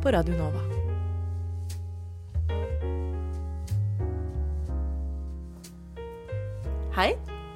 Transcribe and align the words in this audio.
på 0.00 0.08
Radio 0.14 0.32
Nova. 0.32 0.60
Hei, 6.96 7.10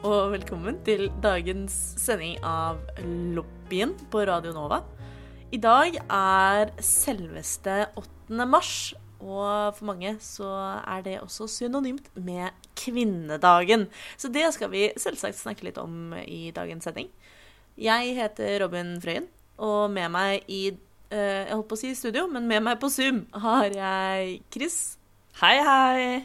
og 0.04 0.34
velkommen 0.34 0.76
til 0.84 1.06
dagens 1.24 1.72
sending 2.02 2.36
av 2.44 2.82
Lobbyen 3.32 3.96
på 4.12 4.26
Radio 4.28 4.52
Nova. 4.52 4.82
I 5.56 5.62
dag 5.62 5.96
er 6.04 6.74
selveste 6.84 7.86
8. 7.96 8.44
mars, 8.44 8.92
og 9.24 9.72
for 9.78 9.88
mange 9.94 10.18
så 10.20 10.52
er 10.84 11.04
det 11.06 11.18
også 11.24 11.48
synonymt 11.48 12.12
med 12.12 12.52
kvinnedagen. 12.76 13.88
Så 14.20 14.28
det 14.28 14.50
skal 14.52 14.68
vi 14.74 14.90
selvsagt 15.00 15.40
snakke 15.40 15.70
litt 15.70 15.80
om 15.80 16.12
i 16.28 16.50
dagens 16.52 16.84
sending. 16.84 17.08
Jeg 17.80 18.18
heter 18.20 18.58
Robin 18.66 18.98
Frøyen, 19.00 19.32
og 19.56 19.88
med 19.96 20.12
meg 20.12 20.44
i 20.44 20.66
Jeg 21.12 21.50
holdt 21.52 21.68
på 21.70 21.76
å 21.76 21.80
si 21.80 21.92
studio, 21.98 22.24
men 22.32 22.48
med 22.50 22.64
meg 22.64 22.80
på 22.82 22.88
Zoom 22.90 23.24
har 23.44 23.68
jeg 23.74 24.38
Chris 24.54 24.78
Hei, 25.40 25.58
hei! 25.66 26.24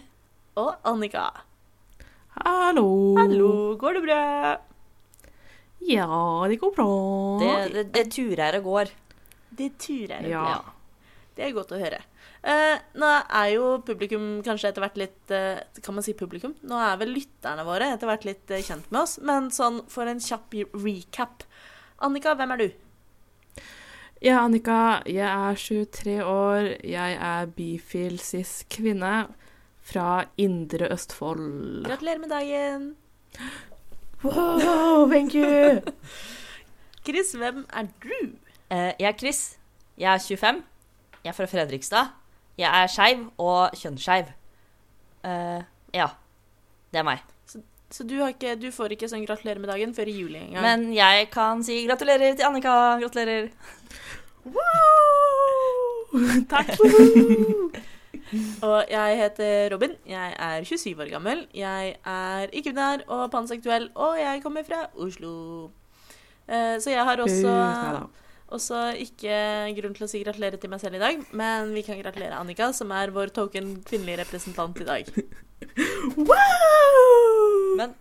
og 0.60 0.76
Annika. 0.88 1.28
Hallo. 2.40 3.16
Hallo, 3.18 3.52
går 3.80 4.00
det 4.00 4.02
bra? 4.06 4.24
Ja, 5.88 6.20
det 6.52 6.60
går 6.62 6.74
bra. 6.76 6.90
Det, 7.40 7.54
det, 7.74 7.86
det 7.96 8.06
turer 8.14 8.60
og 8.60 8.68
går. 8.68 8.92
Det 9.60 9.70
turer. 9.82 10.28
Ja. 10.30 10.60
Det 11.36 11.48
er 11.48 11.56
godt 11.56 11.72
å 11.72 11.80
høre. 11.80 12.02
Eh, 12.40 12.76
nå 13.00 13.10
er 13.10 13.48
jo 13.54 13.72
publikum 13.88 14.28
kanskje 14.44 14.70
etter 14.70 14.84
hvert 14.84 15.00
litt 15.00 15.32
eh, 15.36 15.60
Kan 15.84 15.98
man 15.98 16.06
si 16.06 16.14
publikum? 16.16 16.54
Nå 16.64 16.78
er 16.80 16.96
vel 17.02 17.12
lytterne 17.12 17.66
våre 17.68 17.90
etter 17.92 18.08
hvert 18.08 18.28
litt 18.28 18.54
eh, 18.56 18.64
kjent 18.64 18.88
med 18.94 19.02
oss, 19.02 19.18
men 19.24 19.50
sånn 19.52 19.82
for 19.92 20.08
en 20.08 20.22
kjapp 20.24 20.56
recap. 20.80 21.44
Annika, 22.06 22.36
hvem 22.40 22.56
er 22.56 22.62
du? 22.62 22.70
Ja, 24.22 24.42
Annika, 24.44 25.00
jeg 25.08 25.24
er 25.24 25.56
23 25.56 26.26
år. 26.26 26.66
Jeg 26.84 27.14
er 27.14 27.46
bifil 27.56 28.18
cis 28.20 28.66
kvinne 28.68 29.30
fra 29.80 30.26
Indre 30.38 30.90
Østfold. 30.92 31.86
Gratulerer 31.86 32.20
med 32.20 32.30
dagen. 32.30 32.96
Wow, 34.24 35.08
thank 35.08 35.36
you! 35.36 35.80
Chris, 37.06 37.32
hvem 37.32 37.66
er 37.74 37.88
du? 38.04 38.20
Uh, 38.72 38.92
jeg 39.00 39.08
er 39.08 39.18
Chris. 39.18 39.58
Jeg 39.98 40.14
er 40.14 40.18
25. 40.18 40.64
Jeg 41.24 41.30
er 41.30 41.34
fra 41.34 41.46
Fredrikstad. 41.46 42.06
Jeg 42.58 42.84
er 42.84 42.88
skeiv 42.88 43.32
og 43.38 43.70
kjønnsskeiv. 43.74 44.36
Uh, 45.24 45.64
ja. 45.94 46.08
Det 46.92 47.00
er 47.00 47.04
meg. 47.04 47.24
Så 47.92 48.04
du, 48.04 48.20
har 48.22 48.28
ikke, 48.36 48.54
du 48.62 48.68
får 48.72 48.94
ikke 48.94 49.08
sånn 49.10 49.24
gratulerer 49.26 49.58
med 49.62 49.72
dagen 49.72 49.96
før 49.98 50.12
i 50.12 50.14
juli 50.14 50.38
engang? 50.44 50.62
Men 50.62 50.84
jeg 50.94 51.30
kan 51.34 51.64
si 51.66 51.80
gratulerer 51.88 52.36
til 52.38 52.46
Annika. 52.46 52.74
Gratulerer. 53.02 53.48
Takk. 56.50 56.72
Og 58.68 58.80
jeg 58.92 59.18
heter 59.18 59.70
Robin. 59.74 59.94
Jeg 60.10 60.34
er 60.38 60.64
27 60.68 61.02
år 61.02 61.10
gammel. 61.14 61.44
Jeg 61.56 61.96
er 62.06 62.52
ikke-binær 62.54 63.04
og 63.10 63.24
panseksuell, 63.34 63.88
og 63.98 64.20
jeg 64.20 64.42
kommer 64.44 64.66
fra 64.68 64.84
Oslo. 65.02 65.70
Eh, 66.50 66.78
Så 66.82 66.92
jeg 66.94 67.06
har 67.06 67.18
også, 67.24 67.54
også 68.54 68.82
ikke 69.02 69.34
grunn 69.80 69.96
til 69.98 70.06
å 70.06 70.10
si 70.12 70.22
gratulerer 70.26 70.58
til 70.62 70.70
meg 70.70 70.82
selv 70.84 71.00
i 71.00 71.02
dag, 71.02 71.24
men 71.32 71.74
vi 71.74 71.82
kan 71.86 71.98
gratulere 72.02 72.38
Annika, 72.38 72.72
som 72.74 72.92
er 72.94 73.14
vår 73.16 73.34
token 73.34 73.80
kvinnelige 73.86 74.22
representant 74.26 74.78
i 74.82 74.90
dag. 74.90 75.10
Wow! 76.18 77.76
Men 77.78 77.92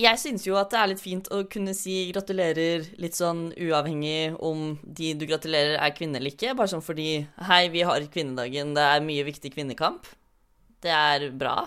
jeg 0.00 0.18
syns 0.18 0.44
jo 0.46 0.56
at 0.58 0.72
det 0.72 0.78
er 0.80 0.90
litt 0.90 1.02
fint 1.02 1.28
å 1.30 1.44
kunne 1.50 1.74
si 1.76 2.00
gratulerer 2.10 2.86
litt 3.00 3.14
sånn 3.14 3.46
uavhengig 3.54 4.34
om 4.42 4.74
de 4.82 5.12
du 5.18 5.24
gratulerer 5.30 5.78
er 5.78 5.94
kvinne 5.94 6.18
eller 6.18 6.34
ikke. 6.34 6.56
Bare 6.58 6.72
sånn 6.72 6.84
fordi 6.84 7.24
hei, 7.48 7.62
vi 7.70 7.84
har 7.86 8.06
kvinnedagen, 8.10 8.74
det 8.74 8.86
er 8.90 9.04
mye 9.06 9.26
viktig 9.28 9.52
kvinnekamp. 9.54 10.08
Det 10.84 10.92
er 10.92 11.28
bra. 11.30 11.60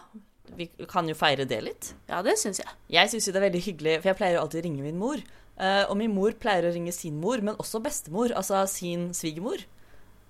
Vi 0.57 0.69
kan 0.89 1.07
jo 1.09 1.15
feire 1.17 1.47
det 1.47 1.61
litt. 1.63 1.93
Ja, 2.09 2.21
det 2.25 2.37
syns 2.41 2.59
jeg. 2.61 2.75
Jeg 2.93 3.11
syns 3.11 3.27
jo 3.27 3.33
det 3.35 3.41
er 3.41 3.47
veldig 3.47 3.63
hyggelig, 3.63 3.95
for 4.01 4.11
jeg 4.11 4.19
pleier 4.19 4.37
jo 4.37 4.43
alltid 4.43 4.61
å 4.61 4.67
ringe 4.67 4.85
min 4.85 4.99
mor. 4.99 5.23
Eh, 5.57 5.83
og 5.87 5.95
min 5.99 6.13
mor 6.13 6.35
pleier 6.37 6.67
å 6.67 6.73
ringe 6.75 6.93
sin 6.95 7.17
mor, 7.21 7.41
men 7.43 7.57
også 7.57 7.81
bestemor, 7.83 8.35
altså 8.37 8.61
sin 8.71 9.09
svigermor. 9.17 9.63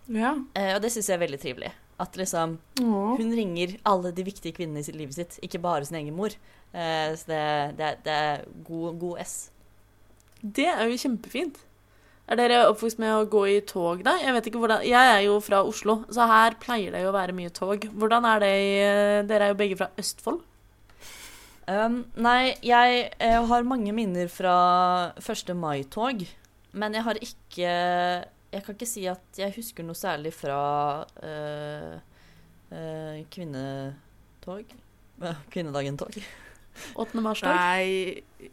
Ja. 0.08 0.38
Eh, 0.56 0.74
og 0.76 0.82
det 0.86 0.94
syns 0.94 1.10
jeg 1.10 1.18
er 1.18 1.26
veldig 1.26 1.42
trivelig. 1.42 1.74
At 1.98 2.14
liksom 2.18 2.60
hun 2.78 3.34
ringer 3.34 3.74
alle 3.90 4.14
de 4.14 4.26
viktige 4.26 4.54
kvinnene 4.54 4.84
i 4.84 4.86
sitt 4.86 4.98
livet 4.98 5.18
sitt, 5.18 5.40
ikke 5.42 5.62
bare 5.64 5.88
sin 5.88 5.98
egen 5.98 6.16
mor. 6.18 6.36
Eh, 6.74 7.14
så 7.18 7.32
det, 7.32 7.46
det, 7.78 7.94
det 8.06 8.18
er 8.18 8.44
god, 8.68 9.00
god 9.00 9.24
S. 9.24 9.38
Det 10.42 10.68
er 10.70 10.86
jo 10.88 11.00
kjempefint. 11.00 11.64
Er 12.28 12.36
dere 12.36 12.66
oppvokst 12.68 13.00
med 13.00 13.14
å 13.16 13.28
gå 13.32 13.46
i 13.54 13.60
tog, 13.64 14.02
da? 14.04 14.18
Jeg 14.20 14.52
hvordan 14.52 14.84
Jeg 14.84 15.12
er 15.14 15.22
jo 15.24 15.38
fra 15.40 15.62
Oslo, 15.64 16.02
så 16.12 16.28
her 16.28 16.58
pleier 16.60 16.92
det 16.92 17.06
jo 17.06 17.14
å 17.14 17.16
være 17.16 17.36
mye 17.36 17.54
tog. 17.56 17.88
Hvordan 17.96 18.28
er 18.28 18.44
det 18.44 18.54
i 18.60 18.74
Dere 19.30 19.48
er 19.48 19.54
jo 19.54 19.60
begge 19.62 19.78
fra 19.80 19.88
Østfold. 19.96 20.42
Um, 21.68 22.06
nei, 22.16 22.56
jeg, 22.64 23.00
jeg, 23.20 23.40
har 23.50 23.66
mange 23.68 23.92
minner 23.92 24.30
fra 24.32 24.58
1. 25.20 25.50
mai-tog, 25.60 26.22
men 26.80 26.94
jeg 26.96 27.04
har 27.04 27.18
ikke 27.20 27.72
Jeg 28.54 28.64
kan 28.64 28.78
ikke 28.78 28.88
si 28.88 29.04
at 29.12 29.36
jeg 29.36 29.52
husker 29.58 29.84
noe 29.84 30.00
særlig 30.00 30.32
fra 30.32 30.60
eh, 31.20 31.98
eh, 32.72 33.20
kvinnetog. 33.32 34.72
Eh, 35.20 35.42
Kvinnedagen-tog. 35.52 36.16
8. 36.96 37.24
mars-tog. 37.24 37.56
Nei, 37.56 38.52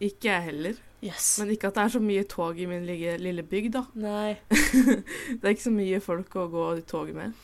ikke 0.00 0.30
jeg 0.30 0.48
heller. 0.50 0.82
Yes. 1.04 1.36
Men 1.40 1.52
ikke 1.52 1.68
at 1.68 1.76
det 1.76 1.84
er 1.84 1.92
så 1.92 2.00
mye 2.02 2.24
tog 2.28 2.58
i 2.58 2.66
min 2.68 2.86
lille, 2.88 3.16
lille 3.20 3.44
bygd, 3.46 3.76
da. 3.76 3.84
Nei. 4.00 4.36
Det 5.38 5.44
er 5.44 5.52
ikke 5.54 5.68
så 5.68 5.74
mye 5.74 6.00
folk 6.02 6.36
å 6.40 6.48
gå 6.52 6.66
i 6.80 6.84
tog 6.88 7.12
med. 7.14 7.36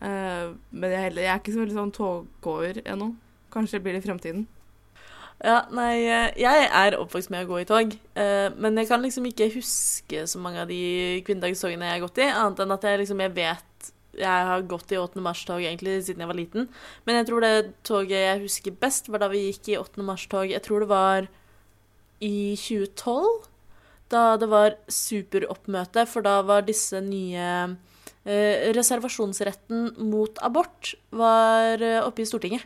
Uh, 0.00 0.56
men 0.72 0.90
jeg, 0.90 0.98
er 0.98 1.06
heller, 1.08 1.22
jeg 1.24 1.32
er 1.32 1.40
ikke 1.40 1.54
så 1.54 1.62
veldig 1.62 1.76
sånn 1.76 1.94
toggåer 1.96 2.82
ennå. 2.84 3.12
Kanskje 3.52 3.78
det 3.78 3.84
blir 3.84 3.96
det 3.96 4.02
i 4.02 4.08
fremtiden. 4.08 4.46
Ja, 5.44 5.60
nei, 5.68 6.06
eh, 6.08 6.30
jeg 6.40 6.68
er 6.72 6.94
oppvokst 6.96 7.28
med 7.28 7.44
å 7.44 7.48
gå 7.50 7.58
i 7.60 7.66
tog, 7.68 7.92
uh, 8.16 8.48
men 8.56 8.80
jeg 8.80 8.88
kan 8.88 9.02
liksom 9.04 9.26
ikke 9.28 9.50
huske 9.52 10.22
så 10.24 10.40
mange 10.40 10.62
av 10.62 10.70
de 10.72 11.20
kvinnedagstogene 11.26 11.90
jeg 11.90 11.98
har 11.98 12.04
gått 12.06 12.20
i, 12.24 12.28
annet 12.32 12.62
enn 12.64 12.72
at 12.72 12.86
jeg 12.88 13.02
liksom 13.02 13.20
jeg 13.20 13.34
vet 13.36 13.75
jeg 14.20 14.46
har 14.50 14.68
gått 14.68 14.92
i 14.92 14.98
8. 15.00 15.20
mars-tog 15.24 15.62
egentlig 15.62 16.04
siden 16.06 16.22
jeg 16.24 16.30
var 16.30 16.38
liten. 16.38 16.68
Men 17.06 17.14
jeg 17.20 17.26
tror 17.28 17.40
det 17.44 17.54
toget 17.86 18.22
jeg 18.22 18.44
husker 18.44 18.78
best, 18.80 19.10
var 19.12 19.18
da 19.22 19.28
vi 19.32 19.46
gikk 19.48 19.64
i 19.72 19.80
8. 19.80 20.06
mars-tog. 20.06 20.46
Jeg 20.50 20.62
tror 20.64 20.78
det 20.84 20.90
var 20.92 21.20
i 22.24 22.56
2012, 22.56 23.50
da 24.12 24.22
det 24.40 24.48
var 24.48 24.78
superoppmøte, 24.88 26.06
for 26.08 26.20
da 26.24 26.40
var 26.46 26.60
disse 26.64 27.00
nye 27.04 27.48
eh, 28.24 28.72
Reservasjonsretten 28.76 29.80
mot 30.08 30.38
abort 30.46 30.94
var 31.10 31.82
eh, 31.82 32.04
oppe 32.04 32.22
i 32.22 32.26
Stortinget. 32.28 32.64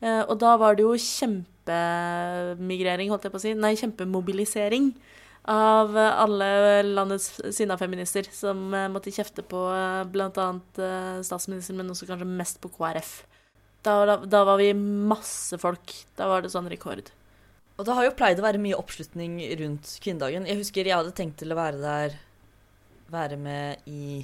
Eh, 0.00 0.22
og 0.24 0.40
da 0.42 0.56
var 0.60 0.74
det 0.74 0.82
jo 0.86 0.94
kjempemigrering, 0.96 3.10
holdt 3.12 3.24
jeg 3.28 3.34
på 3.34 3.40
å 3.40 3.44
si. 3.44 3.52
Nei, 3.54 3.74
kjempemobilisering 3.78 4.84
av 5.48 5.96
eh, 5.98 6.18
alle 6.22 6.82
landets 6.82 7.40
sinna 7.56 7.76
feminister 7.80 8.26
som 8.32 8.74
eh, 8.74 8.88
måtte 8.92 9.12
kjefte 9.14 9.44
på 9.46 9.64
eh, 9.72 10.02
bl.a. 10.10 10.48
Statsministeren, 11.24 11.80
men 11.80 11.92
også 11.92 12.08
kanskje 12.10 12.28
mest 12.28 12.60
på 12.60 12.72
KrF. 12.74 13.14
Da, 13.80 13.94
da, 14.04 14.18
da 14.28 14.42
var 14.44 14.60
vi 14.60 14.74
masse 14.74 15.56
folk. 15.60 15.94
Da 16.18 16.28
var 16.28 16.44
det 16.44 16.52
sånn 16.52 16.68
rekord. 16.70 17.08
Og 17.80 17.86
det 17.88 17.96
har 17.96 18.04
jo 18.04 18.16
pleid 18.16 18.42
å 18.42 18.44
være 18.44 18.60
mye 18.60 18.76
oppslutning 18.76 19.38
rundt 19.62 19.94
kvinnedagen. 20.04 20.48
Jeg 20.50 20.60
husker 20.60 20.84
jeg 20.84 20.98
hadde 20.98 21.16
tenkt 21.16 21.40
til 21.40 21.54
å 21.54 21.60
være 21.60 21.80
der 21.80 22.18
Være 23.10 23.34
med 23.40 23.88
i 23.90 24.20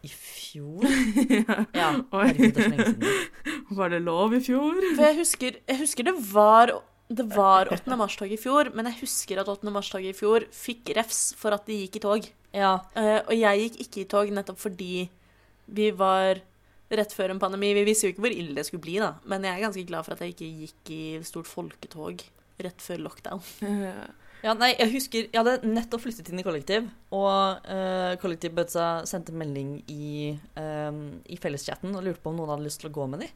i 0.00 0.08
fjor? 0.08 0.86
Ja, 1.76 1.90
herregud, 2.12 2.54
det 2.56 2.64
er 2.64 2.64
så 2.64 2.70
lenge 2.72 2.86
siden. 2.88 3.66
Var 3.78 3.92
det 3.92 4.00
lov 4.02 4.34
i 4.34 4.40
fjor? 4.42 4.78
For 4.96 5.04
jeg 5.04 5.18
husker, 5.20 5.58
jeg 5.68 5.80
husker 5.82 6.08
det 6.08 6.14
var 6.32 6.72
det 7.10 7.26
var 7.34 7.70
8. 7.74 7.96
mars-tog 7.98 8.30
i 8.30 8.38
fjor, 8.38 8.70
men 8.74 8.86
jeg 8.86 9.00
husker 9.02 9.40
at 9.42 9.48
8. 9.50 9.66
mars-toget 9.74 10.14
i 10.14 10.18
fjor 10.18 10.46
fikk 10.54 10.92
refs 10.94 11.32
for 11.38 11.56
at 11.56 11.66
de 11.66 11.80
gikk 11.82 11.98
i 11.98 12.04
tog. 12.04 12.28
Ja, 12.54 12.76
Uh, 12.94 13.18
og 13.26 13.34
jeg 13.34 13.64
gikk 13.64 13.80
ikke 13.84 14.02
i 14.02 14.08
tog 14.10 14.30
nettopp 14.34 14.58
fordi 14.62 15.08
vi 15.70 15.90
var 15.94 16.40
rett 16.90 17.12
før 17.14 17.34
en 17.34 17.42
pandemi. 17.42 17.72
Vi 17.74 17.84
visste 17.86 18.08
jo 18.08 18.14
ikke 18.14 18.24
hvor 18.24 18.34
ille 18.34 18.54
det 18.56 18.66
skulle 18.66 18.82
bli, 18.82 18.96
da. 19.02 19.12
Men 19.30 19.46
jeg 19.46 19.56
er 19.56 19.66
ganske 19.66 19.86
glad 19.86 20.06
for 20.06 20.14
at 20.14 20.24
jeg 20.24 20.34
ikke 20.34 20.50
gikk 20.64 20.94
i 20.94 21.02
stort 21.26 21.50
folketog. 21.50 22.24
rett 22.60 22.82
før 22.84 23.06
lockdown. 23.06 23.46
Eh, 23.66 24.02
Ja, 24.40 24.54
nei, 24.56 24.70
jeg 24.72 24.88
husker 24.94 25.26
Jeg 25.26 25.36
hadde 25.36 25.68
nettopp 25.68 26.00
flyttet 26.00 26.30
inn 26.32 26.40
i 26.40 26.44
kollektiv, 26.46 26.86
og 27.12 27.66
uh, 27.68 28.14
kollektivbødsa 28.22 29.02
sendte 29.08 29.34
melding 29.36 29.74
i, 29.92 30.30
um, 30.56 31.20
i 31.28 31.36
felleschatten 31.36 31.92
og 31.92 32.06
lurte 32.06 32.22
på 32.24 32.32
om 32.32 32.38
noen 32.38 32.54
hadde 32.54 32.64
lyst 32.64 32.80
til 32.80 32.88
å 32.88 32.94
gå 32.94 33.04
med 33.12 33.26
de. 33.26 33.28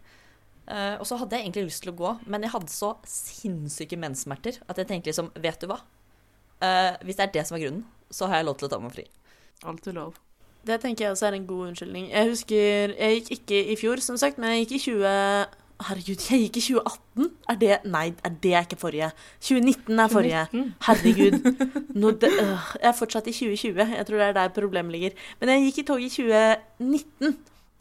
Eh, 0.65 0.95
og 0.97 1.05
så 1.09 1.19
hadde 1.21 1.37
jeg 1.37 1.45
egentlig 1.45 1.67
lyst 1.67 1.83
til 1.85 1.93
å 1.93 1.99
gå, 1.99 2.11
men 2.31 2.47
jeg 2.47 2.55
hadde 2.55 2.73
så 2.73 2.95
sinnssyke 3.09 3.99
menssmerter 4.01 4.63
at 4.65 4.79
jeg 4.81 4.89
tenkte 4.89 5.11
liksom 5.11 5.29
Vet 5.45 5.61
du 5.61 5.69
hva? 5.69 5.83
Uh, 6.65 6.95
hvis 7.05 7.19
det 7.19 7.27
er 7.27 7.33
det 7.35 7.43
som 7.45 7.59
er 7.59 7.67
grunnen, 7.67 7.83
så 8.15 8.29
har 8.31 8.41
jeg 8.41 8.47
lov 8.47 8.55
til 8.57 8.69
å 8.69 8.71
ta 8.73 8.79
meg 8.81 8.95
fri. 8.95 9.03
alt 9.69 9.89
er 9.91 9.97
lov. 9.99 10.15
Det 10.65 10.79
tenker 10.81 11.05
jeg 11.05 11.13
også 11.13 11.27
er 11.29 11.37
en 11.37 11.47
god 11.47 11.67
unnskyldning. 11.69 12.07
Jeg 12.09 12.31
husker 12.31 12.95
Jeg 12.97 13.19
gikk 13.19 13.31
ikke 13.37 13.61
i 13.73 13.77
fjor, 13.77 14.01
som 14.01 14.17
sagt, 14.17 14.39
men 14.39 14.55
jeg 14.55 14.65
gikk 14.65 14.73
i 14.79 14.83
20... 14.87 15.61
Herregud, 15.85 16.23
jeg 16.31 16.45
gikk 16.47 16.57
i 16.57 16.63
2018? 16.65 17.31
Er 17.51 17.57
det 17.61 17.79
Nei, 17.91 18.05
er 18.25 18.37
det 18.43 18.55
ikke 18.63 18.79
forrige? 18.81 19.11
2019 19.43 19.99
er 19.99 20.13
forrige. 20.13 20.45
2019. 20.53 20.75
Herregud. 20.87 21.35
Nå, 22.01 22.13
det, 22.23 22.31
øh, 22.31 22.69
jeg 22.79 22.89
er 22.89 22.97
fortsatt 22.97 23.29
i 23.29 23.35
2020. 23.35 23.97
Jeg 23.99 24.07
tror 24.07 24.23
det 24.23 24.29
er 24.29 24.37
der 24.39 24.55
problemet 24.55 24.95
ligger. 24.95 25.19
Men 25.41 25.53
jeg 25.53 25.67
gikk 25.67 25.83
i 25.83 25.87
tog 25.91 26.01
i 26.01 26.09
2019. 26.09 27.37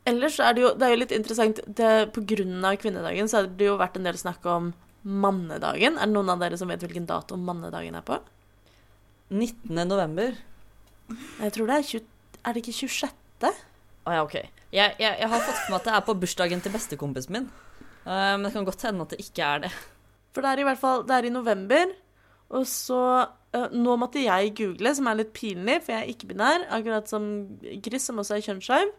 Ellers 0.10 0.40
er 0.44 0.56
det 0.56 0.64
jo, 0.64 0.72
det 0.76 0.86
er 0.86 0.94
jo 0.94 1.00
litt 1.00 1.14
interessant 1.16 1.60
det, 1.80 1.92
På 2.16 2.24
grunn 2.28 2.66
av 2.68 2.76
kvinnedagen 2.82 3.30
så 3.32 3.40
har 3.40 3.48
det 3.48 3.70
jo 3.70 3.78
vært 3.80 3.96
en 4.00 4.08
del 4.10 4.18
snakk 4.20 4.44
om 4.52 4.74
mannedagen. 5.04 5.98
Er 6.00 6.08
det 6.08 6.16
noen 6.16 6.32
av 6.34 6.42
dere 6.44 6.60
som 6.60 6.72
vet 6.72 6.84
hvilken 6.84 7.08
dato 7.08 7.38
mannedagen 7.40 7.96
er 8.00 8.04
på? 8.08 8.20
19. 9.34 9.72
november. 9.88 10.36
Jeg 11.40 11.56
tror 11.56 11.70
det 11.70 11.78
er 11.78 11.88
20, 11.92 12.10
Er 12.44 12.56
det 12.56 12.64
ikke 12.64 12.76
26.? 12.76 13.62
Å 14.04 14.16
ja, 14.16 14.24
OK. 14.24 14.36
Jeg, 14.74 14.96
jeg, 15.00 15.16
jeg 15.22 15.30
har 15.32 15.44
fått 15.46 15.68
meg 15.70 15.78
at 15.78 15.88
det 15.88 15.94
er 15.96 16.06
på 16.08 16.16
bursdagen 16.20 16.64
til 16.64 16.74
bestekompisen 16.74 17.36
min. 17.36 17.50
Uh, 18.04 18.36
men 18.36 18.48
det 18.48 18.54
kan 18.56 18.68
godt 18.68 18.84
hende 18.84 19.06
at 19.06 19.16
det 19.16 19.22
ikke 19.24 19.48
er 19.48 19.66
det. 19.66 19.72
For 20.34 20.44
det 20.44 20.50
er 20.50 20.64
i 20.64 20.66
hvert 20.66 20.82
fall 20.82 21.04
Det 21.08 21.16
er 21.16 21.28
i 21.30 21.32
november. 21.32 21.94
Og 22.54 22.68
så 22.68 23.00
uh, 23.24 23.68
Nå 23.72 23.96
måtte 24.02 24.24
jeg 24.24 24.56
google, 24.60 24.92
som 24.98 25.08
er 25.08 25.22
litt 25.22 25.32
pinlig, 25.36 25.80
for 25.86 25.96
jeg 25.96 26.04
er 26.04 26.12
ikke-binær, 26.12 26.68
akkurat 26.76 27.10
som 27.10 27.28
Chris, 27.86 28.10
som 28.10 28.20
også 28.20 28.38
er 28.38 28.48
kjønnsskeiv. 28.48 28.94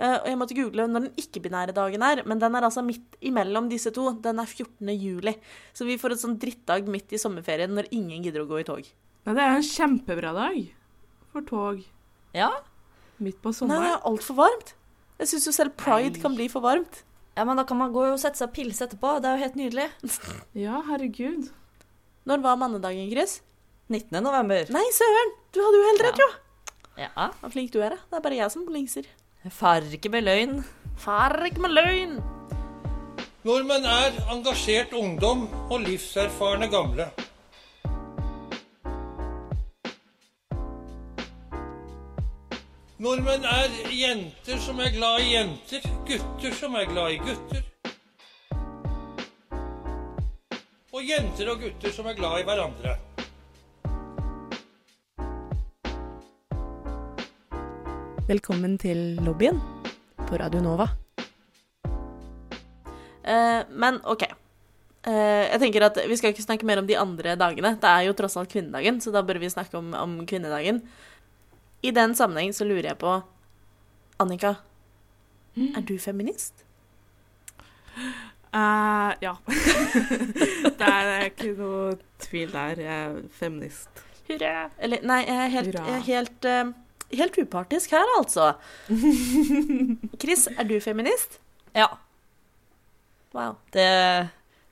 Eh, 0.00 0.14
og 0.22 0.26
jeg 0.30 0.38
måtte 0.40 0.56
google 0.56 0.86
når 0.88 1.04
den 1.06 1.18
ikke-binære 1.20 1.74
dagen 1.76 2.02
er, 2.06 2.22
men 2.24 2.40
den 2.40 2.54
er 2.56 2.64
altså 2.64 2.80
midt 2.86 3.18
imellom 3.28 3.66
disse 3.68 3.90
to. 3.92 4.06
Den 4.24 4.40
er 4.40 4.48
14. 4.48 4.88
juli. 4.96 5.34
Så 5.76 5.84
vi 5.84 5.98
får 6.00 6.14
et 6.16 6.22
sånn 6.22 6.38
drittdag 6.40 6.88
midt 6.88 7.12
i 7.12 7.20
sommerferien 7.20 7.74
når 7.76 7.90
ingen 7.92 8.24
gidder 8.24 8.46
å 8.46 8.48
gå 8.48 8.62
i 8.62 8.66
tog. 8.68 8.88
Men 9.28 9.36
det 9.36 9.44
er 9.44 9.50
jo 9.52 9.60
en 9.60 9.68
kjempebra 9.68 10.32
dag 10.32 10.56
for 11.34 11.44
tog 11.46 11.82
Ja, 12.34 12.48
midt 13.20 13.36
på 13.44 13.50
Nei, 13.50 13.52
det 13.52 13.58
sommeren. 13.60 13.84
er 13.92 14.08
altfor 14.08 14.38
varmt. 14.40 14.72
Jeg 15.20 15.28
syns 15.34 15.46
jo 15.50 15.52
selv 15.52 15.76
pride 15.76 16.14
Nei. 16.16 16.22
kan 16.24 16.34
bli 16.38 16.48
for 16.48 16.64
varmt. 16.64 17.02
ja 17.36 17.44
men 17.44 17.56
da 17.60 17.64
kan 17.68 17.76
man 17.76 17.92
gå 17.92 18.06
og 18.08 18.18
sette 18.18 18.40
seg 18.40 18.48
og 18.48 18.54
pilse 18.56 18.86
etterpå. 18.88 19.20
Det 19.20 19.28
er 19.28 19.36
jo 19.36 19.44
helt 19.44 19.58
nydelig. 19.60 19.88
Ja, 20.64 20.80
herregud. 20.88 21.50
Når 22.26 22.40
var 22.42 22.56
mannedagen, 22.56 23.10
Chris? 23.12 23.42
19. 23.90 24.22
november. 24.24 24.64
Nei, 24.72 24.86
søren! 24.96 25.30
Du 25.52 25.60
hadde 25.60 25.76
jo 25.82 25.86
helt 25.90 26.02
rett, 26.08 26.18
Ja. 26.18 26.26
jo. 26.26 27.04
Ja. 27.04 27.28
Så 27.42 27.50
flink 27.52 27.70
du 27.72 27.80
er, 27.82 27.90
da. 27.90 27.96
Det 28.10 28.16
er 28.18 28.24
bare 28.24 28.36
jeg 28.40 28.50
som 28.56 28.64
blingser. 28.66 29.06
Ikke 29.44 30.08
med 30.08 30.22
løgn. 30.22 30.64
Farg 30.96 31.60
med 31.60 31.70
løgn! 31.70 32.20
Nordmenn 33.44 33.86
er 33.88 34.12
engasjert 34.28 34.92
ungdom 34.92 35.48
og 35.70 35.80
livserfarne 35.80 36.68
gamle. 36.68 37.06
Nordmenn 42.98 43.48
er 43.48 43.72
jenter 43.88 44.60
som 44.60 44.78
er 44.78 44.92
glad 44.92 45.24
i 45.24 45.32
jenter, 45.32 45.88
gutter 46.04 46.52
som 46.60 46.74
er 46.74 46.84
glad 46.92 47.16
i 47.16 47.20
gutter. 47.24 47.64
Og 50.92 51.00
jenter 51.08 51.54
og 51.54 51.64
gutter 51.64 51.96
som 51.96 52.12
er 52.12 52.20
glad 52.20 52.42
i 52.42 52.44
hverandre. 52.44 52.98
Velkommen 58.30 58.76
til 58.78 59.16
lobbyen 59.26 59.56
på 60.14 60.36
Radio 60.38 60.60
Nova. 60.62 60.84
Eh, 63.26 63.62
men 63.74 63.96
OK. 64.06 64.22
Eh, 64.22 65.48
jeg 65.48 65.58
tenker 65.58 65.82
at 65.88 65.96
Vi 66.06 66.18
skal 66.20 66.30
ikke 66.30 66.44
snakke 66.44 66.68
mer 66.68 66.78
om 66.78 66.86
de 66.86 66.94
andre 66.94 67.32
dagene. 67.34 67.72
Det 67.82 67.88
er 67.90 68.04
jo 68.06 68.14
tross 68.14 68.36
alt 68.38 68.52
kvinnedagen, 68.52 69.00
så 69.02 69.10
da 69.10 69.24
bør 69.26 69.40
vi 69.42 69.50
snakke 69.50 69.74
om, 69.80 69.88
om 69.98 70.12
kvinnedagen. 70.30 70.78
I 71.82 71.90
den 71.90 72.14
sammenheng 72.14 72.54
så 72.54 72.68
lurer 72.68 72.92
jeg 72.92 73.00
på 73.00 73.16
Annika, 74.22 74.52
er 75.56 75.82
du 75.82 75.96
feminist? 75.98 76.62
Uh, 78.54 79.10
ja. 79.24 79.34
det 80.78 80.92
er 80.92 81.26
ikke 81.32 81.50
noe 81.58 81.96
tvil 82.22 82.54
der. 82.54 82.78
Jeg 82.78 82.94
er 83.08 83.18
feminist. 83.42 84.04
Hurra! 84.30 84.68
Eller 84.78 85.02
nei, 85.02 85.18
jeg 85.26 85.42
er 85.48 85.52
helt, 85.56 85.80
jeg 85.80 85.96
er 85.96 86.06
helt, 86.12 86.46
eh, 86.46 86.70
helt 87.16 87.38
upartisk 87.42 87.90
her, 87.96 88.06
altså. 88.18 88.52
Chris, 90.22 90.46
er 90.56 90.64
du 90.68 90.76
feminist? 90.82 91.38
Ja. 91.76 91.86
Wow. 93.34 93.56
Det, 93.74 93.84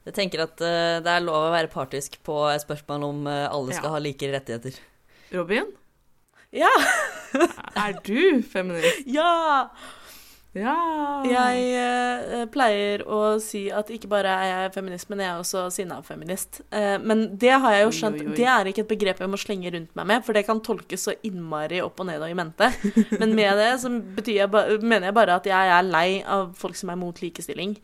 jeg 0.09 0.15
tenker 0.17 0.43
at 0.47 0.61
eh, 0.65 0.99
det 1.05 1.13
er 1.13 1.23
lov 1.25 1.49
å 1.49 1.53
være 1.55 1.71
partisk 1.73 2.17
på 2.27 2.39
et 2.51 2.63
spørsmål 2.65 3.05
om 3.07 3.27
eh, 3.31 3.45
alle 3.51 3.75
skal 3.77 3.91
Ja. 3.91 3.95
ha 3.97 4.03
like 4.03 4.33
rettigheter. 4.33 4.79
Robin, 5.35 5.69
Ja! 6.57 6.71
er 7.85 7.99
du 8.07 8.41
feminist? 8.49 9.03
Ja! 9.07 9.69
Ja. 10.59 10.77
Jeg 11.27 11.65
eh, 11.79 12.45
pleier 12.53 13.05
å 13.07 13.37
si 13.43 13.67
at 13.75 13.91
ikke 13.95 14.11
bare 14.11 14.33
er 14.33 14.51
jeg 14.51 14.73
feminist, 14.77 15.09
men 15.11 15.23
jeg 15.23 15.31
er 15.31 15.43
også 15.43 15.65
sinna-feminist. 15.75 16.61
Eh, 16.75 16.97
men 17.03 17.25
det 17.41 17.55
har 17.55 17.77
jeg 17.77 17.85
jo 17.87 17.95
skjønt, 17.99 18.23
oi, 18.23 18.31
oi. 18.33 18.37
det 18.39 18.49
er 18.53 18.71
ikke 18.71 18.85
et 18.85 18.93
begrep 18.93 19.23
jeg 19.23 19.33
må 19.33 19.41
slenge 19.41 19.73
rundt 19.75 19.95
meg 19.99 20.11
med, 20.13 20.27
for 20.27 20.39
det 20.39 20.45
kan 20.49 20.63
tolkes 20.65 21.09
så 21.09 21.15
innmari 21.27 21.83
opp 21.85 22.03
og 22.03 22.11
ned 22.11 22.25
og 22.25 22.33
i 22.33 22.39
mente. 22.39 22.71
Men 23.21 23.37
med 23.39 23.61
det 23.61 23.71
så 23.83 23.93
jeg 24.29 24.51
ba 24.53 24.67
mener 24.83 25.09
jeg 25.09 25.17
bare 25.17 25.39
at 25.39 25.47
jeg 25.49 25.73
er 25.79 25.87
lei 25.87 26.09
av 26.27 26.53
folk 26.59 26.77
som 26.79 26.93
er 26.93 27.01
mot 27.01 27.23
likestilling. 27.23 27.79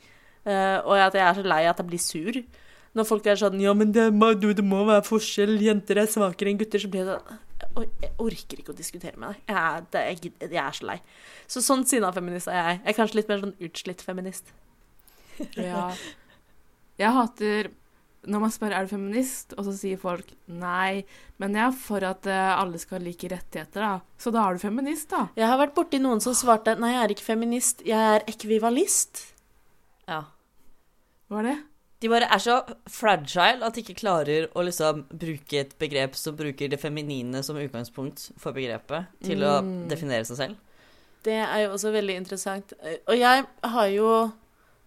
Eh, 0.45 0.79
og 0.85 0.99
at 1.01 1.17
jeg 1.17 1.25
er 1.25 1.39
så 1.39 1.47
lei 1.47 1.65
at 1.71 1.81
jeg 1.81 1.89
blir 1.89 2.03
sur. 2.03 2.45
Når 2.95 3.07
folk 3.09 3.27
er 3.27 3.39
sånn 3.41 3.59
Ja, 3.63 3.73
men 3.75 3.93
det 3.95 4.07
må, 4.15 4.31
du, 4.39 4.53
det 4.55 4.65
må 4.65 4.85
være 4.87 5.05
forskjell. 5.07 5.57
Jenter 5.65 6.03
er 6.03 6.11
svakere 6.11 6.53
enn 6.53 6.61
gutter. 6.61 6.83
Så 6.83 6.91
blir 6.93 7.09
det 7.09 7.17
sånn 7.19 7.89
Jeg 8.03 8.13
orker 8.23 8.61
ikke 8.61 8.75
å 8.75 8.79
diskutere 8.79 9.19
med 9.19 9.35
deg. 9.35 9.41
Jeg 9.51 9.87
det, 9.95 10.03
jeg, 10.11 10.35
jeg 10.47 10.61
er 10.63 10.77
så 10.79 10.91
lei. 10.93 10.99
Så 11.51 11.63
sånn 11.65 11.87
sinna 11.91 12.13
feminist 12.15 12.51
er 12.53 12.61
jeg. 12.61 12.83
Jeg 12.85 12.93
er 12.93 12.99
kanskje 13.01 13.21
litt 13.21 13.33
mer 13.33 13.43
sånn 13.47 13.57
utslitt 13.69 14.05
feminist. 14.07 14.55
Ja. 15.59 15.89
Jeg 16.95 17.11
hater 17.11 17.73
når 18.31 18.41
man 18.45 18.53
spør 18.55 18.73
er 18.73 18.87
du 18.87 18.93
feminist, 18.93 19.53
og 19.59 19.67
så 19.67 19.75
sier 19.77 19.99
folk 20.01 20.31
nei, 20.49 21.05
men 21.43 21.57
jeg 21.59 21.65
er 21.67 21.75
for 21.77 22.07
at 22.09 22.29
eh, 22.31 22.53
alle 22.55 22.81
skal 22.81 22.99
ha 22.99 23.05
like 23.05 23.29
rettigheter, 23.29 23.83
da. 23.83 24.21
Så 24.21 24.33
da 24.35 24.47
er 24.47 24.57
du 24.57 24.63
feminist, 24.63 25.11
da. 25.13 25.27
Jeg 25.37 25.51
har 25.51 25.61
vært 25.61 25.75
borti 25.77 26.01
noen 26.01 26.23
som 26.25 26.37
svarte 26.37 26.77
nei, 26.81 26.95
jeg 26.95 27.03
er 27.03 27.15
ikke 27.17 27.27
feminist, 27.27 27.85
jeg 27.85 28.15
er 28.15 28.25
ekvivalist. 28.31 29.27
Ja. 30.09 30.23
Hva 31.29 31.43
er 31.43 31.51
det? 31.51 31.59
De 32.05 32.11
bare 32.13 32.29
er 32.29 32.43
så 32.45 32.59
fragile 32.93 33.65
at 33.65 33.75
de 33.79 33.81
ikke 33.81 33.97
klarer 34.03 34.51
å 34.53 34.65
liksom 34.67 35.07
bruke 35.09 35.63
et 35.63 35.73
begrep 35.81 36.15
som 36.21 36.37
bruker 36.37 36.69
det 36.69 36.77
feminine 36.83 37.41
som 37.47 37.57
utgangspunkt 37.57 38.27
for 38.41 38.53
begrepet, 38.53 39.07
til 39.25 39.41
å 39.41 39.55
Mm. 39.65 39.89
definere 39.89 40.27
seg 40.29 40.37
selv. 40.37 40.57
Det 41.25 41.39
er 41.41 41.63
jo 41.65 41.71
også 41.73 41.93
veldig 41.95 42.17
interessant. 42.21 42.75
Og 43.09 43.17
jeg 43.17 43.47
har 43.65 43.87
jo 43.89 44.33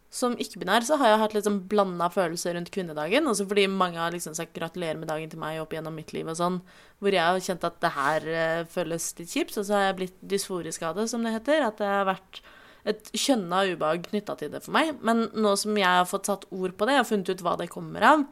som 0.10 0.36
ikke-binær 0.40 0.86
så 0.88 0.96
har 1.02 1.10
jeg 1.10 1.20
hatt 1.20 1.34
litt 1.36 1.44
sånn 1.44 1.58
blanda 1.68 2.08
følelser 2.14 2.54
rundt 2.56 2.70
kvinnedagen. 2.72 3.26
Også 3.28 3.46
fordi 3.50 3.66
mange 3.68 3.98
har 4.00 4.14
liksom 4.14 4.34
sagt 4.38 4.54
gratulerer 4.56 4.96
med 5.02 5.10
dagen 5.10 5.30
til 5.30 5.40
meg 5.42 5.60
opp 5.60 5.74
gjennom 5.76 5.94
mitt 5.98 6.14
liv 6.14 6.30
og 6.32 6.38
sånn. 6.40 6.62
Hvor 7.02 7.12
jeg 7.12 7.20
har 7.26 7.42
kjent 7.44 7.66
at 7.68 7.82
det 7.82 7.92
her 7.92 8.28
eh, 8.28 8.64
føles 8.72 9.10
litt 9.20 9.34
kjipt. 9.34 9.58
Og 9.58 9.66
så 9.68 9.74
har 9.76 9.84
jeg 9.90 9.98
blitt 9.98 10.22
dysforisk 10.24 10.86
av 10.88 10.96
det, 10.96 11.10
som 11.12 11.24
det 11.28 11.34
heter. 11.34 11.66
At 11.68 11.78
det 11.82 11.90
har 11.92 12.06
vært 12.08 12.40
et 12.88 13.10
kjønna 13.14 13.64
ubehag 13.74 14.06
knytta 14.08 14.38
til 14.40 14.52
det 14.54 14.64
for 14.66 14.76
meg. 14.76 14.94
Men 15.06 15.28
nå 15.36 15.56
som 15.60 15.78
jeg 15.78 16.00
har 16.00 16.08
fått 16.10 16.30
satt 16.30 16.48
ord 16.56 16.76
på 16.78 16.88
det, 16.90 17.00
og 17.02 17.10
funnet 17.10 17.34
ut 17.34 17.44
hva 17.46 17.58
det 17.60 17.70
kommer 17.72 18.06
av, 18.08 18.26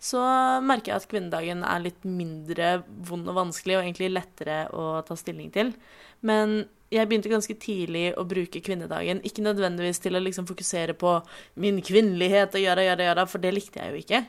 så 0.00 0.20
merker 0.64 0.94
jeg 0.94 1.02
at 1.02 1.08
kvinnedagen 1.10 1.64
er 1.68 1.82
litt 1.84 2.04
mindre 2.08 2.80
vond 3.06 3.28
og 3.28 3.36
vanskelig, 3.36 3.76
og 3.76 3.84
egentlig 3.84 4.12
lettere 4.14 4.62
å 4.72 5.00
ta 5.06 5.16
stilling 5.18 5.50
til. 5.54 5.74
Men 6.24 6.62
jeg 6.90 7.06
begynte 7.06 7.30
ganske 7.30 7.54
tidlig 7.62 8.08
å 8.18 8.24
bruke 8.28 8.62
kvinnedagen, 8.64 9.20
ikke 9.26 9.44
nødvendigvis 9.44 10.00
til 10.02 10.16
å 10.18 10.22
liksom 10.24 10.48
fokusere 10.48 10.96
på 10.98 11.18
min 11.62 11.78
kvinnelighet 11.84 12.56
og 12.56 12.64
gjøre, 12.64 12.88
gjøre, 12.88 13.06
gjøre, 13.10 13.26
for 13.30 13.44
det 13.44 13.52
likte 13.54 13.84
jeg 13.84 13.92
jo 13.92 14.00
ikke. 14.00 14.22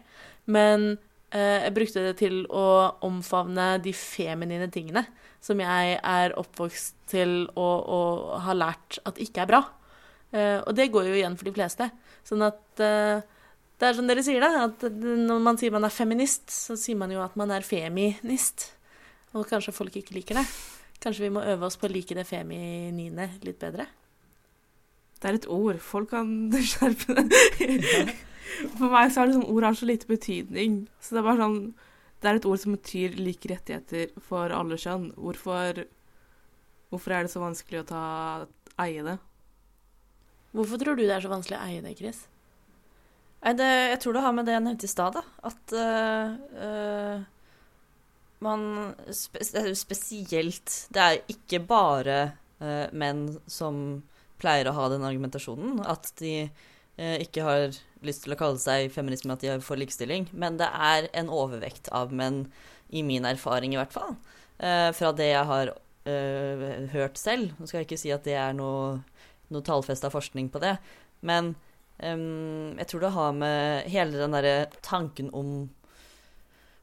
Men 0.51 0.85
eh, 1.33 1.63
jeg 1.65 1.73
brukte 1.79 2.05
det 2.05 2.13
til 2.21 2.43
å 2.51 2.67
omfavne 3.07 3.73
de 3.81 3.95
feminine 3.97 4.69
tingene 4.73 5.07
som 5.41 5.61
jeg 5.61 5.97
er 5.97 6.35
oppvokst 6.37 6.97
til 7.11 7.43
og, 7.49 7.77
og 7.89 8.41
har 8.45 8.57
lært 8.57 8.99
at 9.09 9.21
ikke 9.21 9.43
er 9.43 9.49
bra. 9.49 9.61
Uh, 10.31 10.59
og 10.63 10.75
det 10.77 10.91
går 10.93 11.09
jo 11.09 11.15
igjen 11.17 11.37
for 11.39 11.49
de 11.49 11.55
fleste. 11.55 11.89
Sånn 12.27 12.45
at 12.45 12.83
uh, 12.83 13.23
det 13.81 13.87
er 13.87 13.97
som 13.97 14.05
dere 14.05 14.21
sier, 14.21 14.43
da, 14.43 14.67
at 14.67 14.85
når 14.93 15.41
man 15.41 15.57
sier 15.57 15.73
man 15.73 15.87
er 15.87 15.93
feminist, 15.93 16.51
så 16.53 16.77
sier 16.77 16.99
man 16.99 17.11
jo 17.11 17.23
at 17.23 17.33
man 17.39 17.49
er 17.51 17.65
feminist. 17.65 18.69
Og 19.33 19.47
kanskje 19.49 19.73
folk 19.73 19.95
ikke 19.97 20.19
liker 20.19 20.37
det. 20.37 20.45
Kanskje 21.01 21.25
vi 21.25 21.33
må 21.33 21.41
øve 21.41 21.65
oss 21.65 21.79
på 21.81 21.89
å 21.89 21.91
like 21.91 22.13
det 22.13 22.27
feminine 22.29 23.31
litt 23.41 23.57
bedre? 23.61 23.87
Det 25.17 25.29
er 25.29 25.39
et 25.39 25.47
ord. 25.49 25.79
Folk 25.81 26.11
kan 26.13 26.29
skjerpe 26.71 27.17
det. 27.17 28.05
For 28.77 28.91
meg 28.91 29.09
så 29.09 29.23
har 29.23 29.33
sånn 29.33 29.49
ord 29.49 29.65
har 29.65 29.77
så 29.77 29.87
lite 29.89 30.09
betydning. 30.09 30.83
Så 31.01 31.15
det 31.15 31.23
er 31.23 31.27
bare 31.31 31.41
sånn 31.41 31.59
Det 32.21 32.29
er 32.29 32.37
et 32.37 32.45
ord 32.45 32.61
som 32.61 32.75
betyr 32.75 33.17
like 33.17 33.49
rettigheter 33.49 34.13
for 34.21 34.53
alle 34.53 34.77
kjønn. 34.77 35.09
Hvorfor 35.17 35.81
Hvorfor 36.91 37.13
er 37.15 37.23
det 37.23 37.31
så 37.31 37.39
vanskelig 37.39 37.81
å 37.81 37.87
ta 37.87 38.05
eie 38.83 39.03
det? 39.05 39.15
Hvorfor 40.51 40.81
tror 40.81 40.97
du 40.99 41.05
det 41.05 41.13
er 41.15 41.23
så 41.23 41.31
vanskelig 41.31 41.55
å 41.55 41.67
eie 41.69 41.83
det, 41.85 41.93
Chris? 41.95 42.25
Nei, 43.41 43.53
det, 43.57 43.69
jeg 43.93 44.01
tror 44.03 44.17
det 44.17 44.23
har 44.25 44.33
med 44.35 44.49
det 44.49 44.57
jeg 44.57 44.63
nevnte 44.65 44.89
i 44.89 44.91
stad, 44.91 45.15
da. 45.15 45.23
At 45.47 45.75
uh, 45.79 47.23
man 48.43 48.65
spe, 49.15 49.39
det 49.39 49.63
er 49.63 49.69
jo 49.71 49.77
Spesielt 49.79 50.75
Det 50.91 51.05
er 51.05 51.21
ikke 51.31 51.61
bare 51.69 52.17
uh, 52.59 52.91
menn 52.91 53.23
som 53.47 54.01
pleier 54.41 54.67
å 54.67 54.75
ha 54.75 54.89
den 54.91 55.07
argumentasjonen. 55.07 55.79
At 55.87 56.11
de 56.19 56.49
ikke 57.01 57.43
har 57.45 57.77
lyst 58.05 58.25
til 58.25 58.35
å 58.35 58.39
kalle 58.39 58.61
seg 58.61 58.91
feminisme, 58.93 59.33
at 59.33 59.43
de 59.43 59.51
er 59.53 59.63
for 59.65 59.79
likestilling. 59.79 60.27
Men 60.33 60.59
det 60.61 60.69
er 60.71 61.09
en 61.17 61.31
overvekt 61.31 61.89
av 61.95 62.13
menn, 62.15 62.45
i 62.91 63.05
min 63.07 63.23
erfaring 63.23 63.71
i 63.71 63.79
hvert 63.79 63.93
fall. 63.95 64.17
Eh, 64.59 64.89
fra 64.91 65.13
det 65.15 65.29
jeg 65.29 65.47
har 65.47 65.69
eh, 65.71 66.63
hørt 66.91 67.19
selv. 67.19 67.53
Nå 67.55 67.69
skal 67.69 67.81
jeg 67.81 67.87
ikke 67.87 68.01
si 68.01 68.11
at 68.11 68.25
det 68.27 68.35
er 68.35 68.55
noe, 68.57 68.97
noe 69.53 69.63
tallfesta 69.63 70.11
forskning 70.11 70.49
på 70.51 70.59
det. 70.63 70.73
Men 71.23 71.53
eh, 72.03 72.17
jeg 72.81 72.89
tror 72.91 73.05
det 73.05 73.13
har 73.15 73.37
med 73.37 73.87
hele 73.93 74.19
den 74.19 74.35
derre 74.35 74.57
tanken 74.83 75.31
om 75.31 75.69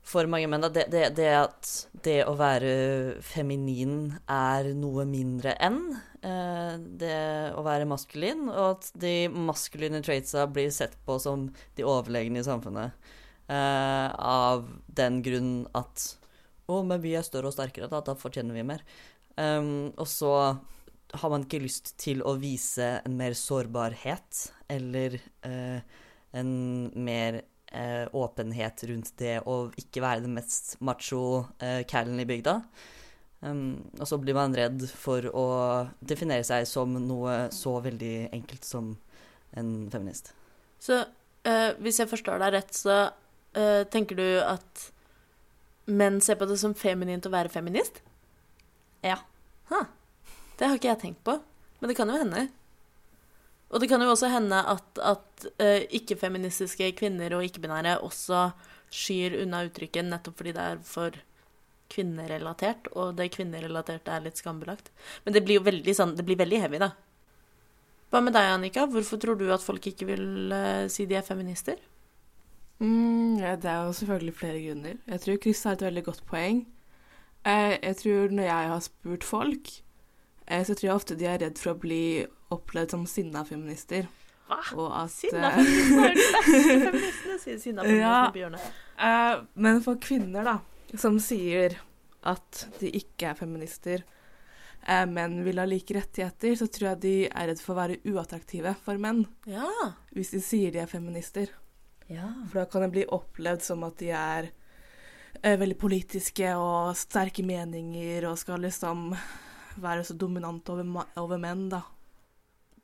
For 0.08 0.24
mange 0.30 0.48
menn, 0.48 0.64
det, 0.72 0.86
det, 0.92 1.02
det 1.18 1.28
at 1.36 1.70
det 2.04 2.22
å 2.24 2.32
være 2.38 2.70
feminin 3.24 4.14
er 4.32 4.70
noe 4.78 5.04
mindre 5.08 5.52
enn 5.60 5.82
eh, 6.24 6.78
det 6.80 7.18
å 7.52 7.64
være 7.66 7.88
maskulin, 7.90 8.46
og 8.48 8.78
at 8.78 8.88
de 8.96 9.28
maskuline 9.28 10.00
traitsa 10.04 10.46
blir 10.48 10.70
sett 10.72 10.96
på 11.04 11.18
som 11.20 11.50
de 11.76 11.84
overlegne 11.84 12.40
i 12.40 12.46
samfunnet. 12.46 12.96
eh, 13.52 14.08
av 14.16 14.64
den 14.86 15.20
grunn 15.24 15.52
at 15.76 16.14
Å, 16.68 16.82
men 16.84 17.00
vi 17.00 17.14
er 17.16 17.24
større 17.24 17.48
og 17.48 17.54
sterkere, 17.56 17.86
da, 17.88 18.02
da 18.04 18.12
fortjener 18.12 18.52
vi 18.52 18.64
mer. 18.68 18.82
Ehm, 19.40 19.88
og 19.96 20.04
så 20.08 20.32
har 21.16 21.30
man 21.32 21.46
ikke 21.46 21.62
lyst 21.62 21.94
til 22.00 22.20
å 22.20 22.34
vise 22.36 22.90
en 23.08 23.14
mer 23.16 23.32
sårbarhet 23.32 24.42
eller 24.68 25.16
eh, 25.48 25.80
en 26.36 26.50
mer 26.92 27.40
eh, 27.72 28.06
åpenhet 28.12 28.84
rundt 28.90 29.12
det 29.20 29.38
å 29.46 29.68
ikke 29.78 30.02
være 30.04 30.24
den 30.26 30.36
mest 30.36 30.76
macho 30.84 31.44
eh, 31.62 31.82
callen 31.88 32.20
i 32.22 32.28
bygda. 32.28 32.60
Um, 33.40 33.84
og 34.00 34.08
så 34.10 34.18
blir 34.18 34.34
man 34.34 34.54
redd 34.56 34.82
for 34.98 35.22
å 35.30 35.46
definere 36.02 36.42
seg 36.46 36.64
som 36.66 36.96
noe 36.98 37.44
så 37.54 37.76
veldig 37.84 38.32
enkelt 38.34 38.66
som 38.66 38.96
en 39.58 39.70
feminist. 39.92 40.32
Så 40.82 40.98
eh, 41.46 41.70
hvis 41.78 42.00
jeg 42.02 42.10
forstår 42.10 42.42
deg 42.42 42.56
rett, 42.56 42.74
så 42.74 42.96
eh, 43.54 43.84
tenker 43.90 44.18
du 44.18 44.26
at 44.42 44.88
menn 45.88 46.18
ser 46.20 46.38
på 46.40 46.48
det 46.50 46.58
som 46.60 46.74
feminint 46.76 47.26
å 47.26 47.32
være 47.32 47.52
feminist? 47.52 48.02
Ja. 49.06 49.20
Ha. 49.70 49.84
Det 50.58 50.66
har 50.66 50.78
ikke 50.78 50.90
jeg 50.90 51.02
tenkt 51.04 51.22
på, 51.26 51.38
men 51.78 51.90
det 51.90 51.96
kan 51.98 52.10
jo 52.10 52.18
hende. 52.18 52.48
Og 53.68 53.82
det 53.82 53.88
kan 53.90 54.00
jo 54.00 54.10
også 54.14 54.30
hende 54.32 54.58
at, 54.72 55.00
at 55.04 55.48
uh, 55.60 55.80
ikke-feministiske 55.98 56.92
kvinner 56.96 57.34
og 57.36 57.44
ikke-binære 57.44 57.98
også 58.04 58.48
skyr 58.88 59.42
unna 59.42 59.66
uttrykket 59.66 60.08
nettopp 60.08 60.38
fordi 60.38 60.54
det 60.56 60.64
er 60.64 60.78
for 60.88 61.18
kvinnerelatert, 61.92 62.88
og 63.00 63.16
det 63.16 63.30
kvinnerelaterte 63.32 64.12
er 64.12 64.24
litt 64.24 64.40
skambelagt. 64.40 64.90
Men 65.24 65.36
det 65.36 65.44
blir 65.44 65.60
jo 65.60 65.66
veldig 65.68 65.94
sånn, 65.96 66.16
det 66.16 66.24
blir 66.28 66.40
veldig 66.40 66.62
heavy, 66.64 66.80
da. 66.80 66.90
Hva 68.08 68.22
med 68.24 68.32
deg, 68.36 68.48
Annika? 68.54 68.86
Hvorfor 68.88 69.20
tror 69.20 69.36
du 69.40 69.46
at 69.52 69.64
folk 69.64 69.84
ikke 69.90 70.08
vil 70.08 70.52
uh, 70.52 70.88
si 70.92 71.04
de 71.08 71.16
er 71.20 71.26
feminister? 71.26 71.80
Mm, 72.80 73.36
ja, 73.42 73.56
det 73.60 73.68
er 73.68 73.84
jo 73.88 73.96
selvfølgelig 74.00 74.36
flere 74.38 74.64
grunner. 74.64 74.96
Jeg 75.12 75.24
tror 75.24 75.40
Chris 75.44 75.64
har 75.66 75.76
et 75.76 75.84
veldig 75.88 76.04
godt 76.08 76.24
poeng. 76.28 76.62
Eh, 77.44 77.74
jeg 77.82 77.96
tror 78.00 78.32
når 78.32 78.48
jeg 78.48 78.72
har 78.72 78.82
spurt 78.84 79.24
folk, 79.24 79.70
så 80.48 80.74
tror 80.74 80.86
jeg 80.86 80.94
ofte 80.94 81.16
de 81.18 81.26
er 81.28 81.40
redd 81.42 81.58
for 81.60 81.74
å 81.74 81.80
bli 81.80 82.02
opplevd 82.54 82.90
som 82.94 83.04
sinna 83.06 83.44
feminister. 83.48 84.08
Hva? 84.48 84.58
Og 84.80 84.92
at, 84.96 85.10
Sinna 85.12 85.50
eh, 85.52 85.58
feminister 85.58 86.04
er 86.08 86.14
de 86.14 86.28
beste 86.32 86.62
feministene, 86.88 87.38
sier 87.42 87.58
sinna 87.60 87.82
feminister 87.84 88.06
Ja. 88.06 88.20
hjørnet. 88.42 88.68
Eh, 89.08 89.42
men 89.66 89.82
for 89.84 89.98
kvinner, 90.00 90.46
da, 90.48 90.54
som 90.96 91.18
sier 91.20 91.76
at 92.28 92.62
de 92.80 92.90
ikke 92.96 93.28
er 93.30 93.36
feminister, 93.38 94.02
uh, 94.88 95.04
men 95.06 95.36
vil 95.46 95.60
ha 95.60 95.66
like 95.68 95.94
rettigheter, 95.94 96.56
så 96.58 96.66
tror 96.72 96.88
jeg 96.94 97.00
de 97.04 97.12
er 97.28 97.46
redd 97.52 97.60
for 97.62 97.74
å 97.74 97.78
være 97.82 97.98
uattraktive 98.10 98.72
for 98.84 98.98
menn 99.00 99.20
Ja. 99.46 99.68
hvis 100.16 100.32
de 100.34 100.40
sier 100.42 100.72
de 100.74 100.80
er 100.82 100.90
feminister. 100.90 101.52
Ja. 102.08 102.30
For 102.50 102.62
da 102.62 102.64
kan 102.72 102.82
det 102.86 102.90
bli 102.96 103.04
opplevd 103.14 103.62
som 103.68 103.84
at 103.86 104.00
de 104.00 104.10
er 104.16 104.48
uh, 105.44 105.54
veldig 105.60 105.76
politiske 105.78 106.50
og 106.56 106.96
sterke 106.98 107.44
meninger 107.46 108.26
og 108.32 108.40
skal 108.40 108.64
liksom 108.64 109.12
være 109.78 110.04
så 110.08 110.16
dominante 110.18 110.72
over, 110.74 111.06
over 111.20 111.38
menn, 111.38 111.68
da. 111.70 111.84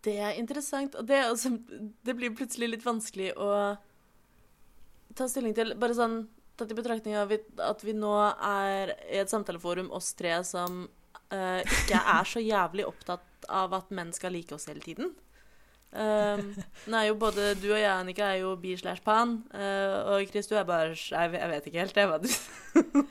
Det 0.04 0.14
er 0.20 0.38
interessant, 0.38 0.96
og 1.00 1.06
det, 1.08 1.20
altså, 1.30 1.54
det 2.04 2.14
blir 2.18 2.34
plutselig 2.36 2.68
litt 2.74 2.84
vanskelig 2.84 3.30
å 3.40 3.50
ta 5.16 5.28
stilling 5.30 5.54
til. 5.56 5.72
Bare 5.80 5.96
sånn 5.96 6.18
tatt 6.58 6.70
i 6.70 6.76
betraktning 6.76 7.16
av 7.18 7.32
at 7.32 7.84
vi 7.84 7.94
nå 7.96 8.12
er 8.36 8.94
i 9.08 9.20
et 9.22 9.32
samtaleforum, 9.32 9.90
oss 9.94 10.12
tre 10.18 10.36
som 10.46 10.84
uh, 10.84 11.60
ikke 11.62 12.00
er 12.00 12.30
så 12.30 12.42
jævlig 12.42 12.86
opptatt 12.86 13.48
av 13.50 13.74
at 13.76 13.90
menn 13.94 14.12
skal 14.14 14.34
like 14.36 14.54
oss 14.54 14.68
hele 14.70 14.84
tiden. 14.84 15.14
Um, 15.94 16.48
nå 16.90 16.98
er 16.98 17.04
jo 17.06 17.14
både 17.14 17.52
du 17.62 17.68
og 17.70 17.76
jeg, 17.78 17.86
Annika, 17.86 18.32
er 18.34 18.40
jo 18.40 18.56
bi 18.58 18.72
slash 18.76 18.98
pan, 19.06 19.36
Uh, 19.54 20.10
og 20.16 20.24
Chris, 20.26 20.48
du 20.50 20.56
er 20.58 20.64
bare 20.66 20.88
Jeg, 20.96 21.30
jeg 21.36 21.50
vet 21.52 21.66
ikke 21.70 21.78
helt, 21.84 21.94
det 21.94 22.06
hva 22.10 22.16
du 22.18 22.26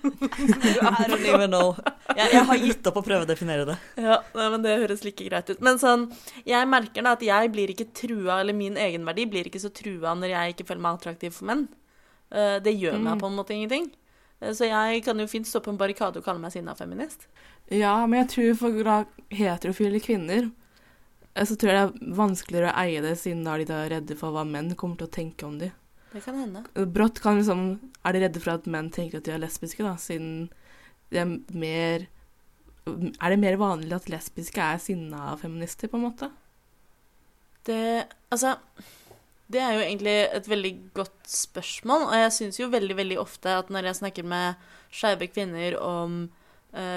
I 0.03 1.05
don't 1.07 1.23
even 1.23 1.49
know. 1.53 1.69
Jeg, 2.17 2.27
jeg 2.33 2.43
har 2.49 2.57
gitt 2.59 2.89
opp 2.89 2.97
å 2.99 3.03
prøve 3.05 3.23
å 3.23 3.29
definere 3.29 3.63
det. 3.69 3.77
Ja, 4.03 4.17
nei, 4.35 4.47
men 4.51 4.65
det 4.65 4.73
høres 4.81 5.03
like 5.07 5.23
greit 5.29 5.47
ut. 5.53 5.61
Men 5.63 5.79
sånn, 5.81 6.09
jeg 6.47 6.67
merker 6.69 7.05
da 7.05 7.13
at 7.15 7.23
jeg 7.23 7.51
blir 7.53 7.71
ikke 7.71 7.87
trua, 7.95 8.41
eller 8.43 8.57
min 8.57 8.75
egenverdi 8.79 9.25
blir 9.31 9.47
ikke 9.47 9.61
så 9.63 9.71
trua 9.73 10.11
når 10.19 10.33
jeg 10.35 10.55
ikke 10.55 10.67
føler 10.67 10.83
meg 10.83 10.99
attraktiv 10.99 11.35
for 11.37 11.47
menn. 11.53 11.63
Uh, 12.33 12.57
det 12.65 12.75
gjør 12.75 12.97
meg 12.99 13.13
Mm. 13.15 13.21
på 13.23 13.29
en 13.31 13.37
måte 13.39 13.55
ingenting. 13.55 13.87
Uh, 14.43 14.51
så 14.51 14.67
jeg 14.67 15.03
kan 15.07 15.19
jo 15.23 15.29
fint 15.31 15.47
stå 15.47 15.61
på 15.63 15.71
en 15.71 15.79
barrikade 15.79 16.19
og 16.19 16.25
kalle 16.27 16.43
meg 16.43 16.51
sinna 16.51 16.75
feminist. 16.75 17.29
Ja, 17.71 17.95
men 18.05 18.25
jeg 18.25 18.33
tror 18.35 18.59
for 18.59 19.07
heterofile 19.31 20.03
kvinner 20.03 20.51
så 21.33 21.55
tror 21.57 21.71
jeg 21.71 21.77
det 21.77 21.85
er 21.85 22.15
vanskeligere 22.17 22.69
å 22.69 22.81
eie 22.83 23.01
det, 23.01 23.15
siden 23.17 23.41
da 23.45 23.55
er 23.55 23.63
de 23.63 23.69
da 23.71 23.79
redde 23.89 24.17
for 24.19 24.35
hva 24.35 24.43
menn 24.45 24.73
kommer 24.77 24.99
til 24.99 25.09
å 25.09 25.15
tenke 25.15 25.47
om 25.47 25.55
de. 25.61 25.71
Det 26.13 26.21
kan 26.21 26.37
hende. 26.37 26.61
Brått 26.93 27.23
kan 27.23 27.39
liksom 27.39 27.63
Er 28.05 28.13
de 28.13 28.19
redde 28.21 28.41
for 28.43 28.53
at 28.53 28.67
menn 28.69 28.91
tenker 28.93 29.17
at 29.17 29.25
de 29.25 29.33
er 29.33 29.41
lesbiske, 29.41 29.81
da, 29.81 29.95
siden 29.97 30.51
det 31.09 31.23
er 31.23 31.31
mer 31.57 32.05
Er 32.85 33.33
det 33.33 33.39
mer 33.41 33.57
vanlig 33.57 33.95
at 33.97 34.11
lesbiske 34.13 34.61
er 34.61 34.81
sinna 34.83 35.33
feminister, 35.41 35.89
på 35.89 35.97
en 35.97 36.05
måte? 36.05 36.29
Det 37.65 38.05
Altså 38.29 38.59
Det 39.49 39.61
er 39.61 39.73
jo 39.73 39.87
egentlig 39.87 40.15
et 40.37 40.47
veldig 40.49 40.73
godt 40.93 41.17
spørsmål, 41.33 42.07
og 42.11 42.15
jeg 42.21 42.37
syns 42.37 42.61
jo 42.61 42.69
veldig, 42.69 42.95
veldig 43.01 43.19
ofte 43.21 43.57
at 43.57 43.73
når 43.73 43.89
jeg 43.89 44.01
snakker 44.03 44.29
med 44.29 44.69
skeive 44.93 45.27
kvinner 45.33 45.79
om 45.81 46.23
eh, 46.27 46.42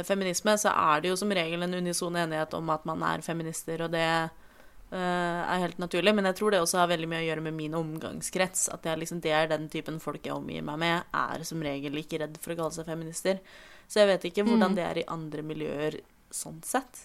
feminisme, 0.08 0.54
så 0.58 0.70
er 0.72 1.00
det 1.04 1.10
jo 1.12 1.16
som 1.20 1.30
regel 1.36 1.62
en 1.66 1.74
unison 1.74 2.16
enighet 2.16 2.54
om 2.56 2.70
at 2.72 2.84
man 2.88 3.02
er 3.04 3.20
feminister, 3.26 3.82
og 3.84 3.90
det 3.92 4.04
eh, 4.06 4.96
er 4.96 5.60
helt 5.64 5.78
naturlig. 5.82 6.14
Men 6.16 6.24
jeg 6.30 6.36
tror 6.38 6.50
det 6.54 6.60
også 6.62 6.78
har 6.80 6.88
veldig 6.92 7.08
mye 7.10 7.20
å 7.24 7.26
gjøre 7.28 7.44
med 7.44 7.54
min 7.58 7.74
omgangskrets. 7.76 8.68
At 8.72 8.82
det 8.86 8.92
er, 8.94 9.00
liksom, 9.02 9.20
det 9.20 9.32
er 9.36 9.50
den 9.52 9.68
typen 9.72 10.00
folk 10.00 10.24
jeg 10.24 10.32
omgir 10.36 10.62
meg 10.64 10.78
med, 10.80 11.02
er 11.12 11.44
som 11.44 11.60
regel 11.64 11.98
ikke 12.00 12.22
redd 12.24 12.38
for 12.40 12.54
å 12.54 12.58
kalle 12.62 12.72
seg 12.78 12.88
feminister. 12.88 13.40
Så 13.88 14.00
jeg 14.02 14.08
vet 14.14 14.24
ikke 14.30 14.46
hvordan 14.48 14.72
Mm. 14.72 14.76
det 14.80 14.84
er 14.86 14.98
i 14.98 15.06
andre 15.12 15.42
miljøer 15.46 16.00
sånn 16.34 16.62
sett. 16.66 17.04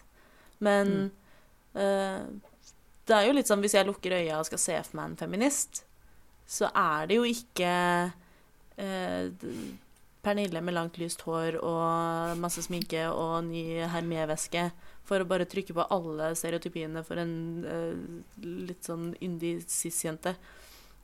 Men 0.59 1.11
eh, 1.75 2.23
det 3.05 3.15
er 3.17 3.27
jo 3.27 3.33
litt 3.35 3.47
sånn 3.49 3.61
hvis 3.61 3.75
jeg 3.75 3.85
lukker 3.87 4.13
øya 4.17 4.39
og 4.39 4.45
skal 4.47 4.59
se 4.61 4.79
for 4.87 4.95
meg 4.97 5.11
en 5.11 5.17
feminist, 5.19 5.83
så 6.47 6.69
er 6.75 7.07
det 7.09 7.15
jo 7.19 7.23
ikke 7.27 7.73
eh, 8.77 9.27
d- 9.41 9.77
Pernille 10.21 10.61
med 10.61 10.75
langt, 10.77 10.99
lyst 11.01 11.23
hår 11.25 11.57
og 11.65 12.37
masse 12.37 12.61
sminke 12.61 13.07
og 13.09 13.47
ny 13.47 13.81
Hermé-veske 13.89 14.67
for 15.07 15.23
å 15.23 15.25
bare 15.25 15.47
trykke 15.49 15.73
på 15.73 15.85
alle 15.95 16.29
stereotypiene 16.37 17.01
for 17.07 17.17
en 17.23 17.33
uh, 17.65 18.43
litt 18.45 18.85
sånn 18.85 19.15
yndig 19.17 19.55
cis-jente. 19.65 20.35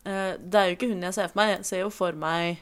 Uh, 0.05 0.37
det 0.37 0.59
er 0.61 0.69
jo 0.69 0.77
ikke 0.77 0.91
hun 0.91 1.01
jeg 1.07 1.17
ser 1.17 1.31
for 1.33 1.41
meg. 1.41 1.55
Jeg 1.55 1.69
ser 1.71 1.81
jo 1.81 1.89
for 1.93 2.13
meg 2.21 2.61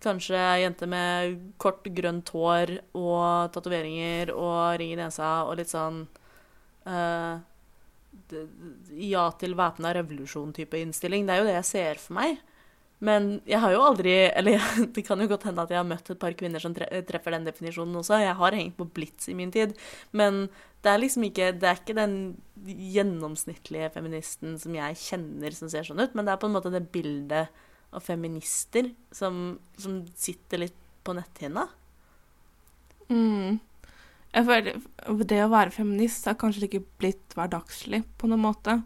kanskje 0.00 0.40
ei 0.40 0.62
jente 0.64 0.88
med 0.88 1.36
kort, 1.60 1.84
grønt 1.84 2.32
hår 2.32 2.72
og 2.96 3.52
tatoveringer 3.52 4.32
og 4.32 4.78
ring 4.80 4.94
i 4.94 4.98
nesa 4.98 5.42
og 5.44 5.58
litt 5.60 5.68
sånn 5.68 5.98
eh, 6.88 7.34
d- 8.32 8.46
ja 9.10 9.26
til 9.36 9.52
væpna 9.58 9.92
revolusjon-type 9.98 10.80
innstilling. 10.80 11.28
Det 11.28 11.34
er 11.36 11.42
jo 11.42 11.48
det 11.50 11.58
jeg 11.58 11.68
ser 11.74 12.00
for 12.00 12.16
meg. 12.16 12.40
Men 13.00 13.30
jeg 13.48 13.60
har 13.62 13.72
jo 13.72 13.84
aldri 13.84 14.12
Eller 14.28 14.60
det 14.94 15.04
kan 15.06 15.20
jo 15.22 15.28
godt 15.30 15.46
hende 15.48 15.64
at 15.64 15.70
jeg 15.72 15.80
har 15.80 15.88
møtt 15.88 16.10
et 16.12 16.20
par 16.20 16.34
kvinner 16.36 16.60
som 16.62 16.74
treffer 16.76 17.36
den 17.36 17.46
definisjonen 17.48 17.96
også. 18.02 18.18
Jeg 18.20 18.36
har 18.36 18.56
hengt 18.58 18.76
på 18.76 18.88
Blitz 18.96 19.30
i 19.32 19.36
min 19.36 19.52
tid. 19.54 19.72
Men 20.12 20.48
det 20.84 20.92
er 20.92 21.02
liksom 21.02 21.24
ikke 21.28 21.50
Det 21.56 21.68
er 21.68 21.80
ikke 21.80 21.96
den 21.96 22.14
gjennomsnittlige 22.60 23.88
feministen 23.94 24.58
som 24.60 24.76
jeg 24.76 25.00
kjenner 25.00 25.56
som 25.56 25.70
ser 25.72 25.86
sånn 25.86 26.02
ut, 26.02 26.12
men 26.14 26.26
det 26.26 26.34
er 26.34 26.40
på 26.42 26.48
en 26.50 26.52
måte 26.58 26.72
det 26.74 26.82
bildet 26.92 27.48
av 27.90 28.04
feminister 28.04 28.90
som, 29.16 29.56
som 29.80 30.02
sitter 30.12 30.66
litt 30.66 30.76
på 31.06 31.14
netthinna. 31.16 31.64
Mm. 33.08 33.58
Jeg 34.30 34.46
føler 34.46 35.24
Det 35.26 35.40
å 35.42 35.50
være 35.50 35.74
feminist 35.74 36.28
har 36.28 36.38
kanskje 36.38 36.68
ikke 36.68 36.84
blitt 37.00 37.34
hverdagslig 37.34 38.04
på 38.20 38.30
noen 38.30 38.44
måte. 38.44 38.76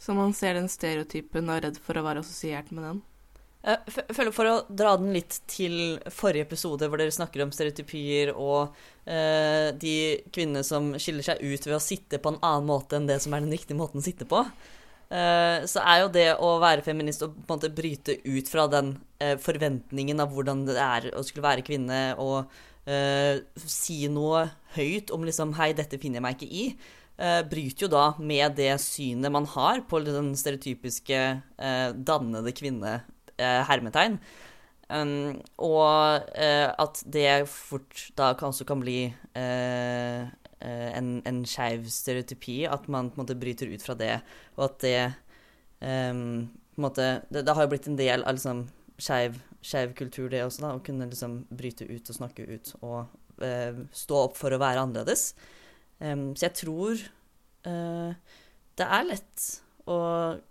Så 0.00 0.16
man 0.16 0.34
ser 0.36 0.56
den 0.56 0.68
stereotypen 0.72 1.48
og 1.48 1.56
er 1.56 1.68
redd 1.68 1.78
for 1.84 1.96
å 2.00 2.04
være 2.04 2.24
assosiert 2.24 2.72
med 2.74 2.86
den. 2.86 3.00
Jeg 3.60 4.14
føler 4.16 4.32
For 4.32 4.48
å 4.48 4.54
dra 4.72 4.94
den 4.96 5.12
litt 5.12 5.40
til 5.50 5.98
forrige 6.08 6.46
episode, 6.48 6.88
hvor 6.88 7.00
dere 7.00 7.12
snakker 7.12 7.42
om 7.44 7.50
stereotypier 7.52 8.32
og 8.32 8.72
eh, 9.04 9.68
de 9.76 9.96
kvinnene 10.32 10.64
som 10.64 10.94
skiller 10.96 11.26
seg 11.26 11.42
ut 11.44 11.66
ved 11.68 11.76
å 11.76 11.82
sitte 11.84 12.20
på 12.22 12.32
en 12.32 12.40
annen 12.40 12.68
måte 12.70 12.96
enn 12.96 13.08
det 13.10 13.18
som 13.20 13.36
er 13.36 13.44
den 13.44 13.52
riktige 13.52 13.76
måten 13.76 14.00
å 14.00 14.04
sitte 14.06 14.24
på, 14.24 14.40
eh, 15.12 15.66
så 15.68 15.84
er 15.84 16.00
jo 16.06 16.08
det 16.14 16.26
å 16.40 16.54
være 16.62 16.86
feminist 16.86 17.26
og 17.26 17.36
på 17.36 17.44
en 17.52 17.58
måte 17.58 17.72
bryte 17.76 18.16
ut 18.24 18.48
fra 18.48 18.64
den 18.72 18.94
eh, 19.20 19.36
forventningen 19.36 20.24
av 20.24 20.32
hvordan 20.32 20.64
det 20.70 20.78
er 20.80 21.10
å 21.12 21.24
skulle 21.26 21.44
være 21.50 21.66
kvinne, 21.66 22.00
og 22.16 22.48
eh, 22.88 23.44
si 23.60 24.06
noe 24.08 24.46
høyt 24.78 25.12
om 25.12 25.28
liksom 25.28 25.52
Hei, 25.60 25.74
dette 25.76 26.00
finner 26.00 26.22
jeg 26.22 26.28
meg 26.30 26.40
ikke 26.40 26.48
i. 26.64 26.66
eh, 27.20 27.42
bryter 27.44 27.84
jo 27.84 27.92
da 27.92 28.08
med 28.24 28.56
det 28.56 28.72
synet 28.80 29.36
man 29.36 29.44
har 29.52 29.84
på 29.84 30.00
den 30.08 30.32
stereotypiske 30.32 31.20
eh, 31.60 31.88
dannede 31.92 32.56
kvinne 32.56 32.94
eh, 32.96 33.08
hermetegn. 33.40 34.18
Um, 34.90 35.38
og 35.62 36.26
eh, 36.34 36.66
at 36.66 37.02
det 37.06 37.46
fort 37.46 38.08
da 38.18 38.32
kanskje 38.38 38.66
kan 38.66 38.80
bli 38.82 39.04
eh, 39.38 40.22
eh, 40.26 40.88
en, 40.98 41.12
en 41.26 41.44
skeiv 41.46 41.86
stereotypi. 41.94 42.64
At 42.66 42.88
man 42.90 43.10
på 43.10 43.20
en 43.20 43.22
måte 43.24 43.38
bryter 43.38 43.70
ut 43.70 43.84
fra 43.86 43.94
det, 43.94 44.16
og 44.56 44.66
at 44.66 44.80
det 44.82 44.98
um, 45.80 46.50
på 46.74 46.82
en 46.82 46.88
måte, 46.88 47.08
det, 47.30 47.44
det 47.46 47.54
har 47.54 47.66
jo 47.66 47.72
blitt 47.74 47.88
en 47.90 47.98
del 47.98 48.26
av 48.26 48.36
liksom 48.36 48.66
skeiv 49.00 49.94
kultur, 49.96 50.28
det 50.32 50.42
også, 50.44 50.64
da. 50.64 50.74
Å 50.74 50.84
kunne 50.84 51.08
liksom 51.10 51.42
bryte 51.54 51.86
ut 51.88 52.10
og 52.10 52.16
snakke 52.16 52.46
ut 52.48 52.74
og 52.80 53.44
eh, 53.44 53.80
stå 53.96 54.20
opp 54.26 54.36
for 54.38 54.52
å 54.52 54.60
være 54.60 54.84
annerledes. 54.84 55.30
Um, 56.00 56.30
så 56.34 56.48
jeg 56.48 56.56
tror 56.62 57.02
eh, 57.68 58.36
det 58.80 58.86
er 58.86 59.08
lett 59.08 59.46
å 59.90 60.00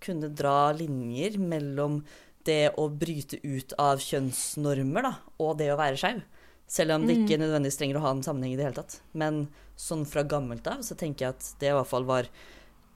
kunne 0.04 0.32
dra 0.36 0.72
linjer 0.76 1.40
mellom 1.42 2.02
det 2.50 2.74
å 2.82 2.90
bryte 2.90 3.40
ut 3.46 3.74
av 3.80 4.02
kjønnsnormer 4.04 5.06
da, 5.06 5.14
og 5.40 5.58
det 5.62 5.70
å 5.74 5.80
være 5.80 6.00
skeiv. 6.02 6.22
Selv 6.70 6.94
om 6.94 7.08
det 7.08 7.16
ikke 7.18 7.40
nødvendigvis 7.42 7.80
trenger 7.80 7.98
å 7.98 8.04
ha 8.04 8.12
en 8.14 8.22
sammenheng 8.26 8.54
i 8.54 8.58
det 8.60 8.68
hele 8.68 8.78
tatt. 8.78 9.00
Men 9.18 9.48
sånn 9.80 10.04
fra 10.06 10.22
gammelt 10.28 10.68
av 10.70 10.84
så 10.86 10.98
tenker 10.98 11.26
jeg 11.26 11.38
at 11.38 11.48
det 11.62 11.72
i 11.72 11.76
hvert 11.78 11.90
fall 11.90 12.06
var 12.10 12.30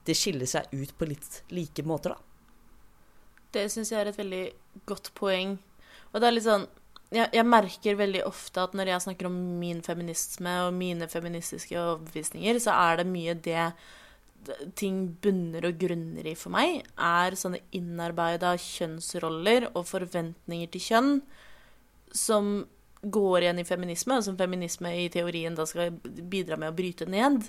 Det 0.04 0.12
skiller 0.12 0.44
seg 0.44 0.68
ut 0.76 0.90
på 1.00 1.06
litt 1.08 1.38
like 1.48 1.82
måter, 1.88 2.12
da. 2.12 2.18
Det 3.56 3.62
syns 3.72 3.88
jeg 3.88 4.02
er 4.02 4.10
et 4.10 4.18
veldig 4.18 4.42
godt 4.84 5.08
poeng. 5.16 5.54
Og 6.12 6.20
det 6.20 6.28
er 6.28 6.34
litt 6.36 6.44
sånn 6.44 6.66
jeg, 7.14 7.28
jeg 7.32 7.46
merker 7.46 7.98
veldig 7.98 8.24
ofte 8.26 8.62
at 8.64 8.74
når 8.76 8.90
jeg 8.90 9.04
snakker 9.06 9.28
om 9.28 9.36
min 9.60 9.80
feminisme 9.86 10.54
og 10.66 10.74
mine 10.76 11.08
feministiske 11.10 11.76
overbevisninger, 11.78 12.58
så 12.62 12.74
er 12.74 13.00
det 13.00 13.08
mye 13.10 13.36
det 13.46 13.68
ting 14.78 15.06
bunner 15.22 15.68
og 15.68 15.78
grunner 15.80 16.26
i 16.26 16.36
for 16.38 16.54
meg, 16.54 16.82
er 16.96 17.36
sånne 17.38 17.62
innarbeida 17.76 18.54
kjønnsroller 18.60 19.70
og 19.72 19.84
forventninger 19.88 20.72
til 20.74 20.86
kjønn 20.88 21.12
som 22.14 22.54
går 23.04 23.44
igjen 23.44 23.60
i 23.60 23.66
feminisme, 23.68 24.18
og 24.18 24.24
som 24.24 24.36
feminisme 24.38 24.92
i 25.02 25.08
teorien 25.12 25.56
da 25.56 25.66
skal 25.68 25.92
bidra 26.02 26.56
med 26.60 26.72
å 26.72 26.76
bryte 26.76 27.08
ned. 27.10 27.42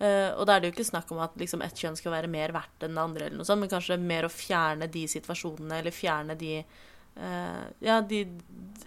Uh, 0.00 0.32
og 0.40 0.46
da 0.48 0.54
er 0.54 0.62
det 0.62 0.70
jo 0.70 0.74
ikke 0.78 0.88
snakk 0.88 1.10
om 1.12 1.20
at 1.20 1.34
liksom, 1.40 1.60
ett 1.64 1.76
kjønn 1.76 1.98
skal 1.98 2.14
være 2.14 2.30
mer 2.32 2.54
verdt 2.56 2.86
enn 2.86 2.96
det 2.96 3.02
andre, 3.02 3.26
eller 3.26 3.40
noe 3.40 3.48
sånt, 3.48 3.60
men 3.60 3.72
kanskje 3.72 3.98
mer 4.00 4.24
å 4.24 4.32
fjerne 4.32 4.88
de 4.92 5.04
situasjonene, 5.12 5.80
eller 5.80 5.94
fjerne 5.94 6.36
de 6.40 6.62
uh, 6.62 7.66
Ja, 7.84 8.00
de, 8.00 8.22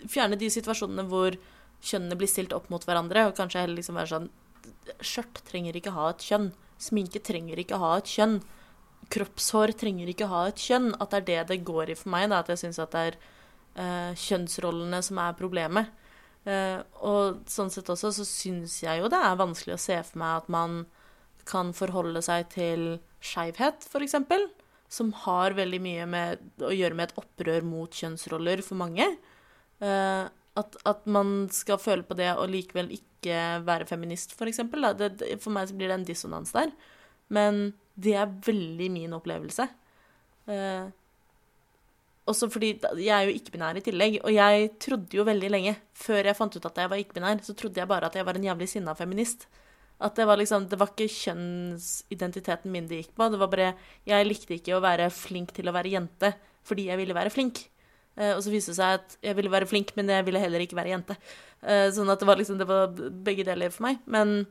fjerne 0.10 0.40
de 0.42 0.50
situasjonene 0.54 1.06
hvor 1.10 1.38
kjønnene 1.84 2.18
blir 2.18 2.32
stilt 2.32 2.56
opp 2.56 2.72
mot 2.74 2.86
hverandre, 2.88 3.28
og 3.28 3.38
kanskje 3.38 3.62
heller 3.62 3.82
liksom 3.82 4.00
være 4.00 4.14
sånn 4.16 4.32
Skjørt 5.04 5.42
trenger 5.48 5.76
ikke 5.76 5.92
ha 5.96 6.10
et 6.12 6.24
kjønn. 6.24 6.50
Sminke 6.84 7.22
trenger 7.24 7.62
ikke 7.62 7.80
ha 7.82 7.96
et 8.00 8.12
kjønn. 8.12 8.40
Kroppshår 9.14 9.74
trenger 9.80 10.10
ikke 10.12 10.30
ha 10.32 10.48
et 10.50 10.62
kjønn. 10.62 10.92
At 11.00 11.14
det 11.14 11.22
er 11.22 11.28
det 11.30 11.54
det 11.54 11.66
går 11.68 11.94
i 11.94 11.98
for 12.00 12.14
meg. 12.14 12.30
Da, 12.32 12.42
at 12.44 12.52
jeg 12.54 12.64
syns 12.66 12.82
at 12.84 12.96
det 12.96 13.04
er 13.12 13.20
uh, 13.78 14.12
kjønnsrollene 14.20 15.00
som 15.06 15.22
er 15.24 15.38
problemet. 15.40 15.94
Uh, 16.44 16.84
og 17.08 17.46
sånn 17.48 17.72
sett 17.72 17.90
også 17.92 18.12
så 18.18 18.26
syns 18.28 18.82
jeg 18.84 19.00
jo 19.00 19.08
det 19.12 19.20
er 19.24 19.40
vanskelig 19.40 19.78
å 19.78 19.84
se 19.84 19.96
for 20.04 20.20
meg 20.20 20.42
at 20.42 20.50
man 20.52 20.82
kan 21.48 21.72
forholde 21.76 22.20
seg 22.24 22.50
til 22.52 22.84
skeivhet, 23.24 23.88
f.eks., 23.88 24.16
som 24.94 25.10
har 25.24 25.56
veldig 25.58 25.80
mye 25.82 26.04
med 26.06 26.64
å 26.64 26.70
gjøre 26.76 26.96
med 27.00 27.10
et 27.10 27.20
opprør 27.20 27.66
mot 27.66 27.96
kjønnsroller 27.96 28.62
for 28.64 28.78
mange. 28.80 29.08
Uh, 29.82 30.28
at, 30.60 30.78
at 30.86 31.08
man 31.10 31.48
skal 31.52 31.82
føle 31.82 32.06
på 32.06 32.18
det 32.20 32.30
og 32.36 32.52
likevel 32.52 32.92
ikke 32.94 33.13
være 33.32 33.88
feminist. 33.88 34.36
For, 34.36 34.50
for 34.52 35.56
meg 35.56 35.70
så 35.70 35.78
blir 35.78 35.88
det 35.88 35.96
en 35.96 36.06
dissonans 36.08 36.52
der. 36.56 36.74
Men 37.34 37.72
det 37.96 38.18
er 38.20 38.36
veldig 38.46 38.90
min 38.92 39.16
opplevelse. 39.16 39.68
Eh, 40.52 40.92
også 42.30 42.48
fordi 42.52 42.70
jeg 43.04 43.12
er 43.12 43.28
jo 43.28 43.36
ikke-binær 43.36 43.80
i 43.80 43.84
tillegg, 43.84 44.22
og 44.24 44.32
jeg 44.32 44.70
trodde 44.82 45.18
jo 45.18 45.26
veldig 45.28 45.50
lenge, 45.52 45.74
før 45.98 46.30
jeg 46.30 46.38
fant 46.38 46.56
ut 46.56 46.70
at 46.70 46.80
jeg 46.80 46.92
var 46.92 47.02
ikke-binær, 47.02 47.42
så 47.44 47.56
trodde 47.58 47.82
jeg 47.82 47.90
bare 47.90 48.08
at 48.08 48.16
jeg 48.16 48.26
var 48.28 48.40
en 48.40 48.48
jævlig 48.48 48.70
sinna 48.72 48.96
feminist. 48.96 49.48
At 50.04 50.16
det 50.18 50.26
var 50.28 50.40
liksom 50.40 50.68
Det 50.68 50.80
var 50.80 50.90
ikke 50.90 51.08
kjønnsidentiteten 51.08 52.72
min 52.72 52.88
det 52.90 53.04
gikk 53.04 53.14
på, 53.16 53.30
det 53.30 53.40
var 53.40 53.48
bare 53.48 53.76
Jeg 54.08 54.26
likte 54.26 54.56
ikke 54.58 54.74
å 54.76 54.82
være 54.84 55.10
flink 55.14 55.54
til 55.54 55.70
å 55.70 55.76
være 55.76 55.94
jente 55.94 56.34
fordi 56.64 56.88
jeg 56.88 56.98
ville 56.98 57.16
være 57.16 57.30
flink. 57.30 57.60
Eh, 58.16 58.34
og 58.36 58.44
så 58.46 58.52
viste 58.54 58.74
det 58.74 58.80
seg 58.80 59.00
at 59.00 59.16
jeg 59.26 59.38
ville 59.40 59.54
være 59.54 59.70
flink, 59.70 59.94
men 59.98 60.12
jeg 60.12 60.26
ville 60.28 60.42
heller 60.42 60.64
ikke 60.64 60.78
være 60.78 60.94
jente. 60.94 61.18
Eh, 61.64 61.88
sånn 61.96 62.12
at 62.12 62.22
det 62.22 62.28
var 62.28 62.38
liksom 62.38 62.60
Det 62.60 62.68
var 62.70 62.92
begge 63.26 63.46
deler 63.48 63.74
for 63.74 63.88
meg. 63.88 64.04
Men 64.06 64.44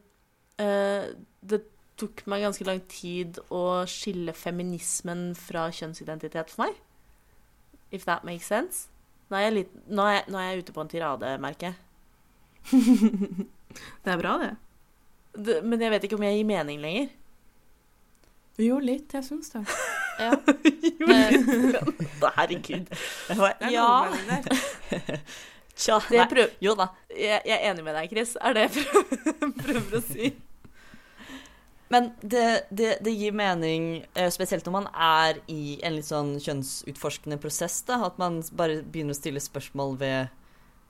eh, 0.62 1.12
det 1.42 1.62
tok 2.00 2.24
meg 2.30 2.42
ganske 2.46 2.66
lang 2.66 2.80
tid 2.90 3.38
å 3.52 3.84
skille 3.90 4.34
feminismen 4.34 5.30
fra 5.38 5.68
kjønnsidentitet 5.70 6.50
for 6.50 6.66
meg. 6.66 6.80
If 7.92 8.06
that 8.08 8.24
makes 8.24 8.48
sense. 8.48 8.88
Nå 9.30 9.38
er 9.38 9.46
jeg, 9.46 9.56
litt, 9.60 9.74
nå 9.88 10.04
er 10.08 10.18
jeg, 10.18 10.28
nå 10.32 10.40
er 10.40 10.48
jeg 10.50 10.64
ute 10.64 10.74
på 10.76 10.82
en 10.82 10.92
tirade, 10.92 11.32
merker 11.40 11.72
jeg. 11.72 11.78
Det 14.04 14.12
er 14.12 14.18
bra, 14.20 14.34
det. 14.36 14.50
Det, 15.32 15.54
men 15.64 15.80
jeg 15.80 15.88
vet 15.94 16.02
ikke 16.04 16.18
om 16.18 16.24
jeg 16.26 16.36
gir 16.36 16.48
mening 16.50 16.82
lenger. 16.82 17.06
Jo, 18.60 18.76
litt. 18.84 19.14
Jeg 19.16 19.24
syns 19.24 19.48
det. 19.54 19.64
Ja. 20.18 20.32
Herregud. 22.36 22.92
Jeg 23.28 23.56
er 23.60 23.70
ja. 23.72 23.88
Tja. 25.82 25.98
Nei. 26.12 26.46
Jo 26.62 26.74
da. 26.78 26.90
jeg, 27.10 27.40
jeg 27.48 27.56
er 27.56 27.70
enig 27.70 27.84
med 27.86 27.96
deg, 27.96 28.10
Chris. 28.12 28.34
Er 28.40 28.56
det 28.56 28.66
jeg 28.66 28.74
prøver, 28.76 29.54
prøver 29.62 29.96
å 29.98 30.02
si. 30.04 30.32
Men 31.92 32.12
det, 32.24 32.44
det, 32.72 32.92
det 33.04 33.12
gir 33.12 33.34
mening, 33.36 34.04
eh, 34.16 34.30
spesielt 34.32 34.64
når 34.64 34.76
man 34.78 34.86
er 34.92 35.42
i 35.52 35.76
en 35.84 35.96
litt 35.98 36.08
sånn 36.08 36.38
kjønnsutforskende 36.40 37.36
prosess, 37.40 37.82
da, 37.88 37.98
at 38.06 38.20
man 38.20 38.40
bare 38.56 38.80
begynner 38.80 39.12
å 39.12 39.18
stille 39.18 39.42
spørsmål 39.44 39.98
ved, 40.00 40.30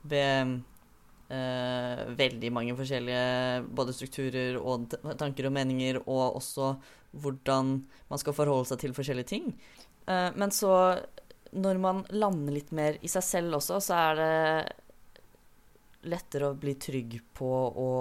ved 0.07 0.53
eh, 1.27 2.03
veldig 2.23 2.53
mange 2.55 2.75
forskjellige 2.79 3.65
både 3.75 3.95
strukturer 3.97 4.59
og 4.61 4.95
tanker 5.19 5.49
og 5.49 5.55
meninger, 5.57 5.99
og 6.05 6.39
også 6.39 6.75
hvordan 7.13 7.75
man 8.09 8.21
skal 8.21 8.35
forholde 8.37 8.71
seg 8.71 8.81
til 8.83 8.95
forskjellige 8.95 9.31
ting. 9.31 9.51
Eh, 10.07 10.29
men 10.35 10.53
så, 10.53 10.73
når 11.53 11.81
man 11.81 12.03
lander 12.11 12.57
litt 12.57 12.73
mer 12.75 12.97
i 13.01 13.11
seg 13.11 13.25
selv 13.25 13.59
også, 13.59 13.79
så 13.83 13.99
er 13.99 14.21
det 14.21 14.33
lettere 16.13 16.51
å 16.51 16.59
bli 16.59 16.75
trygg 16.75 17.19
på 17.37 17.51
å 17.79 17.91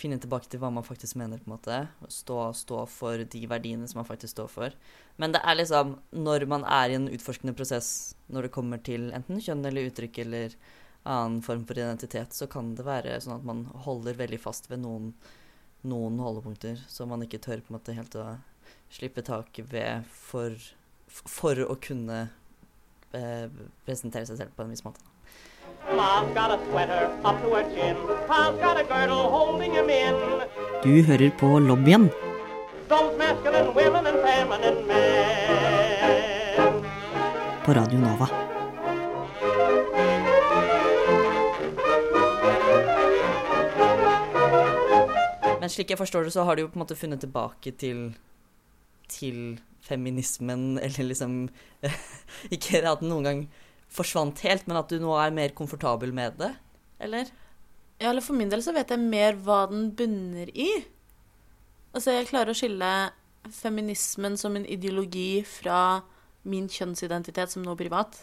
finne 0.00 0.18
tilbake 0.22 0.48
til 0.48 0.60
hva 0.62 0.70
man 0.72 0.86
faktisk 0.86 1.18
mener, 1.20 1.40
på 1.40 1.50
en 1.50 1.54
måte. 1.56 1.78
Stå, 2.08 2.38
stå 2.56 2.84
for 2.90 3.24
de 3.32 3.40
verdiene 3.50 3.88
som 3.90 4.00
man 4.00 4.08
faktisk 4.08 4.32
står 4.32 4.50
for. 4.50 4.76
Men 5.20 5.34
det 5.34 5.42
er 5.44 5.58
liksom 5.58 5.96
når 6.16 6.46
man 6.50 6.64
er 6.64 6.90
i 6.90 6.98
en 6.98 7.10
utforskende 7.10 7.54
prosess 7.58 8.14
når 8.32 8.48
det 8.48 8.54
kommer 8.54 8.80
til 8.86 9.10
enten 9.16 9.42
kjønn 9.42 9.66
eller 9.66 9.90
uttrykk 9.90 10.22
eller 10.24 10.56
annen 11.08 11.40
form 11.42 11.66
for 11.68 11.78
identitet, 11.78 12.34
så 12.36 12.48
kan 12.50 12.74
det 12.76 12.86
være 12.86 13.18
sånn 13.20 13.38
at 13.38 13.46
man 13.46 13.64
holder 13.86 14.18
veldig 14.18 14.40
fast 14.40 14.68
ved 14.70 14.82
noen, 14.84 15.12
noen 15.88 16.18
holdepunkter 16.20 16.80
som 16.88 17.10
man 17.12 17.22
ikke 17.24 17.40
tør 17.42 17.62
på 17.62 17.72
en 17.72 17.78
måte 17.78 17.96
helt 17.96 18.16
å 18.18 18.26
slippe 18.92 19.22
taket 19.24 19.70
ved 19.70 20.04
for, 20.10 20.56
for 21.08 21.60
å 21.64 21.76
kunne 21.80 22.26
eh, 23.16 23.46
presentere 23.86 24.26
seg 24.28 24.42
selv 24.42 24.56
på 24.56 24.66
en 24.66 24.74
viss 24.74 24.84
måte. 24.86 25.02
Du 30.82 30.94
hører 31.06 31.30
på 31.40 31.58
lobbyen. 31.64 32.10
På 37.64 37.74
Radio 37.76 37.98
Nova. 37.98 38.49
Slik 45.72 45.92
jeg 45.92 46.00
forstår 46.00 46.26
det, 46.26 46.34
så 46.34 46.44
har 46.46 46.56
de 46.56 46.64
jo 46.64 46.70
på 46.72 46.78
en 46.78 46.84
måte 46.84 46.98
funnet 46.98 47.22
tilbake 47.22 47.72
til 47.80 48.10
til 49.10 49.58
feminismen, 49.82 50.78
eller 50.84 51.10
liksom 51.10 51.48
Ikke 52.54 52.82
at 52.84 53.02
den 53.02 53.10
noen 53.10 53.26
gang 53.26 53.44
forsvant 53.90 54.38
helt, 54.46 54.68
men 54.70 54.78
at 54.78 54.90
du 54.90 55.00
nå 55.02 55.16
er 55.18 55.34
mer 55.34 55.50
komfortabel 55.56 56.12
med 56.14 56.36
det, 56.38 56.52
eller? 57.02 57.30
Ja, 57.98 58.12
eller 58.12 58.22
for 58.22 58.38
min 58.38 58.52
del 58.52 58.62
så 58.62 58.70
vet 58.76 58.92
jeg 58.92 59.02
mer 59.02 59.34
hva 59.42 59.64
den 59.66 59.88
bunner 59.98 60.52
i. 60.54 60.68
Altså, 61.90 62.14
jeg 62.14 62.28
klarer 62.30 62.54
å 62.54 62.56
skille 62.56 62.90
feminismen 63.50 64.38
som 64.38 64.54
en 64.54 64.68
ideologi 64.68 65.42
fra 65.48 66.04
min 66.48 66.68
kjønnsidentitet 66.70 67.50
som 67.50 67.66
noe 67.66 67.74
privat. 67.76 68.14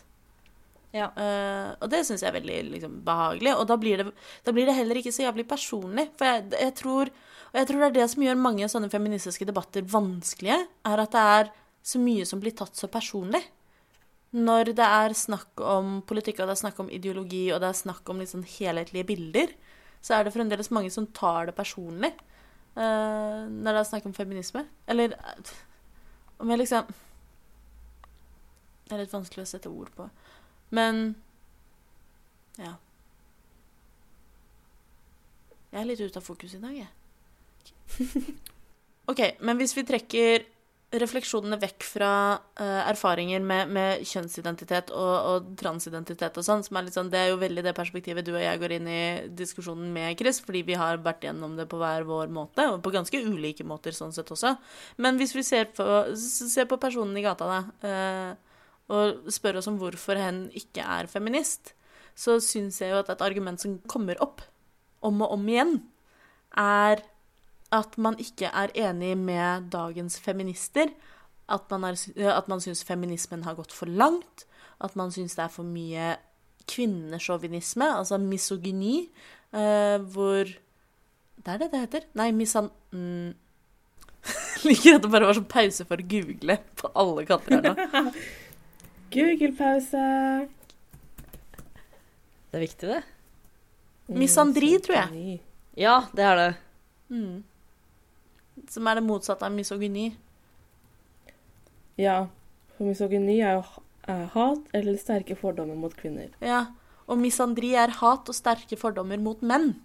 Ja. 0.96 1.12
Uh, 1.20 1.76
og 1.84 1.92
det 1.92 2.06
syns 2.08 2.24
jeg 2.24 2.32
er 2.32 2.40
veldig 2.40 2.62
liksom, 2.72 2.96
behagelig. 3.06 3.54
Og 3.60 3.68
da 3.70 3.78
blir, 3.82 4.02
det, 4.02 4.16
da 4.48 4.56
blir 4.56 4.70
det 4.70 4.78
heller 4.80 5.02
ikke 5.02 5.14
så 5.14 5.28
jævlig 5.28 5.46
personlig. 5.52 6.08
For 6.18 6.32
jeg, 6.32 6.48
jeg 6.56 6.78
tror 6.80 7.12
Og 7.52 7.60
jeg 7.60 7.70
tror 7.70 7.84
det 7.84 7.88
er 7.90 7.96
det 8.00 8.08
som 8.12 8.26
gjør 8.26 8.40
mange 8.40 8.68
sånne 8.72 8.92
feministiske 8.92 9.48
debatter 9.48 9.86
vanskelige, 9.88 10.60
er 10.88 11.04
at 11.04 11.14
det 11.16 11.24
er 11.38 11.54
så 11.88 12.02
mye 12.04 12.26
som 12.28 12.42
blir 12.44 12.56
tatt 12.58 12.76
så 12.76 12.90
personlig. 12.92 13.42
Når 14.36 14.74
det 14.76 14.86
er 14.86 15.16
snakk 15.16 15.62
om 15.64 16.02
politikk, 16.08 16.42
og 16.42 16.50
det 16.50 16.58
er 16.58 16.64
snakk 16.66 16.82
om 16.84 16.92
ideologi, 16.92 17.46
og 17.54 17.62
det 17.64 17.72
er 17.72 17.80
snakk 17.80 18.10
om 18.12 18.20
litt 18.20 18.34
sånn 18.34 18.48
helhetlige 18.58 19.08
bilder, 19.08 19.54
så 20.04 20.18
er 20.18 20.28
det 20.28 20.36
fremdeles 20.36 20.70
mange 20.76 20.92
som 20.94 21.08
tar 21.16 21.48
det 21.50 21.56
personlig 21.58 22.12
Uh, 22.78 23.48
når 23.50 23.74
det 23.74 23.80
er 23.80 23.86
snakk 23.90 24.06
om 24.06 24.14
feminisme. 24.14 24.62
Eller 24.88 25.16
eh, 25.18 25.54
om 26.38 26.50
jeg 26.54 26.60
liksom 26.62 26.92
Det 28.86 28.94
er 28.94 29.02
litt 29.02 29.16
vanskelig 29.16 29.48
å 29.48 29.50
sette 29.50 29.72
ord 29.72 29.90
på. 29.98 30.06
Men 30.78 31.16
ja. 32.62 32.76
Jeg 35.72 35.82
er 35.82 35.90
litt 35.90 36.06
ute 36.06 36.22
av 36.22 36.30
fokus 36.30 36.54
i 36.54 36.62
dag, 36.62 36.78
jeg. 36.78 36.88
OK, 39.12 39.22
men 39.40 39.60
hvis 39.60 39.76
vi 39.78 39.86
trekker 39.88 40.46
refleksjonene 40.96 41.58
vekk 41.60 41.84
fra 41.84 42.10
uh, 42.40 42.82
erfaringer 42.88 43.42
med, 43.44 43.72
med 43.76 44.04
kjønnsidentitet 44.08 44.94
og, 44.96 45.16
og 45.32 45.48
transidentitet 45.60 46.38
og 46.40 46.46
sånn, 46.48 46.64
som 46.64 46.80
er 46.80 46.86
litt 46.86 46.96
sånn 46.96 47.10
Det 47.12 47.20
er 47.20 47.32
jo 47.34 47.42
veldig 47.42 47.66
det 47.66 47.74
perspektivet 47.76 48.24
du 48.24 48.32
og 48.32 48.40
jeg 48.40 48.62
går 48.62 48.76
inn 48.78 48.88
i 48.88 49.02
diskusjonen 49.36 49.90
med, 49.92 50.16
Chris, 50.20 50.40
fordi 50.44 50.64
vi 50.70 50.78
har 50.80 51.02
vært 51.04 51.28
gjennom 51.28 51.58
det 51.60 51.68
på 51.68 51.80
hver 51.82 52.08
vår 52.08 52.32
måte, 52.32 52.70
og 52.72 52.80
på 52.86 52.94
ganske 52.96 53.20
ulike 53.20 53.68
måter 53.68 53.96
sånn 53.96 54.16
sett 54.16 54.32
også. 54.32 54.54
Men 55.04 55.20
hvis 55.20 55.36
vi 55.36 55.44
ser 55.44 55.68
på, 55.76 55.88
ser 56.16 56.70
på 56.72 56.80
personen 56.80 57.20
i 57.20 57.26
gata, 57.26 57.52
da, 57.52 57.60
uh, 57.84 58.64
og 58.96 59.28
spør 59.34 59.60
oss 59.60 59.68
om 59.68 59.82
hvorfor 59.82 60.16
hen 60.16 60.46
ikke 60.56 60.88
er 60.88 61.12
feminist, 61.12 61.74
så 62.18 62.40
syns 62.42 62.80
jeg 62.80 62.94
jo 62.94 63.02
at 63.02 63.12
et 63.12 63.28
argument 63.28 63.60
som 63.60 63.76
kommer 63.92 64.16
opp 64.24 64.40
om 65.06 65.20
og 65.26 65.36
om 65.36 65.52
igjen, 65.52 65.76
er 66.58 67.04
at 67.72 67.98
man 68.00 68.16
ikke 68.22 68.50
er 68.54 68.72
enig 68.76 69.18
med 69.18 69.72
dagens 69.72 70.20
feminister. 70.20 70.92
At 71.50 71.72
man, 71.72 71.84
er, 71.84 71.98
at 72.32 72.48
man 72.48 72.62
syns 72.64 72.84
feminismen 72.88 73.44
har 73.44 73.56
gått 73.56 73.76
for 73.76 73.90
langt. 73.90 74.46
At 74.84 74.96
man 74.96 75.12
syns 75.12 75.36
det 75.36 75.46
er 75.48 75.52
for 75.54 75.68
mye 75.68 76.16
kvinnesjåvinisme, 76.68 77.88
altså 77.98 78.18
misogyni, 78.20 79.10
eh, 79.56 79.98
hvor 80.04 80.44
Det 81.38 81.54
er 81.54 81.58
det 81.58 81.72
det 81.72 81.80
heter? 81.80 82.08
Nei, 82.14 82.32
misan... 82.32 82.70
Mm. 82.92 83.36
Liker 84.68 84.98
at 84.98 85.04
det 85.06 85.12
bare 85.14 85.30
var 85.30 85.38
sånn 85.38 85.48
pause 85.48 85.86
for 85.88 86.02
å 86.02 86.08
google 86.12 86.58
på 86.76 86.90
alle 86.98 87.24
kanter 87.30 87.62
her 87.62 87.78
nå. 87.94 88.12
Google-pause. 89.14 90.02
Det 92.52 92.58
er 92.58 92.66
viktig, 92.66 92.90
det. 92.90 93.00
Misandri, 94.18 94.74
tror 94.84 94.98
jeg. 94.98 95.38
Ja, 95.80 96.02
det 96.12 96.26
er 96.26 96.42
det. 96.42 96.50
Mm. 97.14 97.46
Som 98.70 98.88
er 98.88 99.00
det 99.00 99.06
motsatte 99.06 99.46
av 99.46 99.54
misogyni. 99.54 100.10
Ja, 101.98 102.28
for 102.78 102.90
misogyni 102.90 103.40
er 103.42 103.58
jo 103.58 103.64
er 104.08 104.28
hat 104.32 104.70
eller 104.78 104.98
sterke 105.00 105.36
fordommer 105.36 105.76
mot 105.76 105.96
kvinner. 105.98 106.30
Ja. 106.44 106.68
Og 107.08 107.20
misandri 107.20 107.74
er 107.80 107.92
hat 108.00 108.30
og 108.30 108.36
sterke 108.36 108.78
fordommer 108.80 109.20
mot 109.20 109.42
menn. 109.42 109.76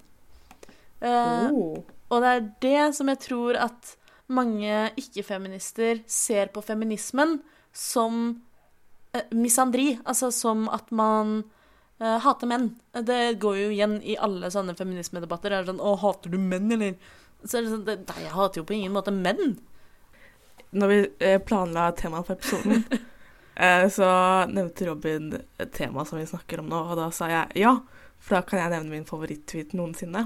Eh, 1.01 1.51
Oh. 1.51 1.83
Og 2.13 2.21
det 2.23 2.29
er 2.29 2.49
det 2.61 2.95
som 2.95 3.09
jeg 3.09 3.19
tror 3.25 3.57
at 3.57 3.97
mange 4.29 4.91
ikke-feminister 5.01 6.03
ser 6.07 6.53
på 6.53 6.63
feminismen 6.63 7.41
som 7.73 8.43
eh, 9.15 9.25
misandri. 9.33 9.99
Altså 10.05 10.31
som 10.31 10.69
at 10.69 10.93
man 10.93 11.45
eh, 12.01 12.19
hater 12.21 12.47
menn. 12.47 12.77
Det 12.93 13.39
går 13.41 13.57
jo 13.57 13.71
igjen 13.71 13.97
i 14.03 14.17
alle 14.17 14.51
sånne 14.53 14.77
feminismedebatter. 14.77 15.51
Det 15.51 15.59
er 15.59 15.73
sånn 15.73 15.81
'Å, 15.83 15.97
hater 15.99 16.31
du 16.31 16.39
menn, 16.39 16.71
eller?' 16.73 16.97
Så 17.45 17.59
er 17.59 17.65
det 17.65 17.73
sånn 17.73 17.87
Nei, 17.87 18.23
jeg 18.25 18.35
hater 18.35 18.63
jo 18.63 18.67
på 18.69 18.77
ingen 18.77 18.95
måte 18.95 19.15
menn. 19.15 19.57
Når 20.73 20.93
vi 20.93 21.01
eh, 21.27 21.41
planla 21.43 21.91
temaet 21.99 22.29
for 22.29 22.39
episoden, 22.39 22.85
eh, 23.67 23.87
så 23.93 24.09
nevnte 24.49 24.89
Robin 24.89 25.35
temaet 25.75 26.09
som 26.09 26.21
vi 26.21 26.29
snakker 26.31 26.63
om 26.63 26.71
nå, 26.71 26.81
og 26.93 26.97
da 27.01 27.11
sa 27.13 27.29
jeg 27.29 27.65
ja, 27.65 27.75
for 28.23 28.39
da 28.39 28.43
kan 28.47 28.63
jeg 28.63 28.73
nevne 28.73 28.95
min 28.95 29.09
favoritt-tweet 29.09 29.75
noensinne. 29.77 30.25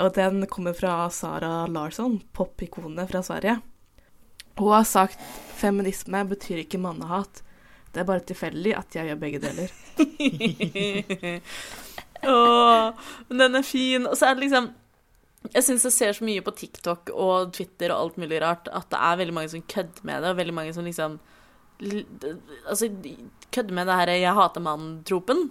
Og 0.00 0.14
den 0.16 0.46
kommer 0.46 0.76
fra 0.76 1.08
Sara 1.12 1.66
Larsson, 1.66 2.20
popikonet 2.32 3.10
fra 3.10 3.22
Sverige. 3.24 3.58
Hun 4.56 4.72
har 4.72 4.84
sagt 4.84 5.20
feminisme 5.56 6.24
betyr 6.28 6.62
ikke 6.62 6.80
mannehat. 6.80 7.42
Det 7.92 8.02
er 8.02 8.08
bare 8.08 8.24
tilfeldig 8.24 8.72
at 8.76 8.96
jeg 8.96 9.08
gjør 9.08 9.20
begge 9.20 9.40
deler. 9.42 9.72
Åh, 12.32 13.08
men 13.28 13.42
den 13.42 13.58
er 13.58 13.66
fin. 13.66 14.06
Og 14.06 14.16
så 14.16 14.30
er 14.30 14.36
det 14.36 14.46
liksom 14.46 14.70
Jeg 15.50 15.66
syns 15.66 15.84
jeg 15.88 15.94
ser 15.94 16.16
så 16.16 16.26
mye 16.26 16.42
på 16.44 16.54
TikTok 16.54 17.10
og 17.12 17.52
Twitter 17.56 17.90
og 17.90 17.98
alt 17.98 18.20
mulig 18.22 18.38
rart 18.44 18.70
at 18.70 18.86
det 18.92 19.00
er 19.02 19.18
veldig 19.20 19.34
mange 19.34 19.50
som 19.52 19.64
kødder 19.74 20.06
med 20.06 20.22
det, 20.22 20.30
og 20.30 20.38
veldig 20.38 20.54
mange 20.54 20.74
som 20.76 20.86
liksom 20.86 21.20
Altså 21.82 22.86
kødder 23.50 23.74
med 23.74 23.86
det 23.86 23.94
her 23.94 24.06
'jeg 24.06 24.34
hater 24.34 24.60
mannen'-tropen. 24.60 25.50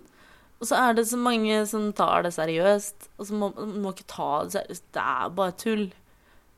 Og 0.62 0.67
så 0.67 0.75
er 0.75 0.93
det 0.93 1.08
så 1.08 1.17
mange 1.17 1.65
som 1.65 1.91
tar 1.93 2.21
det 2.21 2.34
seriøst, 2.34 3.10
og 3.17 3.25
så 3.25 3.34
må 3.34 3.49
må 3.58 3.91
ikke 3.91 4.08
ta 4.08 4.43
det 4.43 4.54
seriøst. 4.54 4.84
Det 4.93 5.01
er 5.01 5.30
bare 5.30 5.51
tull. 5.58 5.91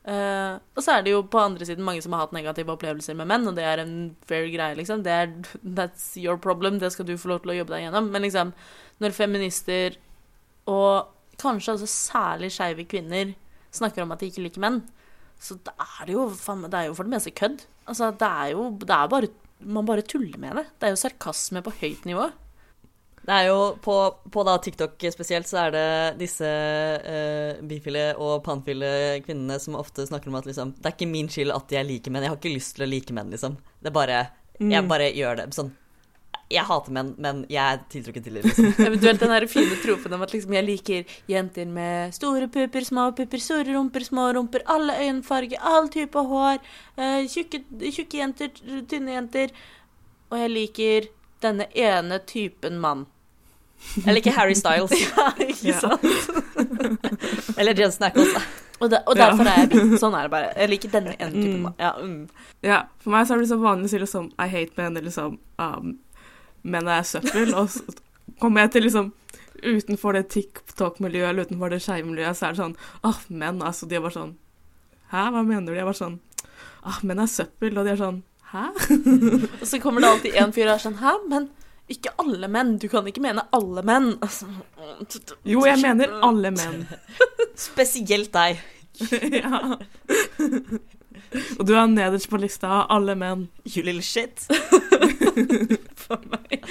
Uh, 0.04 0.60
og 0.76 0.82
så 0.84 0.92
er 0.92 1.02
det 1.02 1.14
jo 1.14 1.22
på 1.22 1.40
andre 1.40 1.64
siden 1.64 1.84
mange 1.84 2.02
som 2.04 2.12
har 2.12 2.26
hatt 2.26 2.34
negative 2.36 2.68
opplevelser 2.74 3.16
med 3.16 3.26
menn, 3.26 3.48
og 3.48 3.56
det 3.56 3.64
er 3.64 3.80
en 3.80 4.16
fair 4.28 4.50
greie, 4.52 4.76
liksom. 4.76 5.02
Det 5.02 5.12
er, 5.12 5.32
that's 5.64 6.12
your 6.20 6.36
problem, 6.36 6.78
det 6.78 6.92
skal 6.92 7.06
du 7.06 7.16
få 7.16 7.28
lov 7.28 7.40
til 7.40 7.54
å 7.54 7.56
jobbe 7.62 7.72
deg 7.72 7.86
gjennom. 7.86 8.10
Men 8.12 8.22
liksom, 8.22 8.52
når 9.00 9.16
feminister, 9.16 9.96
og 10.68 11.13
kanskje 11.40 11.74
altså 11.74 11.88
særlig 11.90 12.52
skeive 12.54 12.86
kvinner, 12.90 13.34
snakker 13.74 14.04
om 14.04 14.14
at 14.14 14.22
de 14.22 14.30
ikke 14.30 14.44
liker 14.44 14.62
menn, 14.62 14.82
så 15.40 15.56
det 15.60 15.74
er 15.74 16.12
jo, 16.14 16.28
det 16.30 16.78
er 16.78 16.88
jo 16.88 16.94
for 16.96 17.06
det 17.06 17.14
meste 17.14 17.34
kødd. 17.36 17.66
Altså, 17.90 18.12
det 18.16 18.28
er 18.28 18.54
jo 18.54 18.70
det 18.80 18.94
er 18.94 19.10
bare 19.12 19.28
Man 19.64 19.86
bare 19.86 20.02
tuller 20.02 20.36
med 20.38 20.58
det. 20.58 20.64
Det 20.80 20.86
er 20.86 20.92
jo 20.92 20.98
sarkasme 21.00 21.62
på 21.64 21.72
høyt 21.80 22.04
nivå. 22.04 22.26
Det 23.24 23.32
er 23.32 23.46
jo 23.48 23.60
på, 23.80 23.94
på 24.28 24.42
da 24.44 24.58
TikTok 24.60 25.00
spesielt, 25.14 25.48
så 25.48 25.62
er 25.62 25.70
det 25.72 25.84
disse 26.20 26.44
uh, 26.44 27.62
bifile 27.64 28.10
og 28.20 28.42
panfile 28.44 29.22
kvinnene 29.24 29.56
som 29.62 29.78
ofte 29.78 30.04
snakker 30.04 30.28
om 30.28 30.36
at 30.36 30.50
liksom 30.50 30.74
Det 30.76 30.90
er 30.90 30.96
ikke 30.98 31.08
min 31.08 31.30
skyld 31.32 31.54
at 31.54 31.72
jeg 31.72 31.88
liker 31.88 32.12
menn. 32.12 32.26
Jeg 32.26 32.34
har 32.34 32.40
ikke 32.42 32.52
lyst 32.52 32.76
til 32.76 32.84
å 32.84 32.90
like 32.90 33.16
menn, 33.16 33.32
liksom. 33.32 33.56
Det 33.80 33.88
er 33.88 33.96
bare 33.96 34.20
Jeg 34.60 34.88
bare 34.90 35.08
gjør 35.16 35.40
det. 35.40 35.48
Sånn 35.56 35.72
Jeg 36.54 36.64
hater 36.68 36.94
menn, 36.94 37.10
men 37.18 37.40
jeg 37.50 37.62
er 37.74 37.80
tiltrukket 37.92 38.24
til 38.28 38.36
dem, 38.38 38.46
liksom. 38.46 38.68
Eventuelt 38.86 39.20
den 39.24 39.32
der 39.34 39.46
fine 39.50 39.78
tropen 39.82 40.14
om 40.16 40.22
at 40.26 40.34
liksom 40.34 40.54
jeg 40.54 40.66
liker 40.68 41.16
jenter 41.30 41.66
med 41.66 42.14
store 42.14 42.46
pupper, 42.54 42.86
små 42.86 43.08
pupper, 43.18 43.42
store 43.42 43.74
rumper, 43.74 44.06
små 44.06 44.28
rumper, 44.36 44.62
alle 44.70 44.94
øyenfarger, 45.04 45.58
all 45.60 45.88
type 45.92 46.24
hår, 46.30 46.60
eh, 46.96 47.24
tjukke, 47.32 47.62
tjukke 47.90 48.20
jenter, 48.22 48.54
tynne 48.90 49.16
jenter. 49.18 49.50
Og 50.30 50.38
jeg 50.40 50.50
liker 50.54 51.10
denne 51.44 51.66
ene 51.76 52.18
typen 52.30 52.78
mann. 52.80 53.04
Jeg 54.00 54.14
liker 54.16 54.32
Harry 54.38 54.54
Styles. 54.56 54.94
Ja, 55.04 55.26
ikke 55.44 55.74
sant? 55.76 56.04
Eller 57.58 57.74
Jensen 57.78 58.06
Ackles. 58.08 58.30
Og, 58.80 58.88
de, 58.90 58.98
og 59.06 59.16
derfor 59.16 59.46
er 59.48 59.60
jeg. 59.68 59.98
Sånn 60.00 60.14
er 60.18 60.26
det 60.26 60.32
bare. 60.32 60.48
Jeg 60.58 60.70
liker 60.72 60.90
denne 60.94 61.12
ene 61.18 61.30
typen 61.34 61.58
Mm. 61.58 61.66
mann. 61.68 61.76
Ja, 61.78 61.90
mm. 62.00 62.48
Ja, 62.64 62.78
for 63.02 63.12
meg 63.14 63.26
så 63.28 63.34
er 63.34 63.38
det 63.42 63.44
liksom 63.46 63.62
vanlig 63.62 63.90
å 63.90 63.92
si 63.92 64.00
liksom 64.02 64.30
I 64.40 64.48
hate 64.50 64.74
men, 64.80 64.96
eller 64.96 65.06
liksom 65.10 65.36
um, 65.62 65.92
Menn 66.64 66.88
er 66.88 67.04
søppel, 67.06 67.52
og 67.54 67.68
så 67.70 67.84
kommer 68.40 68.64
jeg 68.64 68.74
til 68.74 68.88
liksom 68.88 69.12
Utenfor 69.64 70.16
det 70.16 70.26
TikTok-miljøet 70.32 71.30
eller 71.30 71.46
utenfor 71.46 71.70
det 71.72 71.80
skeive 71.84 72.32
så 72.34 72.48
er 72.48 72.56
det 72.56 72.60
sånn 72.60 72.76
Åh, 73.06 73.20
menn, 73.28 73.62
altså. 73.64 73.88
De 73.88 73.96
er 73.96 74.04
bare 74.04 74.16
sånn 74.16 74.32
Hæ, 75.12 75.28
hva 75.32 75.42
mener 75.46 75.70
du? 75.70 75.76
Jeg 75.78 75.86
bare 75.86 76.00
sånn 76.00 76.18
Åh, 76.84 76.98
menn 77.06 77.22
er 77.22 77.30
søppel. 77.30 77.78
Og 77.78 77.86
de 77.86 77.94
er 77.94 78.00
sånn 78.00 78.22
Hæ? 78.50 78.66
Og 79.62 79.68
så 79.68 79.80
kommer 79.82 80.04
det 80.04 80.10
alltid 80.10 80.40
en 80.42 80.52
fyr 80.56 80.68
og 80.68 80.74
er 80.74 80.84
sånn 80.84 80.98
Hæ, 81.00 81.14
men 81.30 81.48
ikke 81.92 82.14
alle 82.16 82.48
menn. 82.48 82.78
Du 82.80 82.86
kan 82.88 83.04
ikke 83.08 83.20
mene 83.20 83.42
alle 83.52 83.82
menn. 83.84 84.14
Altså, 84.24 84.48
Jo, 85.44 85.66
jeg 85.68 85.82
mener 85.82 86.14
alle 86.24 86.48
menn. 86.54 86.86
Spesielt 87.66 88.32
deg. 88.32 88.62
ja. 89.42 89.60
Og 91.58 91.66
du 91.66 91.74
er 91.74 91.86
nederst 91.90 92.30
på 92.30 92.40
lista 92.40 92.70
av 92.80 92.86
alle 92.94 93.16
menn. 93.18 93.48
You 93.66 93.84
little 93.86 94.04
shit. 94.04 94.46
for 96.04 96.20
meg. 96.30 96.64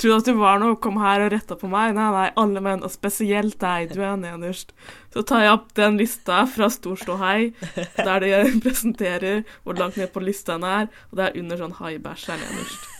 Tror 0.00 0.10
du 0.10 0.16
at 0.18 0.26
du 0.26 0.34
var 0.36 0.58
noe, 0.60 0.76
kom 0.82 0.98
her 1.00 1.22
og 1.24 1.30
retta 1.32 1.56
på 1.56 1.68
meg? 1.70 1.94
Nei, 1.96 2.08
nei, 2.12 2.26
alle 2.40 2.60
menn, 2.64 2.82
og 2.84 2.92
spesielt 2.92 3.56
deg, 3.62 3.94
du 3.94 4.02
er 4.04 4.18
nederst. 4.20 4.74
Så 5.14 5.22
tar 5.24 5.44
jeg 5.44 5.54
opp 5.54 5.70
den 5.78 5.96
lista 6.00 6.42
fra 6.50 6.68
Storståhei, 6.72 7.52
der 7.96 8.24
de 8.24 8.32
presenterer 8.64 9.44
hvor 9.62 9.78
langt 9.78 9.96
ned 10.00 10.10
på 10.12 10.24
lista 10.24 10.58
den 10.58 10.66
er, 10.68 10.90
og 11.08 11.20
det 11.20 11.28
er 11.28 11.38
under 11.40 11.62
sånn 11.62 11.78
haibæsj 11.78 12.26
er 12.34 12.42
nederst. 12.42 12.90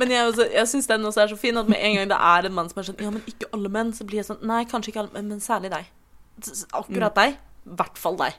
Men 0.00 0.14
jeg, 0.14 0.30
også, 0.30 0.46
jeg 0.54 0.70
syns 0.70 0.88
den 0.88 1.04
også 1.04 1.24
er 1.26 1.32
så 1.34 1.36
fin, 1.36 1.58
at 1.60 1.68
med 1.68 1.82
en 1.84 1.98
gang 1.98 2.08
det 2.14 2.20
er 2.30 2.48
en 2.48 2.54
mann 2.56 2.70
som 2.70 2.80
er 2.80 2.86
sånn 2.88 3.02
Ja, 3.02 3.10
men 3.12 3.26
ikke 3.28 3.50
alle 3.52 3.68
menn, 3.74 3.92
så 3.92 4.06
blir 4.08 4.22
jeg 4.22 4.30
sånn 4.30 4.40
Nei, 4.48 4.62
kanskje 4.70 4.94
ikke 4.94 5.02
alle 5.02 5.12
menn, 5.18 5.28
men 5.34 5.42
særlig 5.44 5.68
deg. 5.74 5.90
Akkurat 6.72 7.18
deg. 7.18 7.36
I 7.68 7.76
hvert 7.76 8.00
fall 8.00 8.16
deg. 8.22 8.38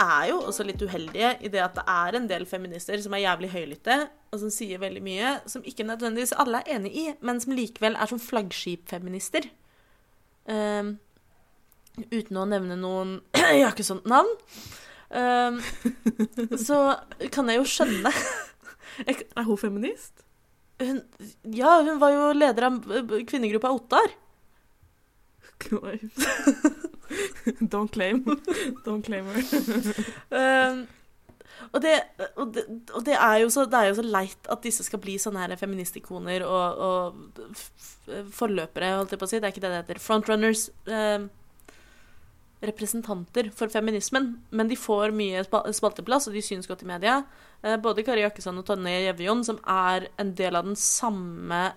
Er 0.00 0.30
jo 0.30 0.40
også 0.48 0.64
litt 0.66 0.82
uheldige 0.82 1.34
i 1.44 1.50
det 1.52 1.60
at 1.62 1.76
det 1.76 1.84
er 1.92 2.16
en 2.16 2.28
del 2.30 2.46
feminister 2.48 3.00
som 3.02 3.14
er 3.16 3.24
jævlig 3.24 3.50
høylytte, 3.52 3.96
og 4.30 4.42
som 4.42 4.52
sier 4.54 4.80
veldig 4.82 5.02
mye, 5.04 5.34
som 5.50 5.64
ikke 5.66 5.86
nødvendigvis 5.86 6.34
alle 6.40 6.62
er 6.62 6.76
enig 6.76 6.92
i, 6.96 7.06
men 7.24 7.40
som 7.42 7.54
likevel 7.56 7.98
er 7.98 8.10
som 8.10 8.22
flaggskipfeminister. 8.22 9.48
Um, 10.50 10.96
uten 12.10 12.38
å 12.40 12.46
nevne 12.48 12.78
noen 12.80 13.18
Jeg 13.36 13.64
har 13.64 13.74
ikke 13.74 13.86
sånt 13.86 14.08
navn. 14.10 14.30
Um, 15.10 15.60
så 16.66 16.80
kan 17.34 17.50
jeg 17.50 17.58
jo 17.58 17.66
skjønne 17.66 18.12
Er 19.10 19.42
hun 19.42 19.58
feminist? 19.58 20.22
hun, 20.80 21.00
Ja, 21.42 21.80
hun 21.82 21.98
var 22.00 22.14
jo 22.14 22.30
leder 22.36 22.68
av 22.68 22.78
kvinnegruppa 23.28 23.72
Ottar. 23.74 24.14
Don't 27.72 27.92
claim. 27.92 28.24
Don't 28.86 29.04
claim 29.06 29.28
her. 29.30 29.44
Um, 30.30 30.86
og, 31.74 31.82
det, 31.82 31.92
og, 32.36 32.54
det, 32.54 32.62
og 32.94 33.04
det, 33.04 33.14
er 33.14 33.42
så, 33.52 33.66
det 33.68 33.78
er 33.78 33.90
jo 33.90 33.96
så 33.98 34.04
leit 34.06 34.46
at 34.50 34.62
disse 34.64 34.86
skal 34.86 35.00
bli 35.02 35.18
sånne 35.20 35.42
her 35.42 35.52
feministikoner 35.60 36.44
og, 36.46 36.80
og 36.80 38.14
forløpere, 38.32 38.94
holdt 38.96 39.12
jeg 39.12 39.20
på 39.20 39.28
å 39.28 39.30
si. 39.30 39.40
Det 39.42 39.50
er 39.50 39.54
ikke 39.54 39.64
det 39.66 39.74
det 39.74 39.82
heter. 39.82 40.02
Frontrunners. 40.02 40.68
Um, 40.88 41.28
representanter 42.60 43.50
for 43.56 43.72
feminismen. 43.72 44.34
Men 44.50 44.68
de 44.68 44.76
får 44.76 45.14
mye 45.16 45.42
spalteplass, 45.44 46.28
og 46.28 46.36
de 46.36 46.42
synes 46.44 46.68
godt 46.68 46.84
i 46.84 46.90
media. 46.90 47.22
Eh, 47.62 47.76
både 47.80 48.04
Kari 48.04 48.24
Jakkesson 48.24 48.60
og 48.60 48.66
Tonje 48.68 48.98
Gjevjon, 49.06 49.44
som 49.46 49.60
er 49.64 50.10
en 50.20 50.34
del 50.36 50.58
av 50.58 50.68
den 50.68 50.76
samme 50.78 51.70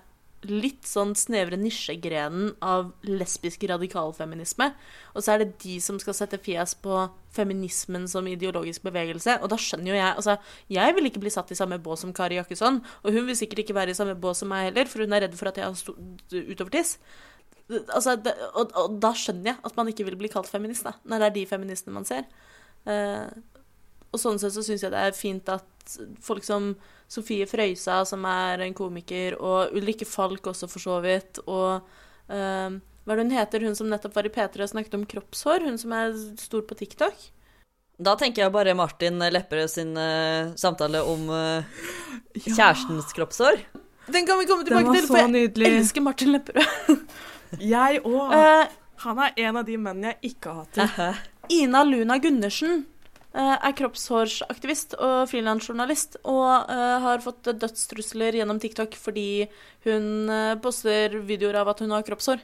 litt 0.49 0.87
sånn 0.87 1.13
snevre 1.17 1.57
nisjegrenen 1.59 2.53
av 2.63 2.91
lesbisk 3.07 3.63
radikalfeminisme. 3.69 4.69
Og 5.13 5.23
så 5.23 5.33
er 5.33 5.43
det 5.43 5.57
de 5.63 5.77
som 5.83 5.99
skal 6.01 6.15
sette 6.17 6.39
fjes 6.43 6.75
på 6.83 7.03
feminismen 7.33 8.07
som 8.11 8.27
ideologisk 8.29 8.85
bevegelse. 8.85 9.39
Og 9.41 9.51
da 9.51 9.59
skjønner 9.59 9.93
jo 9.93 9.97
jeg 9.97 10.09
Altså, 10.13 10.37
jeg 10.69 10.95
vil 10.95 11.09
ikke 11.09 11.23
bli 11.23 11.33
satt 11.33 11.51
i 11.51 11.57
samme 11.57 11.79
bås 11.83 12.03
som 12.05 12.13
Kari 12.13 12.39
Jakkesson. 12.39 12.81
Og 13.03 13.15
hun 13.15 13.27
vil 13.29 13.37
sikkert 13.39 13.63
ikke 13.63 13.77
være 13.77 13.95
i 13.95 13.97
samme 13.97 14.15
bås 14.19 14.43
som 14.43 14.51
meg 14.51 14.69
heller, 14.69 14.89
for 14.89 15.05
hun 15.05 15.13
er 15.13 15.27
redd 15.27 15.37
for 15.39 15.51
at 15.51 15.57
jeg 15.57 15.65
har 15.65 16.51
utovertiss. 16.53 16.97
Altså, 17.71 18.17
det, 18.19 18.35
og, 18.53 18.73
og 18.77 18.99
da 19.01 19.13
skjønner 19.17 19.53
jeg 19.53 19.61
at 19.63 19.77
man 19.79 19.89
ikke 19.89 20.05
vil 20.09 20.19
bli 20.19 20.31
kalt 20.31 20.51
feminist, 20.51 20.85
da, 20.85 20.97
når 21.07 21.23
det 21.23 21.29
er 21.29 21.37
de 21.39 21.45
feministene 21.49 21.95
man 21.95 22.07
ser. 22.07 22.27
Eh, 22.89 23.29
og 24.13 24.21
sånn 24.21 24.37
sett 24.41 24.53
så 24.53 24.61
syns 24.65 24.83
jeg 24.85 24.93
det 24.93 24.99
er 25.01 25.15
fint 25.17 25.47
at 25.49 25.95
folk 26.23 26.45
som 26.45 26.73
Sofie 27.13 27.45
Frøysa, 27.49 28.01
som 28.09 28.25
er 28.29 28.65
en 28.65 28.73
komiker, 28.77 29.37
og 29.37 29.75
Ulrikke 29.77 30.07
Falk 30.09 30.49
også, 30.49 30.69
for 30.71 30.83
så 30.83 30.97
vidt, 31.03 31.43
og 31.45 31.85
um, 32.31 32.79
hva 33.03 33.13
er 33.13 33.19
det 33.19 33.25
hun 33.25 33.35
heter, 33.35 33.65
hun 33.67 33.77
som 33.77 33.89
nettopp 33.91 34.15
var 34.15 34.27
i 34.29 34.33
P3 34.33 34.63
og 34.63 34.71
snakket 34.71 34.97
om 34.97 35.05
kroppshår, 35.09 35.65
hun 35.67 35.79
som 35.81 35.93
er 35.97 36.13
stor 36.39 36.63
på 36.67 36.77
TikTok? 36.79 37.25
Da 38.03 38.15
tenker 38.19 38.45
jeg 38.45 38.53
bare 38.53 38.73
Martin 38.75 39.21
Lepperød 39.21 39.69
sin 39.69 39.91
uh, 39.99 40.53
samtale 40.57 41.03
om 41.05 41.27
eh, 41.29 41.83
kjærestens 42.41 43.13
kroppshår. 43.13 43.61
Den 44.11 44.25
kan 44.27 44.39
vi 44.39 44.47
komme 44.49 44.65
tilbake 44.65 44.95
til, 44.97 45.05
for 45.07 45.21
jeg 45.21 45.31
nydelig. 45.31 45.69
elsker 45.77 46.03
Martin 46.03 46.33
Lepperød. 46.33 47.03
Jeg 47.61 47.99
òg. 48.01 48.31
Uh, 48.33 48.71
Han 49.03 49.19
er 49.21 49.35
en 49.45 49.59
av 49.59 49.65
de 49.67 49.75
mennene 49.77 50.13
jeg 50.13 50.31
ikke 50.33 50.49
har 50.49 50.63
hatt 50.63 50.73
til. 50.79 51.21
Ina 51.53 51.83
Luna 51.85 52.17
Gundersen 52.23 52.71
eh, 52.79 52.92
er 53.33 53.73
kroppshårsaktivist 53.79 54.93
og 55.01 55.29
frilansjournalist, 55.31 56.19
og 56.29 56.69
eh, 56.69 56.97
har 57.01 57.23
fått 57.23 57.49
dødstrusler 57.49 58.37
gjennom 58.37 58.59
TikTok 58.61 58.93
fordi 58.99 59.47
hun 59.87 60.29
eh, 60.29 60.53
poster 60.61 61.17
videoer 61.25 61.57
av 61.63 61.71
at 61.73 61.81
hun 61.81 61.95
har 61.95 62.05
kroppshår. 62.05 62.43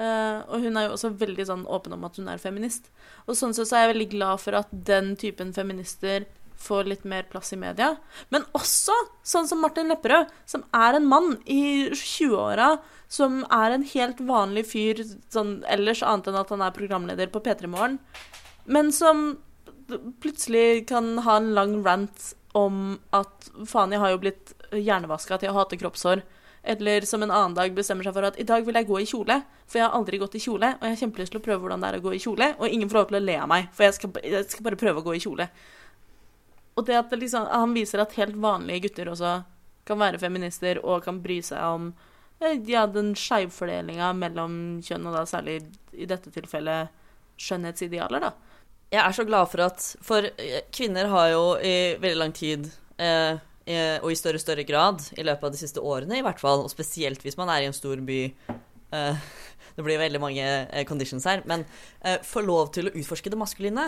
Eh, 0.00 0.38
og 0.48 0.64
hun 0.64 0.78
er 0.78 0.86
jo 0.86 0.94
også 0.96 1.12
veldig 1.20 1.44
sånn 1.48 1.66
åpen 1.68 1.96
om 1.96 2.06
at 2.08 2.16
hun 2.16 2.30
er 2.32 2.40
feminist. 2.40 2.88
Og 3.26 3.36
sånn 3.36 3.52
sett 3.56 3.68
så 3.68 3.76
er 3.76 3.84
jeg 3.84 3.94
veldig 3.94 4.12
glad 4.14 4.42
for 4.42 4.56
at 4.62 4.70
den 4.72 5.12
typen 5.20 5.52
feminister 5.56 6.24
får 6.60 6.88
litt 6.88 7.04
mer 7.08 7.26
plass 7.28 7.52
i 7.52 7.58
media. 7.60 7.94
Men 8.32 8.44
også 8.56 8.96
sånn 9.26 9.48
som 9.48 9.62
Martin 9.64 9.92
Lepperød, 9.92 10.32
som 10.48 10.64
er 10.76 10.96
en 10.96 11.08
mann 11.08 11.34
i 11.48 11.88
20-åra, 11.92 12.74
som 13.10 13.42
er 13.52 13.74
en 13.74 13.86
helt 13.92 14.20
vanlig 14.24 14.66
fyr 14.70 15.00
sånn 15.32 15.60
ellers, 15.68 16.04
annet 16.06 16.30
enn 16.30 16.40
at 16.40 16.52
han 16.52 16.64
er 16.64 16.76
programleder 16.76 17.32
på 17.32 17.42
P3 17.44 17.70
Morgen, 17.72 17.98
men 18.70 18.92
som 18.94 19.32
plutselig 20.22 20.88
kan 20.88 21.18
ha 21.26 21.36
en 21.40 21.54
lang 21.56 21.78
rant 21.84 22.34
om 22.56 22.98
at 23.14 23.50
faen, 23.68 23.94
jeg 23.94 24.02
har 24.02 24.12
jo 24.12 24.20
blitt 24.22 24.52
hjernevaska 24.74 25.38
til 25.40 25.52
å 25.52 25.58
hate 25.60 25.78
kroppshår. 25.80 26.22
Eller 26.62 27.06
som 27.08 27.22
en 27.24 27.30
annen 27.32 27.54
dag 27.56 27.72
bestemmer 27.72 28.04
seg 28.04 28.14
for 28.16 28.26
at 28.28 28.38
i 28.40 28.44
dag 28.44 28.66
vil 28.66 28.76
jeg 28.76 28.88
gå 28.88 28.98
i 29.00 29.08
kjole, 29.08 29.38
for 29.64 29.80
jeg 29.80 29.86
har 29.86 29.96
aldri 29.96 30.18
gått 30.20 30.36
i 30.36 30.42
kjole, 30.44 30.74
og 30.76 30.84
jeg 30.84 30.96
har 30.96 31.00
kjempelyst 31.02 31.32
til 31.32 31.40
å 31.40 31.44
prøve 31.44 31.62
hvordan 31.62 31.80
det 31.80 31.88
er 31.88 32.00
å 32.00 32.04
gå 32.04 32.12
i 32.16 32.20
kjole, 32.20 32.50
og 32.58 32.68
ingen 32.68 32.90
får 32.90 32.98
lov 32.98 33.06
til 33.08 33.20
å 33.20 33.22
le 33.24 33.36
av 33.40 33.48
meg, 33.48 33.70
for 33.76 33.86
jeg 33.86 33.96
skal, 33.96 34.12
jeg 34.26 34.48
skal 34.52 34.66
bare 34.66 34.80
prøve 34.82 35.00
å 35.00 35.06
gå 35.06 35.14
i 35.16 35.22
kjole. 35.24 35.46
Og 36.76 36.86
det 36.88 36.98
at 36.98 37.08
det 37.12 37.22
liksom, 37.22 37.48
han 37.48 37.72
viser 37.76 38.04
at 38.04 38.14
helt 38.18 38.36
vanlige 38.40 38.84
gutter 38.88 39.08
også 39.12 39.32
kan 39.88 40.00
være 40.00 40.20
feminister 40.22 40.82
og 40.84 41.02
kan 41.06 41.18
bry 41.24 41.40
seg 41.44 41.64
om 41.64 41.88
eh, 42.44 42.60
ja, 42.68 42.84
den 42.86 43.14
skeivfordelinga 43.18 44.12
mellom 44.20 44.54
kjønn, 44.84 45.08
og 45.08 45.16
da 45.16 45.24
særlig 45.28 45.62
i 45.96 46.08
dette 46.10 46.32
tilfellet 46.34 46.92
skjønnhetsidealer, 47.40 48.28
da. 48.28 48.34
Jeg 48.90 49.00
er 49.04 49.14
så 49.14 49.26
glad 49.26 49.46
for 49.52 49.62
at 49.62 49.84
For 50.02 50.26
eh, 50.26 50.64
kvinner 50.74 51.10
har 51.12 51.30
jo 51.30 51.44
i 51.62 51.94
veldig 52.00 52.18
lang 52.18 52.34
tid, 52.34 52.66
eh, 52.98 53.38
og 54.02 54.08
i 54.10 54.16
større 54.18 54.40
og 54.40 54.42
større 54.42 54.64
grad 54.66 55.04
i 55.14 55.22
løpet 55.22 55.46
av 55.46 55.52
de 55.54 55.60
siste 55.60 55.82
årene 55.84 56.16
i 56.18 56.24
hvert 56.26 56.40
fall, 56.42 56.64
og 56.64 56.72
spesielt 56.72 57.22
hvis 57.22 57.38
man 57.38 57.52
er 57.52 57.62
i 57.62 57.68
en 57.70 57.76
stor 57.76 58.00
by 58.02 58.20
eh, 58.26 59.28
Det 59.76 59.84
blir 59.86 60.00
veldig 60.00 60.20
mange 60.20 60.42
eh, 60.42 60.84
conditions 60.88 61.24
her, 61.30 61.44
men 61.46 61.62
eh, 62.02 62.18
får 62.26 62.44
lov 62.44 62.72
til 62.74 62.90
å 62.90 62.94
utforske 62.98 63.30
det 63.30 63.38
maskuline. 63.38 63.86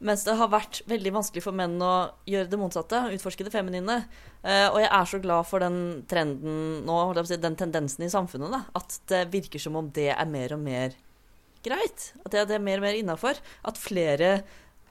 Mens 0.00 0.24
det 0.24 0.32
har 0.40 0.48
vært 0.48 0.80
veldig 0.88 1.12
vanskelig 1.12 1.42
for 1.44 1.54
menn 1.54 1.76
å 1.84 2.08
gjøre 2.24 2.48
det 2.48 2.58
motsatte, 2.58 3.02
utforske 3.12 3.44
det 3.44 3.52
feminine. 3.52 3.98
Eh, 4.40 4.66
og 4.70 4.80
jeg 4.80 4.88
er 4.88 5.10
så 5.12 5.20
glad 5.20 5.46
for 5.50 5.60
den 5.62 5.76
trenden 6.08 6.80
nå, 6.88 6.96
den 7.28 7.58
tendensen 7.60 8.08
i 8.08 8.10
samfunnet, 8.10 8.56
da, 8.56 8.62
at 8.80 8.96
det 9.12 9.26
virker 9.34 9.60
som 9.60 9.76
om 9.76 9.92
det 9.94 10.08
er 10.14 10.32
mer 10.32 10.56
og 10.56 10.64
mer 10.64 10.96
greit. 11.66 12.00
At 12.24 12.32
det, 12.34 12.54
er 12.56 12.62
mer 12.62 12.78
og 12.80 12.84
mer 12.86 12.96
innafor. 12.98 13.34
At 13.66 13.76
flere, 13.80 14.30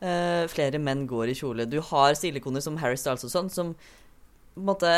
uh, 0.02 0.46
flere 0.52 0.80
menn 0.82 1.08
går 1.10 1.28
i 1.32 1.38
kjole. 1.40 1.70
Du 1.70 1.80
har 1.92 2.18
stilikoner 2.18 2.62
som 2.66 2.80
Harry 2.84 2.98
Styles 3.00 3.26
og 3.28 3.32
sånn, 3.34 3.50
som 3.54 3.68
på 3.74 3.80
en 4.60 4.70
måte 4.70 4.94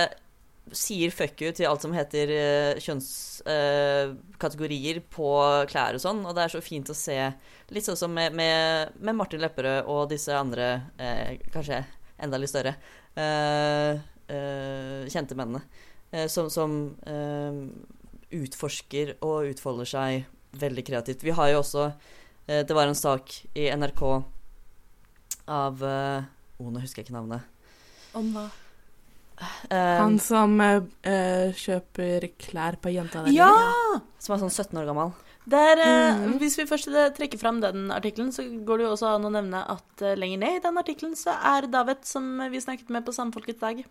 sier 0.78 1.10
fuck 1.12 1.42
you 1.42 1.52
til 1.56 1.68
alt 1.68 1.82
som 1.84 1.94
heter 1.96 2.28
uh, 2.32 2.80
kjønnskategorier 2.82 4.98
på 5.12 5.30
klær 5.72 5.96
og 5.98 6.02
sånn. 6.04 6.26
Og 6.26 6.36
det 6.38 6.44
er 6.46 6.52
så 6.54 6.62
fint 6.64 6.92
å 6.92 6.96
se, 6.98 7.20
litt 7.74 7.86
sånn 7.88 8.00
som 8.00 8.12
med, 8.16 8.30
med, 8.38 8.88
med 9.02 9.16
Martin 9.18 9.42
Lepperød 9.44 9.80
og 9.92 10.10
disse 10.12 10.32
andre, 10.38 10.68
eh, 11.02 11.30
kanskje 11.54 11.80
enda 12.22 12.38
litt 12.38 12.52
større, 12.52 12.74
eh, 13.16 13.94
eh, 14.32 15.08
kjente 15.12 15.38
mennene, 15.38 15.64
eh, 16.12 16.28
som, 16.32 16.50
som 16.54 16.78
eh, 17.08 17.62
utforsker 18.42 19.18
og 19.26 19.52
utfolder 19.52 19.90
seg 19.90 20.28
veldig 20.60 20.84
kreativt. 20.88 21.24
Vi 21.24 21.36
har 21.36 21.52
jo 21.54 21.62
også 21.62 21.88
eh, 22.48 22.64
Det 22.68 22.76
var 22.76 22.88
en 22.90 22.98
sak 22.98 23.34
i 23.56 23.70
NRK 23.72 24.04
av 25.52 25.84
eh, 25.84 26.28
oh, 26.62 26.70
nå 26.72 26.82
husker 26.84 27.02
jeg 27.02 27.10
ikke 27.10 27.18
navnet. 27.18 27.48
Om 28.18 28.30
hva? 28.36 28.46
Eh, 29.72 29.98
Han 30.02 30.20
som 30.22 30.54
eh, 30.62 30.84
eh, 31.08 31.50
kjøper 31.58 32.30
klær 32.42 32.78
på 32.82 32.94
jenta 32.94 33.26
der. 33.26 33.34
Ja! 33.36 33.52
som 34.22 34.36
er 34.36 34.44
sånn 34.44 34.54
17 34.54 34.78
år 34.82 34.90
gammel. 34.92 35.14
Der, 35.50 35.80
eh, 35.82 36.20
Hvis 36.38 36.60
vi 36.60 36.68
først 36.70 36.92
trekker 37.18 37.40
fram 37.42 37.62
den 37.64 37.90
artikkelen, 37.94 38.30
så 38.36 38.46
går 38.46 38.78
det 38.78 38.86
jo 38.86 38.92
også 38.94 39.16
an 39.16 39.26
å 39.26 39.34
nevne 39.34 39.64
at 39.74 40.04
eh, 40.06 40.14
lenger 40.20 40.44
ned 40.44 40.60
i 40.60 40.64
den 40.68 40.78
artikkelen 40.78 41.18
så 41.18 41.34
er 41.34 41.66
David, 41.72 42.06
som 42.06 42.28
vi 42.54 42.62
snakket 42.62 42.94
med 42.94 43.08
på 43.08 43.16
Samfolkets 43.16 43.64
dag. 43.64 43.82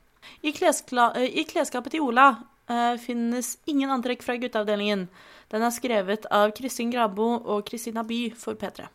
I, 0.44 0.53
kleskla, 0.55 1.11
I 1.18 1.44
klesskapet 1.49 1.96
til 1.96 2.07
Ola 2.07 2.31
eh, 2.70 2.94
finnes 3.02 3.56
ingen 3.70 3.90
antrekk 3.90 4.24
fra 4.26 4.38
gutteavdelingen. 4.40 5.09
Den 5.50 5.66
er 5.66 5.74
skrevet 5.74 6.28
av 6.30 6.54
Kristin 6.56 6.92
Grabo 6.94 7.35
og 7.40 7.66
Kristina 7.68 8.06
By 8.06 8.28
for 8.38 8.59
P3. 8.59 8.87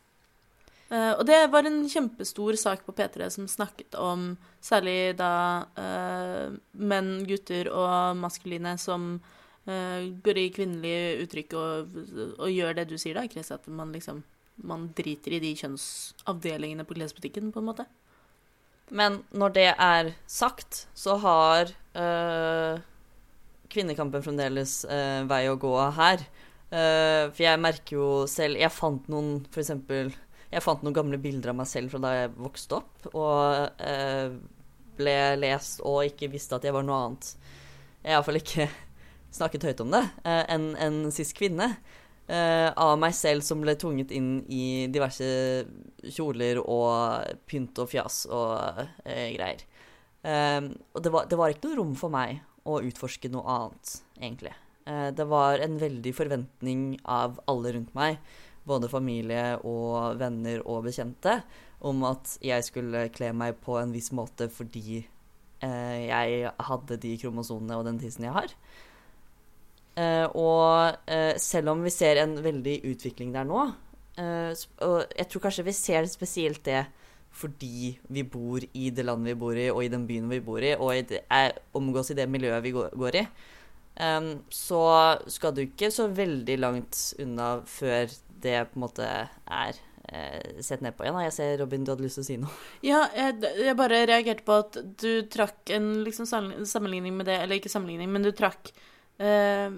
Uh, 0.86 1.18
og 1.18 1.24
det 1.26 1.40
var 1.50 1.66
en 1.66 1.80
kjempestor 1.90 2.54
sak 2.62 2.84
på 2.86 2.94
P3 2.94 3.26
som 3.34 3.48
snakket 3.50 3.96
om 3.98 4.36
særlig 4.62 5.16
da 5.18 5.66
uh, 5.80 6.54
menn, 6.78 7.16
gutter 7.26 7.72
og 7.74 8.20
maskuline 8.22 8.76
som 8.78 9.16
eh, 9.66 10.14
går 10.24 10.40
i 10.40 10.46
kvinnelig 10.54 11.26
uttrykk 11.26 11.56
og, 11.58 12.00
og 12.38 12.48
gjør 12.54 12.78
det 12.78 12.88
du 12.92 13.00
sier 13.02 13.18
da, 13.18 13.26
Chris, 13.32 13.50
at 13.52 13.66
man 13.66 13.94
liksom 13.96 14.22
man 14.64 14.90
driter 14.96 15.36
i 15.36 15.42
de 15.44 15.52
kjønnsavdelingene 15.60 16.86
på 16.88 16.96
klesbutikken, 16.96 17.52
på 17.52 17.60
en 17.60 17.70
måte. 17.70 17.86
Men 18.96 19.24
når 19.36 19.56
det 19.58 19.70
er 19.74 20.12
sagt, 20.30 20.86
så 20.96 21.18
har 21.20 21.74
øh, 21.98 22.80
kvinnekampen 23.76 24.24
fremdeles 24.26 24.80
øh, 24.88 25.26
vei 25.30 25.44
å 25.52 25.58
gå 25.60 25.74
her. 26.00 26.24
Eh, 26.72 27.26
for 27.30 27.44
jeg 27.46 27.62
merker 27.62 27.96
jo 28.00 28.06
selv 28.26 28.58
Jeg 28.58 28.74
fant 28.74 29.06
noen, 29.14 29.36
for 29.54 29.62
eksempel 29.62 30.10
Jeg 30.50 30.64
fant 30.66 30.82
noen 30.82 30.96
gamle 30.98 31.20
bilder 31.22 31.52
av 31.52 31.60
meg 31.60 31.70
selv 31.70 31.94
fra 31.94 32.02
da 32.02 32.14
jeg 32.16 32.32
vokste 32.40 32.80
opp, 32.80 33.06
og 33.14 33.84
eh, 33.86 34.34
ble 34.98 35.14
lest 35.44 35.84
og 35.86 36.02
ikke 36.08 36.32
visste 36.34 36.58
at 36.58 36.66
jeg 36.66 36.74
var 36.74 36.86
noe 36.88 36.98
annet. 37.04 37.30
Jeg 38.02 38.10
har 38.10 38.18
iallfall 38.18 38.40
ikke 38.40 38.68
snakket 39.38 39.68
høyt 39.70 39.84
om 39.86 39.94
det, 39.94 40.02
eh, 40.26 40.42
enn 40.56 40.72
en 40.82 41.00
cis 41.14 41.36
kvinne. 41.38 41.70
eh, 42.28 42.72
av 42.72 42.96
meg 42.98 43.14
selv 43.14 43.46
som 43.46 43.62
ble 43.62 43.76
tvunget 43.78 44.14
inn 44.16 44.40
i 44.50 44.88
diverse 44.90 45.28
kjoler 46.16 46.62
og 46.64 47.36
pynt 47.46 47.78
og 47.84 47.92
fjas 47.92 48.24
og 48.32 48.82
eh, 49.06 49.30
greier. 49.36 49.62
Eh, 50.26 50.62
og 50.96 51.04
det 51.06 51.14
var, 51.14 51.28
det 51.30 51.38
var 51.38 51.54
ikke 51.54 51.70
noe 51.70 51.80
rom 51.84 51.96
for 52.00 52.14
meg 52.14 52.40
å 52.66 52.82
utforske 52.86 53.30
noe 53.34 53.46
annet, 53.56 53.94
egentlig. 54.20 54.54
Eh, 54.86 55.10
det 55.16 55.26
var 55.30 55.62
en 55.64 55.78
veldig 55.82 56.14
forventning 56.18 56.88
av 57.06 57.40
alle 57.50 57.76
rundt 57.76 57.94
meg, 57.98 58.20
både 58.66 58.90
familie 58.90 59.60
og 59.62 60.18
venner 60.22 60.64
og 60.66 60.88
bekjente, 60.88 61.40
om 61.86 62.02
at 62.08 62.38
jeg 62.42 62.66
skulle 62.66 63.08
kle 63.14 63.30
meg 63.38 63.60
på 63.62 63.78
en 63.78 63.94
viss 63.94 64.10
måte 64.16 64.48
fordi 64.50 65.04
eh, 65.62 66.00
jeg 66.08 66.52
hadde 66.70 67.00
de 67.02 67.14
kromosonene 67.22 67.78
og 67.78 67.86
den 67.90 68.02
tissen 68.02 68.26
jeg 68.26 68.36
har. 68.36 68.54
Eh, 69.96 70.26
og 70.36 70.98
eh, 71.08 71.34
selv 71.40 71.72
om 71.72 71.86
vi 71.86 71.94
ser 71.94 72.20
en 72.20 72.36
veldig 72.44 72.80
utvikling 72.92 73.32
der 73.36 73.46
nå, 73.48 73.68
eh, 74.20 74.52
og 74.84 74.98
jeg 75.16 75.30
tror 75.32 75.46
kanskje 75.46 75.68
vi 75.70 75.76
ser 75.78 76.10
spesielt 76.12 76.66
det 76.68 76.84
fordi 77.36 77.96
vi 78.16 78.24
bor 78.24 78.64
i 78.74 78.90
det 78.96 79.06
landet 79.06 79.34
vi 79.34 79.40
bor 79.40 79.58
i, 79.60 79.68
og 79.74 79.84
i 79.84 79.92
den 79.92 80.06
byen 80.08 80.30
vi 80.32 80.42
bor 80.44 80.64
i, 80.64 80.76
og 80.76 81.10
det, 81.10 81.26
er, 81.32 81.58
omgås 81.76 82.14
i 82.14 82.18
det 82.18 82.30
miljøet 82.32 82.64
vi 82.64 82.72
går, 82.76 82.94
går 82.96 83.20
i, 83.22 83.26
um, 84.00 84.30
så 84.54 84.86
skal 85.32 85.56
du 85.56 85.66
ikke 85.66 85.92
så 85.92 86.08
veldig 86.08 86.56
langt 86.62 87.02
unna 87.22 87.58
før 87.68 88.08
det 88.46 88.62
på 88.72 88.80
en 88.80 88.86
måte 88.86 89.10
er 89.10 89.78
eh, 90.12 90.62
sett 90.64 90.84
ned 90.86 90.96
på 90.96 91.06
igjen. 91.06 91.18
Jeg 91.26 91.34
ser 91.36 91.58
Robin, 91.62 91.86
du 91.86 91.92
hadde 91.94 92.06
lyst 92.06 92.20
til 92.20 92.26
å 92.26 92.28
si 92.28 92.38
noe. 92.42 92.60
Ja, 92.86 93.02
jeg, 93.16 93.40
jeg 93.66 93.78
bare 93.80 94.04
reagerte 94.06 94.46
på 94.46 94.60
at 94.64 94.80
du 95.02 95.26
trakk 95.32 95.74
en 95.76 95.92
liksom 96.06 96.28
sammenligning 96.30 97.16
med 97.18 97.30
det, 97.32 97.40
eller 97.42 97.60
ikke 97.60 97.72
sammenligning, 97.74 98.12
men 98.14 98.28
du 98.28 98.32
trakk 98.36 98.72
eh, 99.18 99.74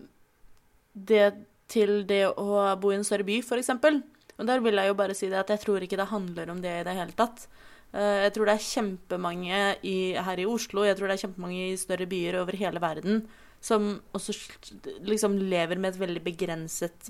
det 0.93 1.27
til 1.71 2.01
det 2.09 2.25
å 2.29 2.61
bo 2.81 2.91
i 2.93 2.97
en 2.99 3.07
større 3.07 3.27
by, 3.27 3.41
for 3.45 3.59
eksempel. 3.61 4.01
Og 4.37 4.45
der 4.49 4.61
vil 4.61 4.77
jeg 4.77 4.91
jo 4.91 4.97
bare 4.99 5.15
si 5.17 5.29
det 5.31 5.39
at 5.39 5.49
jeg 5.49 5.63
tror 5.63 5.83
ikke 5.83 5.97
det 5.97 6.11
handler 6.11 6.53
om 6.53 6.61
det 6.61 6.75
i 6.79 6.85
det 6.85 6.95
hele 6.97 7.15
tatt. 7.17 7.47
Eh, 7.93 8.27
jeg 8.27 8.33
tror 8.35 8.49
det 8.49 8.55
er 8.57 8.67
kjempemange 8.67 9.61
i, 9.83 9.97
her 10.13 10.43
i 10.43 10.45
Oslo, 10.49 10.85
jeg 10.85 10.97
tror 10.99 11.09
det 11.09 11.17
er 11.17 11.25
kjempemange 11.25 11.71
i 11.71 11.79
større 11.79 12.09
byer 12.09 12.41
over 12.43 12.59
hele 12.59 12.83
verden 12.83 13.25
som 13.63 13.95
også 14.13 14.35
liksom 15.07 15.39
lever 15.49 15.79
med 15.81 15.95
et 15.95 15.99
veldig 15.99 16.21
begrenset 16.23 17.09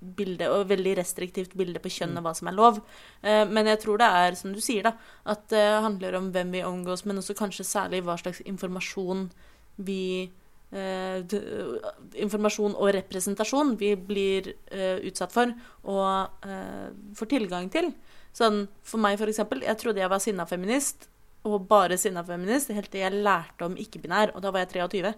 bilde, 0.00 0.48
og 0.48 0.70
veldig 0.70 0.94
restriktivt 0.96 1.52
bilde 1.58 1.80
på 1.82 1.90
kjønn 1.92 2.16
og 2.16 2.24
hva 2.24 2.32
som 2.36 2.48
er 2.48 2.56
lov. 2.56 2.78
Eh, 3.20 3.44
Men 3.48 3.68
jeg 3.68 3.82
tror 3.82 4.00
det 4.00 4.08
er, 4.08 4.38
som 4.38 4.52
du 4.54 4.60
sier, 4.64 4.86
da, 4.88 4.94
at 5.28 5.48
det 5.52 5.64
handler 5.84 6.16
om 6.18 6.30
hvem 6.32 6.54
vi 6.56 6.64
omgås, 6.64 7.04
men 7.04 7.20
også 7.20 7.36
kanskje 7.36 7.68
særlig 7.68 8.02
hva 8.06 8.16
slags 8.20 8.40
informasjon 8.48 9.30
vi 9.76 10.30
Informasjon 10.72 12.76
og 12.78 12.92
representasjon 12.96 13.74
vi 13.80 13.92
blir 13.96 14.54
eh, 14.72 15.02
utsatt 15.08 15.34
for 15.34 15.52
og 15.84 16.46
eh, 16.48 16.88
får 17.18 17.32
tilgang 17.34 17.68
til. 17.72 17.92
Sånn, 18.32 18.64
for 18.80 19.02
meg, 19.02 19.18
for 19.20 19.28
eksempel, 19.28 19.60
jeg 19.66 19.76
trodde 19.80 20.00
jeg 20.00 20.08
var 20.08 20.22
sinna 20.24 20.46
feminist, 20.48 21.10
og 21.44 21.66
bare 21.68 21.98
sinna 22.00 22.22
feminist, 22.24 22.72
helt 22.72 22.88
til 22.92 23.04
jeg 23.04 23.24
lærte 23.26 23.66
om 23.66 23.76
ikke-binær, 23.76 24.32
og 24.32 24.44
da 24.44 24.52
var 24.54 24.64
jeg 24.64 24.72
23. 24.78 25.12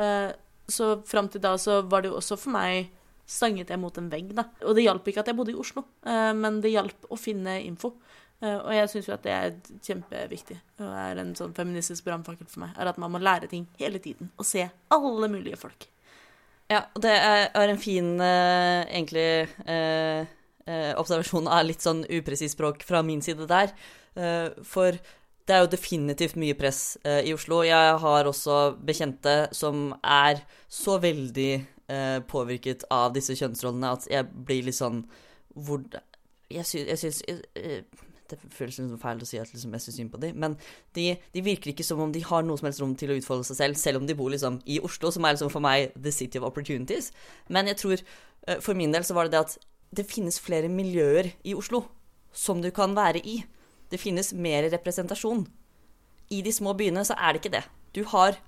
Eh, 0.00 0.30
så 0.72 0.94
fram 1.04 1.28
til 1.28 1.44
da 1.44 1.58
så 1.60 1.82
var 1.84 2.02
det 2.02 2.12
jo 2.12 2.20
også 2.22 2.40
for 2.40 2.54
meg 2.54 2.88
stanget 3.28 3.70
jeg 3.72 3.80
mot 3.80 3.96
en 4.00 4.10
vegg, 4.12 4.32
da. 4.36 4.46
Og 4.68 4.76
det 4.76 4.84
hjalp 4.84 5.06
ikke 5.08 5.24
at 5.24 5.30
jeg 5.30 5.36
bodde 5.36 5.54
i 5.54 5.60
Oslo, 5.60 5.84
eh, 6.06 6.32
men 6.36 6.60
det 6.64 6.74
hjalp 6.74 7.08
å 7.12 7.18
finne 7.20 7.56
info. 7.64 7.94
Eh, 8.44 8.58
og 8.60 8.70
jeg 8.76 8.92
syns 8.92 9.08
jo 9.08 9.16
at 9.16 9.24
det 9.24 9.32
er 9.32 9.56
kjempeviktig, 9.88 10.60
og 10.84 10.92
er 10.92 11.22
en 11.24 11.32
sånn 11.38 11.56
feministisk 11.56 12.04
brannfakkel 12.04 12.50
for 12.50 12.66
meg, 12.66 12.76
er 12.76 12.92
at 12.92 13.00
man 13.00 13.14
må 13.14 13.22
lære 13.22 13.48
ting 13.48 13.64
hele 13.80 14.02
tiden, 14.04 14.28
og 14.36 14.48
se 14.48 14.68
alle 14.92 15.32
mulige 15.32 15.58
folk. 15.60 15.88
Ja, 16.70 16.86
og 16.94 17.02
det 17.04 17.12
er, 17.12 17.68
en 17.68 17.78
fin, 17.78 18.20
eh, 18.20 18.84
egentlig, 18.88 19.48
eh, 19.66 20.26
eh, 20.66 20.92
observasjon 20.96 21.48
av 21.48 21.66
litt 21.66 21.84
sånn 21.84 22.04
upresis 22.08 22.52
språk 22.56 22.82
fra 22.82 23.02
min 23.02 23.20
side 23.22 23.46
der. 23.46 23.72
For 24.62 24.94
det 25.46 25.54
er 25.54 25.64
jo 25.64 25.72
definitivt 25.72 26.36
mye 26.38 26.54
press 26.54 26.96
i 27.02 27.32
Oslo. 27.34 27.64
Jeg 27.66 27.96
har 27.98 28.24
også 28.24 28.76
bekjente 28.78 29.48
som 29.52 29.92
er 30.04 30.44
så 30.70 31.00
veldig 31.02 31.66
påvirket 32.30 32.84
av 32.94 33.12
disse 33.12 33.34
kjønnsrollene 33.34 33.90
at 33.90 34.06
jeg 34.08 34.30
blir 34.46 34.62
litt 34.64 34.78
sånn 34.78 35.02
hvor 35.54 35.82
Jeg, 36.50 36.64
syns, 36.64 36.86
jeg 36.86 36.98
syns 36.98 37.22
eh, 37.56 37.82
Det 38.30 38.38
føles 38.54 38.78
liksom 38.78 39.00
feil 39.02 39.20
å 39.20 39.26
si 39.28 39.38
at 39.40 39.50
liksom, 39.52 39.74
jeg 39.76 39.84
syns 39.84 39.96
synd 40.00 40.12
på 40.14 40.20
dem, 40.22 40.38
men 40.40 40.54
de, 40.96 41.10
de 41.34 41.42
virker 41.44 41.74
ikke 41.74 41.84
som 41.84 42.00
om 42.00 42.12
de 42.12 42.22
har 42.24 42.46
noe 42.46 42.56
som 42.56 42.70
helst 42.70 42.80
rom 42.80 42.94
til 42.96 43.12
å 43.12 43.18
utfolde 43.18 43.44
seg 43.50 43.58
selv, 43.58 43.80
selv 43.80 44.00
om 44.00 44.06
de 44.08 44.16
bor 44.16 44.32
liksom 44.32 44.62
i 44.64 44.78
Oslo, 44.84 45.10
som 45.12 45.26
er 45.28 45.36
liksom 45.36 45.52
for 45.52 45.64
meg 45.64 45.92
the 45.98 46.12
city 46.14 46.40
of 46.40 46.46
opportunities. 46.48 47.10
Men 47.52 47.68
jeg 47.68 47.80
tror, 47.82 48.04
eh, 48.48 48.62
for 48.64 48.78
min 48.78 48.96
del 48.96 49.04
så 49.04 49.16
var 49.16 49.28
det 49.28 49.36
det 49.36 49.44
at 49.44 49.58
det 49.94 50.08
finnes 50.08 50.40
flere 50.40 50.72
miljøer 50.72 51.34
i 51.44 51.52
Oslo 51.54 51.84
som 52.34 52.64
du 52.64 52.70
kan 52.74 52.96
være 52.96 53.20
i. 53.20 53.42
Det 53.92 54.00
finnes 54.00 54.32
mer 54.32 54.66
representasjon. 54.72 55.44
I 56.32 56.40
de 56.42 56.52
små 56.52 56.72
byene 56.74 57.04
så 57.06 57.14
er 57.20 57.34
det 57.34 57.44
ikke 57.44 57.56
det. 57.58 57.64
Du 57.94 58.02
har 58.10 58.40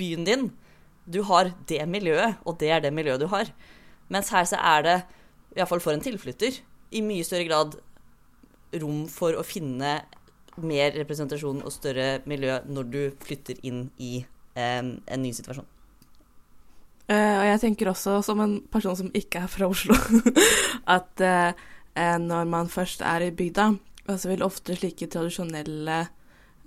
byen 0.00 0.24
din, 0.26 0.50
du 1.04 1.22
har 1.28 1.52
det 1.68 1.84
miljøet, 1.88 2.40
og 2.46 2.58
det 2.58 2.70
er 2.70 2.80
det 2.80 2.92
miljøet 2.94 3.20
du 3.20 3.28
har. 3.30 3.52
Mens 4.08 4.32
her 4.32 4.46
så 4.48 4.58
er 4.58 4.82
det, 4.86 4.98
iallfall 5.56 5.82
for 5.82 5.94
en 5.94 6.02
tilflytter, 6.02 6.62
i 6.92 7.00
mye 7.04 7.24
større 7.24 7.46
grad 7.48 7.76
rom 8.80 9.04
for 9.10 9.36
å 9.36 9.44
finne 9.46 10.00
mer 10.60 10.92
representasjon 10.96 11.62
og 11.64 11.72
større 11.72 12.22
miljø 12.28 12.58
når 12.68 12.90
du 12.92 13.02
flytter 13.24 13.60
inn 13.66 13.86
i 14.02 14.18
eh, 14.20 14.82
en 14.82 15.22
ny 15.22 15.32
situasjon. 15.36 15.68
Uh, 17.10 17.36
og 17.40 17.46
jeg 17.48 17.60
tenker 17.64 17.90
også, 17.90 18.20
som 18.24 18.40
en 18.40 18.58
person 18.72 18.96
som 18.96 19.08
ikke 19.16 19.42
er 19.44 19.50
fra 19.50 19.68
Oslo, 19.68 19.96
at 20.96 21.24
eh, 21.24 21.64
når 22.22 22.46
man 22.48 22.70
først 22.72 23.02
er 23.04 23.26
i 23.26 23.32
bygda, 23.36 23.72
så 24.12 24.30
vil 24.30 24.44
ofte 24.46 24.76
slike 24.78 25.08
tradisjonelle 25.10 25.98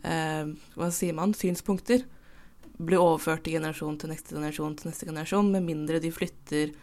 uh, 0.05 0.51
hva 0.75 0.91
sier 0.93 1.15
man, 1.17 1.33
synspunkter 1.37 2.03
bli 2.77 2.97
overført 2.99 3.45
til 3.45 3.55
generasjon 3.57 3.97
til 3.99 4.11
neste 4.11 4.35
generasjon 4.35 4.75
til 4.79 4.89
neste 4.91 5.07
generasjon, 5.07 5.53
med 5.53 5.63
mindre 5.63 6.01
de 6.03 6.11
flytter 6.13 6.73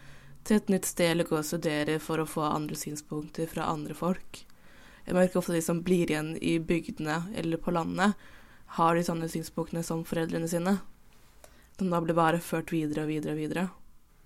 til 0.43 0.59
et 0.59 0.71
nytt 0.71 0.89
sted 0.89 1.13
eller 1.13 1.27
går 1.29 1.39
og 1.43 1.47
studerer 1.47 2.01
for 2.03 2.19
å 2.19 2.27
få 2.27 2.43
andre 2.47 2.77
synspunkter 2.79 3.47
fra 3.51 3.69
andre 3.71 3.95
folk. 3.97 4.43
Jeg 5.03 5.17
merker 5.17 5.41
ofte 5.41 5.55
de 5.55 5.61
som 5.63 5.81
blir 5.83 6.09
igjen 6.09 6.33
i 6.39 6.57
bygdene 6.63 7.23
eller 7.35 7.59
på 7.61 7.73
landet, 7.75 8.15
har 8.77 8.95
de 8.95 9.03
samme 9.05 9.27
synspunktene 9.29 9.83
som 9.85 10.05
foreldrene 10.07 10.47
sine. 10.49 10.77
Som 11.77 11.91
da 11.91 11.99
blir 12.01 12.17
bare 12.17 12.41
ført 12.41 12.71
videre 12.73 13.05
og 13.05 13.11
videre 13.11 13.35
og 13.35 13.41
videre. 13.41 13.67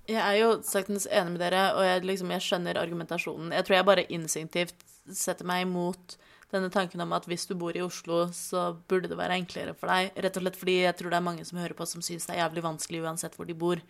Jeg 0.07 0.21
er 0.23 0.37
jo 0.39 0.51
saktens 0.63 1.07
enig 1.11 1.33
med 1.33 1.41
dere, 1.43 1.63
og 1.75 1.83
jeg, 1.83 2.05
liksom, 2.07 2.31
jeg 2.31 2.45
skjønner 2.45 2.79
argumentasjonen. 2.79 3.51
Jeg 3.57 3.67
tror 3.67 3.75
jeg 3.75 3.87
bare 3.89 4.07
instinktivt 4.15 4.85
setter 5.11 5.47
meg 5.47 5.65
imot 5.65 6.15
denne 6.51 6.69
tanken 6.71 7.01
om 7.03 7.11
at 7.15 7.25
hvis 7.27 7.43
du 7.49 7.57
bor 7.59 7.75
i 7.75 7.83
Oslo, 7.83 8.21
så 8.31 8.69
burde 8.87 9.09
det 9.11 9.17
være 9.19 9.35
enklere 9.41 9.73
for 9.75 9.91
deg. 9.91 10.13
Rett 10.15 10.39
og 10.39 10.45
slett 10.45 10.59
fordi 10.61 10.77
jeg 10.85 10.95
tror 10.99 11.11
det 11.11 11.19
er 11.19 11.25
mange 11.25 11.43
som 11.47 11.59
hører 11.59 11.75
på 11.75 11.87
som 11.89 12.03
syns 12.05 12.27
det 12.27 12.37
er 12.37 12.45
jævlig 12.45 12.63
vanskelig 12.63 13.03
uansett 13.03 13.35
hvor 13.35 13.49
de 13.49 13.57
bor. 13.57 13.81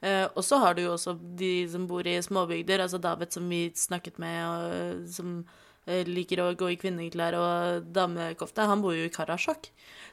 Eh, 0.00 0.24
og 0.24 0.40
så 0.44 0.60
har 0.62 0.76
du 0.76 0.86
jo 0.86 0.94
også 0.94 1.16
de 1.36 1.52
som 1.72 1.84
bor 1.88 2.08
i 2.08 2.16
småbygder, 2.24 2.80
altså 2.84 3.00
David 3.02 3.36
som 3.36 3.52
vi 3.52 3.60
snakket 3.76 4.16
med, 4.22 4.38
og, 4.48 5.04
som 5.12 5.38
liker 5.86 6.40
å 6.42 6.48
gå 6.58 6.72
i 6.72 6.76
kvinneklær 6.80 7.36
og 7.38 7.84
damekofte. 7.94 8.64
Han 8.66 8.82
bor 8.82 8.94
jo 8.96 9.04
i 9.06 9.12
Karasjok. 9.14 9.68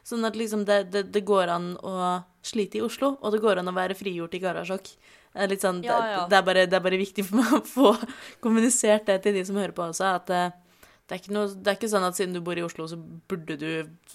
Sånn 0.06 0.24
at 0.28 0.36
liksom 0.38 0.64
det, 0.68 0.84
det, 0.94 1.06
det 1.14 1.24
går 1.26 1.50
an 1.50 1.72
å 1.82 1.94
slite 2.44 2.78
i 2.78 2.84
Oslo, 2.84 3.14
og 3.20 3.32
det 3.34 3.40
går 3.42 3.58
an 3.62 3.70
å 3.72 3.74
være 3.74 3.96
frigjort 3.98 4.36
i 4.38 4.42
Karasjok. 4.44 4.90
Litt 5.50 5.64
sånn, 5.64 5.80
Ja, 5.82 5.96
det, 5.98 6.10
ja. 6.12 6.26
det, 6.30 6.36
er 6.38 6.44
bare, 6.46 6.66
det 6.70 6.76
er 6.78 6.84
bare 6.84 7.00
viktig 7.00 7.24
for 7.26 7.40
meg 7.40 7.56
å 7.56 7.62
få 7.76 7.94
kommunisert 8.44 9.08
det 9.10 9.16
til 9.24 9.34
de 9.34 9.42
som 9.48 9.58
hører 9.58 9.74
på 9.74 9.82
også, 9.88 10.12
at 10.20 10.30
eh, 10.30 10.52
det 11.10 11.18
er, 11.18 11.26
noe, 11.34 11.50
det 11.50 11.72
er 11.72 11.76
ikke 11.76 11.90
sånn 11.90 12.06
at 12.06 12.16
siden 12.16 12.36
du 12.36 12.40
bor 12.44 12.56
i 12.56 12.62
Oslo, 12.64 12.86
så 12.88 12.96
burde 13.28 13.56
du 13.60 13.68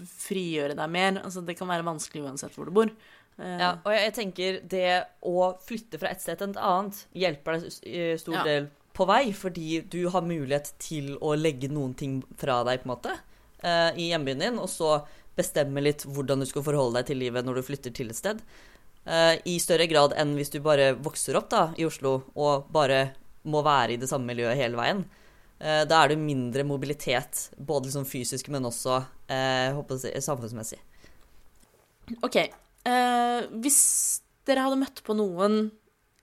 frigjøre 0.07 0.78
deg 0.80 0.89
mer. 0.95 1.20
Altså, 1.22 1.43
det 1.45 1.57
kan 1.60 1.70
være 1.70 1.86
vanskelig 1.86 2.24
uansett 2.26 2.55
hvor 2.55 2.70
du 2.72 2.74
bor. 2.80 2.89
Eh, 3.38 3.57
Ja, 3.60 3.74
og 3.84 3.91
jeg, 3.93 4.14
tenker 4.16 4.62
det 4.64 4.88
å 5.28 5.51
flytte 5.68 5.99
fra 6.01 6.10
et 6.16 6.24
sted 6.24 6.39
til 6.39 6.53
et 6.55 6.62
annet 6.64 7.03
hjelper 7.14 7.60
deg 7.60 8.18
stor 8.24 8.39
Ja. 8.39 8.43
del 8.47 8.70
på 9.00 9.08
vei, 9.08 9.32
fordi 9.36 9.82
du 9.88 10.02
har 10.12 10.26
mulighet 10.26 10.74
til 10.82 11.14
å 11.24 11.36
legge 11.39 11.70
noen 11.72 11.95
ting 11.97 12.20
fra 12.39 12.60
deg, 12.68 12.82
på 12.82 12.89
en 12.89 12.93
måte, 12.93 13.16
eh, 13.64 13.91
i 13.95 14.10
hjembyen 14.12 14.43
din, 14.43 14.60
og 14.60 14.68
så 14.72 15.00
bestemme 15.39 15.84
litt 15.84 16.04
hvordan 16.04 16.43
du 16.43 16.47
skal 16.50 16.66
forholde 16.66 17.00
deg 17.00 17.08
til 17.08 17.22
livet 17.24 17.47
når 17.47 17.60
du 17.60 17.68
flytter 17.70 17.95
til 17.95 18.12
et 18.12 18.20
sted. 18.20 18.41
Eh, 19.06 19.39
I 19.47 19.56
større 19.64 19.88
grad 19.88 20.16
enn 20.20 20.36
hvis 20.36 20.52
du 20.52 20.60
bare 20.64 20.91
vokser 21.00 21.39
opp 21.39 21.47
da, 21.54 21.70
i 21.80 21.88
Oslo 21.88 22.20
og 22.36 22.68
bare 22.76 23.14
må 23.50 23.64
være 23.64 23.95
i 23.95 24.02
det 24.02 24.10
samme 24.12 24.28
miljøet 24.34 24.60
hele 24.60 24.80
veien. 24.80 25.06
Eh, 25.60 25.86
da 25.88 26.04
er 26.04 26.12
det 26.12 26.20
mindre 26.20 26.68
mobilitet, 26.68 27.50
både 27.56 27.88
liksom 27.88 28.08
fysisk, 28.08 28.52
men 28.52 28.68
også 28.68 29.00
si, 29.30 30.12
samfunnsmessig. 30.28 30.80
OK. 32.26 32.38
Hvis 33.62 33.80
dere 34.47 34.64
hadde 34.66 34.80
møtt 34.82 35.04
på 35.06 35.14
noen 35.14 35.68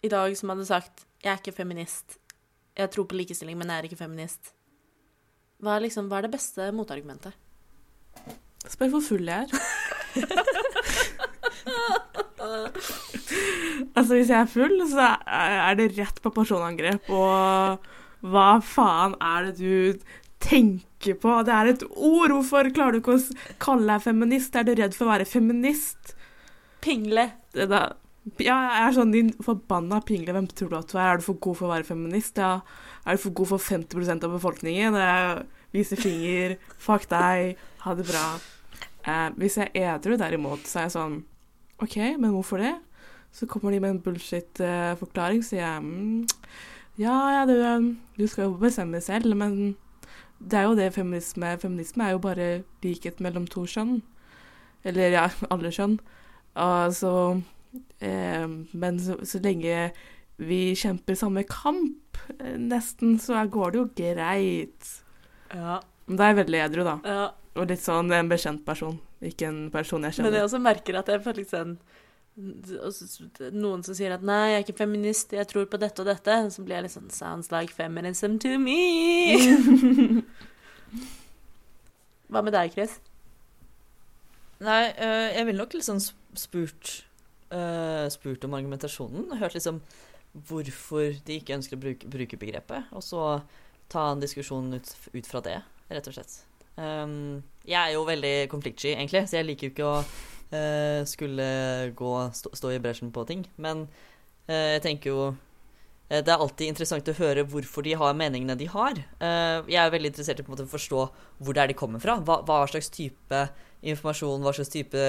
i 0.02 0.10
dag 0.10 0.34
som 0.36 0.50
hadde 0.50 0.66
sagt 0.66 1.04
'Jeg 1.22 1.32
er 1.32 1.38
ikke 1.40 1.56
feminist', 1.62 2.18
'Jeg 2.76 2.90
tror 2.92 3.06
på 3.08 3.16
likestilling, 3.16 3.56
men 3.58 3.68
jeg 3.68 3.78
er 3.78 3.88
ikke 3.88 4.04
feminist', 4.04 4.52
hva 5.62 5.76
er, 5.76 5.86
liksom, 5.86 6.08
hva 6.10 6.18
er 6.18 6.26
det 6.26 6.34
beste 6.36 6.68
motargumentet? 6.76 7.32
Spør 8.68 8.90
hvor 8.92 9.00
full 9.04 9.24
jeg 9.24 9.46
er. 9.46 9.48
altså, 13.96 14.12
hvis 14.14 14.28
jeg 14.32 14.40
er 14.40 14.50
full, 14.50 14.76
så 14.90 15.16
er 15.24 15.78
det 15.78 15.94
rett 15.96 16.20
på 16.22 16.34
personangrep. 16.34 17.08
Og 17.08 17.78
hva 18.26 18.48
faen 18.64 19.16
er 19.22 19.48
det 19.48 19.56
du 19.60 19.76
tenker 20.42 21.14
på? 21.22 21.40
Det 21.46 21.54
er 21.54 21.72
et 21.72 21.84
ord! 21.88 22.34
Hvorfor 22.34 22.68
klarer 22.74 22.92
du 22.96 23.00
ikke 23.00 23.16
å 23.16 23.20
kalle 23.62 23.88
deg 23.94 24.04
feminist? 24.04 24.56
Er 24.56 24.66
du 24.66 24.74
redd 24.76 24.96
for 24.96 25.08
å 25.08 25.14
være 25.14 25.28
feminist? 25.30 26.02
Pingle. 26.84 27.30
Det 27.56 27.70
da, 27.72 27.86
ja, 28.42 28.56
jeg 28.58 28.82
er 28.82 28.94
sånn 28.96 29.12
din 29.14 29.28
forbanna 29.44 30.00
pingle. 30.02 30.34
Hvem 30.34 30.48
tror 30.50 30.72
du 30.72 30.76
at 30.80 30.90
du 30.90 30.98
er? 30.98 31.12
Er 31.12 31.20
du 31.20 31.26
for 31.28 31.38
god 31.38 31.60
for 31.60 31.68
å 31.68 31.74
være 31.76 31.86
feminist? 31.86 32.40
Ja. 32.42 32.58
Er 33.06 33.14
du 33.14 33.22
for 33.22 33.36
god 33.38 33.52
for 33.52 33.62
50% 33.62 34.26
av 34.26 34.34
befolkningen? 34.34 34.98
Vise 35.74 35.98
finger. 36.00 36.56
Fuck 36.82 37.06
deg. 37.12 37.60
Ha 37.84 37.94
det 37.94 38.08
bra. 38.08 38.26
Eh, 39.06 39.28
hvis 39.38 39.60
jeg 39.60 39.70
er 39.78 39.92
edru, 39.94 40.16
derimot, 40.18 40.66
så 40.66 40.80
er 40.80 40.88
jeg 40.88 40.96
sånn 40.96 41.16
OK, 41.84 41.96
men 42.18 42.32
hvorfor 42.34 42.58
det? 42.58 42.74
Så 43.36 43.46
kommer 43.46 43.70
de 43.70 43.78
med 43.84 43.92
en 43.92 44.02
bullshit-forklaring, 44.02 45.42
så 45.44 45.52
sier 45.52 45.60
jeg 45.62 45.82
mm, 45.84 46.24
Ja, 46.98 47.14
ja, 47.36 47.42
du, 47.46 47.92
du 48.16 48.24
skal 48.26 48.48
jo 48.48 48.56
bestemme 48.58 48.98
selv, 49.04 49.36
men 49.36 49.76
det 50.40 50.58
er 50.58 50.64
jo 50.66 50.76
det 50.76 50.88
feminisme 50.96 51.52
Feminisme 51.60 52.06
er 52.06 52.16
jo 52.16 52.22
bare 52.24 52.48
likhet 52.82 53.20
mellom 53.22 53.46
to 53.46 53.66
kjønn. 53.68 54.00
Eller 54.86 55.14
ja, 55.14 55.28
alle 55.52 55.70
kjønn. 55.70 56.00
Altså 56.56 57.12
eh, 57.36 57.44
Men 58.00 59.00
så, 59.00 59.16
så 59.26 59.40
lenge 59.44 59.90
vi 60.36 60.74
kjemper 60.76 61.16
samme 61.16 61.42
kamp, 61.48 62.18
eh, 62.38 62.56
nesten, 62.60 63.18
så 63.22 63.40
går 63.48 63.72
det 63.72 63.78
jo 63.80 63.86
greit. 63.96 64.90
Ja. 65.54 65.78
Men 66.06 66.18
da 66.18 66.26
er 66.26 66.34
jeg 66.34 66.40
veldig 66.44 66.60
edru, 66.66 66.84
da. 66.86 66.96
ja. 67.04 67.26
Og 67.56 67.70
litt 67.70 67.80
sånn 67.80 68.12
en 68.12 68.28
bekjent 68.28 68.66
person, 68.66 68.98
ikke 69.24 69.46
en 69.48 69.70
person 69.72 70.02
jeg 70.04 70.12
kjenner. 70.18 70.28
Men 70.28 70.36
jeg 70.42 70.44
også 70.44 70.58
merker 70.60 70.98
at 71.00 71.08
jeg 71.08 71.22
får 71.24 71.38
litt 71.40 71.54
sånn 71.54 71.78
Noen 72.36 73.80
som 73.80 73.96
sier 73.96 74.12
at 74.12 74.20
'nei, 74.20 74.50
jeg 74.50 74.56
er 74.58 74.64
ikke 74.66 74.76
feminist, 74.82 75.30
jeg 75.32 75.48
tror 75.48 75.64
på 75.72 75.78
dette 75.80 76.02
og 76.02 76.08
dette', 76.10 76.34
så 76.52 76.60
blir 76.66 76.76
jeg 76.76 76.84
litt 76.84 76.92
sånn 76.92 77.08
'sounds 77.08 77.48
like 77.48 77.72
feminism 77.72 78.36
to 78.36 78.58
me'. 78.60 80.20
Hva 82.28 82.42
med 82.44 82.52
deg, 82.52 82.74
Chris? 82.74 82.98
Nei, 84.60 84.92
øh, 84.92 85.28
jeg 85.32 85.46
ville 85.46 85.62
nok 85.62 85.72
liksom 85.78 85.96
sp- 85.96 86.36
spurt 86.36 86.92
øh, 87.52 88.06
Spurt 88.10 88.44
om 88.44 88.54
argumentasjonen. 88.58 89.38
Hørt 89.38 89.54
liksom 89.54 89.82
hvorfor 90.46 91.14
de 91.26 91.38
ikke 91.40 91.56
ønsker 91.56 91.78
å 91.78 91.82
bruke, 91.82 92.10
bruke 92.12 92.40
begrepet. 92.40 92.90
Og 92.96 93.04
så 93.04 93.22
ta 93.92 94.10
en 94.10 94.22
diskusjon 94.22 94.74
ut, 94.74 94.92
ut 95.14 95.28
fra 95.28 95.42
det, 95.44 95.60
rett 95.92 96.10
og 96.10 96.16
slett. 96.16 96.40
Um, 96.76 97.40
jeg 97.64 97.78
er 97.78 97.94
jo 97.94 98.04
veldig 98.04 98.34
konfliktsky, 98.52 98.92
egentlig, 98.92 99.24
så 99.28 99.38
jeg 99.38 99.48
liker 99.48 99.68
jo 99.68 99.72
ikke 99.72 99.88
å 99.88 99.96
uh, 100.02 101.00
skulle 101.08 101.48
gå, 101.96 102.12
stå, 102.36 102.52
stå 102.58 102.74
i 102.74 102.80
bresjen 102.84 103.12
på 103.14 103.24
ting. 103.28 103.46
Men 103.62 103.86
uh, 104.50 104.76
jeg 104.76 104.84
tenker 104.86 105.14
jo 105.14 105.26
det 106.06 106.30
er 106.30 106.38
alltid 106.38 106.68
interessant 106.70 107.08
å 107.10 107.16
høre 107.18 107.42
hvorfor 107.50 107.82
de 107.82 107.96
har 107.98 108.12
meningene 108.14 108.54
de 108.54 108.68
har. 108.70 108.94
Jeg 109.66 109.78
er 109.82 109.88
veldig 109.90 110.12
interessert 110.12 110.38
i 110.38 110.44
måte 110.46 110.62
å 110.62 110.70
forstå 110.70 111.00
hvor 111.42 111.56
det 111.56 111.64
er 111.64 111.72
de 111.72 111.74
kommer 111.80 111.98
fra. 111.98 112.14
Hva, 112.22 112.36
hva 112.46 112.60
slags 112.70 112.92
type 112.94 113.40
informasjon, 113.82 114.44
hva 114.46 114.52
slags 114.54 114.70
type 114.70 115.02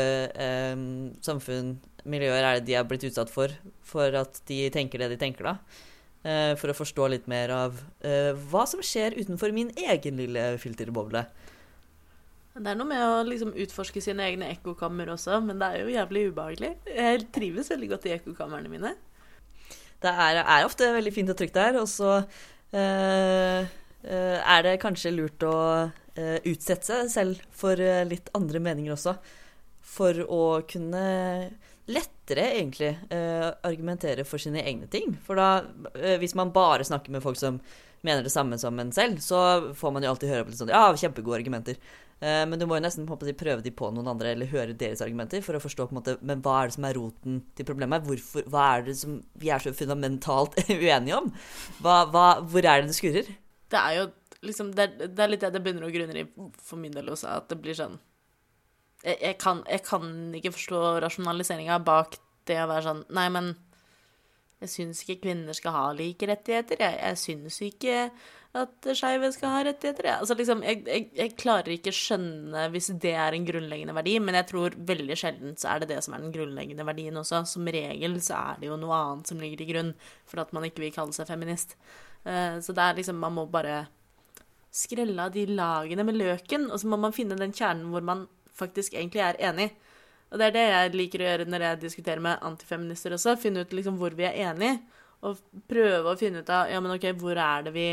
samfunn, 1.22 1.76
miljøer 2.10 2.42
er 2.42 2.58
det 2.58 2.68
de 2.70 2.78
er 2.80 2.88
blitt 2.88 3.06
utsatt 3.10 3.32
for, 3.34 3.54
for 3.86 4.16
at 4.20 4.42
de 4.50 4.64
tenker 4.74 5.04
det 5.04 5.12
de 5.14 5.20
tenker 5.22 5.52
da. 5.52 5.58
Eh, 6.28 6.54
for 6.60 6.72
å 6.72 6.78
forstå 6.78 7.12
litt 7.14 7.28
mer 7.32 7.54
av 7.56 7.78
eh, 8.06 8.34
hva 8.52 8.66
som 8.70 8.82
skjer 8.84 9.16
utenfor 9.20 9.54
min 9.56 9.70
egen 9.78 10.18
lille 10.20 10.50
filterboble. 10.62 11.24
Det 12.58 12.72
er 12.72 12.78
noe 12.80 12.90
med 12.90 13.04
å 13.06 13.26
liksom 13.28 13.52
utforske 13.54 14.02
sine 14.02 14.26
egne 14.26 14.50
ekkokammer 14.56 15.12
også, 15.14 15.38
men 15.46 15.60
det 15.62 15.68
er 15.68 15.84
jo 15.84 15.94
jævlig 15.94 16.24
ubehagelig. 16.32 16.72
Jeg 16.90 17.28
trives 17.36 17.70
veldig 17.70 17.90
godt 17.92 18.08
i 18.10 18.16
ekkokamrene 18.16 18.72
mine. 18.72 18.96
Det 20.02 20.10
er, 20.10 20.42
er 20.42 20.66
ofte 20.66 20.90
veldig 20.96 21.14
fint 21.14 21.30
og 21.34 21.38
trygt 21.38 21.58
der, 21.58 21.78
og 21.78 21.86
så 21.90 22.16
eh, 22.74 23.62
eh, 23.62 24.38
er 24.42 24.66
det 24.66 24.80
kanskje 24.82 25.14
lurt 25.14 25.46
å 25.46 25.58
eh, 26.18 26.40
utsette 26.50 26.86
seg 26.90 27.14
selv 27.14 27.46
for 27.54 27.78
litt 28.10 28.34
andre 28.38 28.62
meninger 28.64 28.98
også. 28.98 29.14
For 29.88 30.26
å 30.26 30.44
kunne 30.70 31.06
lettere 31.88 32.50
egentlig 32.58 32.94
uh, 33.14 33.52
argumentere 33.68 34.26
for 34.28 34.42
sine 34.42 34.64
egne 34.64 34.90
ting. 34.92 35.14
For 35.26 35.40
da, 35.40 35.64
uh, 35.96 36.16
hvis 36.22 36.36
man 36.38 36.54
bare 36.56 36.88
snakker 36.88 37.14
med 37.14 37.24
folk 37.24 37.40
som 37.40 37.62
mener 38.06 38.24
det 38.24 38.34
samme 38.34 38.60
som 38.62 38.78
en 38.80 38.92
selv, 38.94 39.22
så 39.24 39.40
får 39.76 39.94
man 39.94 40.04
jo 40.04 40.12
alltid 40.12 40.32
høre 40.32 40.46
på 40.46 40.54
litt 40.54 40.60
sånn 40.60 40.74
Ja, 40.74 40.92
kjempegode 41.00 41.40
argumenter. 41.40 41.80
Uh, 42.20 42.44
men 42.50 42.58
du 42.60 42.66
må 42.68 42.78
jo 42.78 42.84
nesten 42.84 43.08
en 43.08 43.40
prøve 43.40 43.64
de 43.64 43.72
på 43.72 43.90
noen 43.94 44.12
andre, 44.12 44.34
eller 44.36 44.52
høre 44.52 44.76
deres 44.78 45.02
argumenter, 45.06 45.44
for 45.46 45.58
å 45.58 45.64
forstå 45.64 45.88
på 45.88 45.96
en 45.96 46.02
måte, 46.02 46.18
men 46.22 46.44
hva 46.46 46.60
er 46.62 46.70
det 46.70 46.78
som 46.78 46.88
er 46.90 47.00
roten 47.00 47.42
til 47.56 47.70
problemet. 47.70 48.06
Hvorfor, 48.08 48.48
hva 48.52 48.70
er 48.76 48.88
det 48.90 48.98
som 49.00 49.22
vi 49.40 49.52
er 49.54 49.64
så 49.64 49.76
fundamentalt 49.78 50.60
uenige 50.76 51.22
om? 51.22 51.32
Hva, 51.80 52.04
hva, 52.12 52.30
hvor 52.44 52.66
er 52.66 52.84
det 52.84 52.92
det 52.92 53.00
skurrer? 53.00 53.36
Det 53.72 53.84
er 53.84 54.02
jo 54.02 54.08
liksom 54.46 54.70
Det 54.78 54.86
det 55.00 55.24
er 55.24 55.32
litt 55.32 55.42
det 55.42 55.50
det 55.56 55.60
begynner 55.66 55.88
å 55.88 55.90
grunne 55.90 56.22
i 56.22 56.28
for 56.62 56.78
min 56.80 56.94
del 56.94 57.10
også, 57.10 57.32
at 57.40 57.48
det 57.50 57.58
blir 57.58 57.74
sånn 57.78 57.98
Jeg, 59.06 59.38
kan, 59.42 59.62
jeg 59.70 59.84
kan 59.86 60.08
ikke 60.36 60.56
forstå 60.56 60.82
rasjonaliseringa 61.04 61.78
bak 61.86 62.18
det 62.50 62.58
å 62.64 62.70
være 62.70 62.86
sånn 62.88 63.04
Nei, 63.14 63.28
men 63.34 63.52
jeg 64.58 64.72
syns 64.74 65.04
ikke 65.04 65.22
kvinner 65.28 65.54
skal 65.54 65.76
ha 65.76 65.84
like 65.94 66.26
rettigheter. 66.26 66.80
Jeg, 66.82 66.98
jeg 66.98 67.20
syns 67.22 67.60
ikke 67.62 67.98
at 68.58 68.88
skeive 68.98 69.30
skal 69.36 69.52
ha 69.54 69.60
rettigheter. 69.68 70.08
Altså, 70.16 70.34
liksom, 70.40 70.64
jeg, 70.66 70.80
jeg, 70.88 71.04
jeg 71.14 71.34
klarer 71.38 71.76
ikke 71.76 71.94
skjønne 71.94 72.64
hvis 72.74 72.88
det 73.04 73.12
er 73.14 73.38
en 73.38 73.46
grunnleggende 73.46 73.94
verdi, 73.94 74.16
men 74.24 74.38
jeg 74.40 74.48
tror 74.50 74.78
veldig 74.90 75.18
sjelden 75.20 75.54
så 75.62 75.76
er 75.76 75.84
det 75.84 75.92
det 75.92 76.00
som 76.06 76.16
er 76.18 76.24
den 76.24 76.34
grunnleggende 76.34 76.88
verdien 76.88 77.20
også. 77.22 77.44
Som 77.52 77.70
regel 77.70 78.18
så 78.26 78.40
er 78.40 78.64
det 78.64 78.72
jo 78.72 78.80
noe 78.82 78.98
annet 78.98 79.30
som 79.30 79.44
ligger 79.44 79.62
til 79.62 79.70
grunn 79.76 79.92
for 80.26 80.42
at 80.42 80.56
man 80.58 80.66
ikke 80.66 80.88
vil 80.88 80.96
kalle 80.96 81.14
seg 81.14 81.30
feminist. 81.30 81.78
Eh, 82.26 82.58
Så 82.66 82.74
det 82.74 82.82
er 82.88 82.98
liksom 82.98 83.22
Man 83.22 83.38
må 83.38 83.46
bare 83.52 83.84
skrelle 84.74 85.22
av 85.22 85.38
de 85.38 85.46
lagene 85.50 86.04
med 86.06 86.18
løken, 86.18 86.72
og 86.72 86.82
så 86.82 86.90
må 86.90 86.98
man 87.02 87.14
finne 87.16 87.38
den 87.38 87.54
kjernen 87.54 87.92
hvor 87.94 88.02
man 88.06 88.26
faktisk 88.58 88.98
egentlig 88.98 89.24
er 89.26 89.40
enig. 89.50 89.72
Og 90.28 90.40
det 90.40 90.50
er 90.50 90.56
det 90.56 90.66
jeg 90.68 90.96
liker 90.96 91.24
å 91.24 91.28
gjøre 91.30 91.48
når 91.48 91.66
jeg 91.66 91.82
diskuterer 91.86 92.24
med 92.24 92.44
antifeminister 92.46 93.16
også. 93.16 93.38
Finne 93.40 93.64
ut 93.64 93.76
liksom 93.76 94.00
hvor 94.00 94.16
vi 94.18 94.28
er 94.28 94.40
enige, 94.50 94.82
og 95.26 95.40
prøve 95.70 96.12
å 96.12 96.20
finne 96.20 96.44
ut 96.44 96.52
av 96.54 96.70
ja, 96.72 96.82
men 96.84 96.94
ok, 96.94 97.10
hvor 97.18 97.40
er 97.42 97.68
det 97.68 97.74
vi 97.76 97.90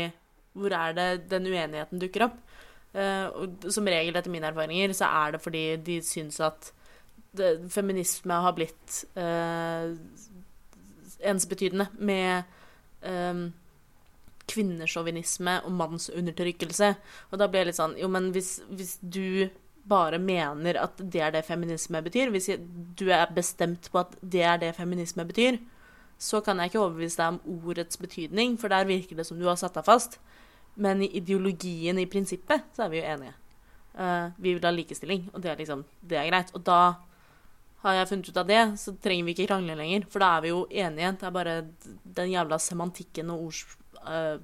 Hvor 0.55 0.71
er 0.71 0.93
det 0.95 1.07
den 1.27 1.49
uenigheten 1.51 1.99
dukker 1.99 2.29
opp? 2.29 2.35
Uh, 2.95 3.27
og 3.35 3.65
som 3.75 3.87
regel, 3.91 4.15
etter 4.15 4.31
mine 4.31 4.47
erfaringer, 4.47 4.93
så 4.95 5.09
er 5.09 5.33
det 5.35 5.41
fordi 5.43 5.63
de 5.83 5.97
syns 5.99 6.39
at 6.39 6.69
det, 7.35 7.49
feminisme 7.67 8.37
har 8.39 8.55
blitt 8.55 9.01
uh, 9.19 9.91
ensbetydende 11.19 11.89
med 11.99 12.47
um, 13.03 13.49
kvinnesjåvinisme 14.47 15.57
og 15.65 15.75
mannsundertrykkelse. 15.75 16.93
Og 17.31 17.41
da 17.41 17.49
blir 17.49 17.65
jeg 17.65 17.73
litt 17.73 17.81
sånn 17.81 17.97
Jo, 17.99 18.07
men 18.15 18.31
hvis, 18.31 18.61
hvis 18.71 18.95
du 19.01 19.49
bare 19.87 20.19
mener 20.19 20.79
at 20.81 20.99
det 20.99 21.21
er 21.21 21.33
det 21.35 21.45
feminisme 21.45 22.01
betyr, 22.05 22.31
hvis 22.33 22.49
du 22.97 23.07
er 23.13 23.29
bestemt 23.35 23.89
på 23.91 24.01
at 24.01 24.15
det 24.21 24.43
er 24.43 24.59
det 24.61 24.75
feminisme 24.77 25.25
betyr, 25.27 25.59
så 26.17 26.41
kan 26.41 26.59
jeg 26.59 26.71
ikke 26.71 26.81
overbevise 26.81 27.19
deg 27.19 27.33
om 27.35 27.65
ordets 27.69 27.99
betydning, 27.99 28.55
for 28.59 28.71
der 28.71 28.87
virker 28.87 29.19
det 29.19 29.25
som 29.27 29.39
du 29.39 29.47
har 29.49 29.59
satt 29.59 29.75
deg 29.75 29.85
fast. 29.85 30.19
Men 30.75 31.03
i 31.03 31.09
ideologien, 31.19 31.99
i 31.99 32.07
prinsippet, 32.09 32.63
så 32.75 32.85
er 32.85 32.91
vi 32.91 33.01
jo 33.01 33.09
enige. 33.11 33.35
Uh, 33.95 34.31
vi 34.37 34.55
vil 34.55 34.65
ha 34.65 34.71
likestilling, 34.75 35.29
og 35.33 35.43
det 35.43 35.51
er 35.51 35.59
liksom 35.59 35.85
Det 36.01 36.17
er 36.19 36.27
greit. 36.27 36.51
Og 36.55 36.63
da 36.67 36.95
har 37.83 37.93
jeg 37.93 38.09
funnet 38.09 38.29
ut 38.29 38.41
av 38.41 38.47
det, 38.47 38.63
så 38.79 38.95
trenger 38.99 39.27
vi 39.27 39.35
ikke 39.35 39.47
krangle 39.51 39.75
lenger. 39.77 40.07
For 40.09 40.23
da 40.23 40.33
er 40.35 40.41
vi 40.43 40.51
jo 40.51 40.65
enige. 40.71 41.11
Det 41.19 41.27
er 41.27 41.35
bare 41.35 41.55
den 42.03 42.31
jævla 42.31 42.59
semantikken 42.59 43.31
og 43.31 43.45
ords, 43.47 43.63
uh, 44.03 44.39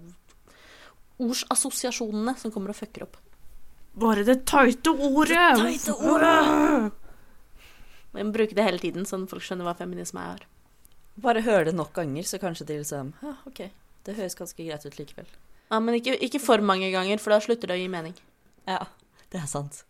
ordsassosiasjonene 1.19 2.35
som 2.39 2.51
kommer 2.53 2.71
og 2.71 2.79
fucker 2.79 3.07
opp. 3.07 3.19
Bare 3.93 4.23
det 4.23 4.45
tighte 4.47 4.93
ordet! 4.95 5.57
Det 5.59 5.67
tighte 5.73 5.95
ordet! 5.99 6.93
Vi 8.11 8.23
må 8.23 8.31
bruke 8.35 8.55
det 8.55 8.63
hele 8.63 8.79
tiden, 8.79 9.05
sånn 9.07 9.27
folk 9.31 9.43
skjønner 9.43 9.67
hva 9.67 9.75
feminisme 9.79 10.23
er. 10.33 10.45
Bare 11.21 11.43
hør 11.43 11.67
det 11.67 11.75
nok 11.75 11.93
ganger, 11.95 12.23
så 12.27 12.39
kanskje 12.39 12.67
de 12.69 12.79
liksom 12.81 13.13
Ja, 13.23 13.35
OK. 13.47 13.65
Det 14.01 14.15
høres 14.17 14.35
ganske 14.35 14.63
greit 14.65 14.85
ut 14.87 14.97
likevel. 14.97 15.27
Ja, 15.71 15.79
Men 15.79 15.95
ikke, 15.99 16.15
ikke 16.19 16.41
for 16.41 16.63
mange 16.65 16.89
ganger, 16.91 17.19
for 17.21 17.35
da 17.35 17.39
slutter 17.43 17.69
det 17.69 17.77
å 17.77 17.81
gi 17.81 17.91
mening. 17.91 18.15
Ja, 18.67 18.85
det 19.31 19.43
er 19.43 19.47
sant. 19.51 19.83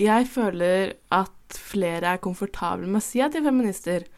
Jeg 0.00 0.26
føler 0.32 0.94
at 1.12 1.56
flere 1.56 2.14
er 2.16 2.20
komfortable 2.24 2.88
med 2.88 3.02
å 3.02 3.04
si 3.04 3.20
at 3.20 3.32
de 3.32 3.40
er 3.42 3.46
feminister, 3.46 4.08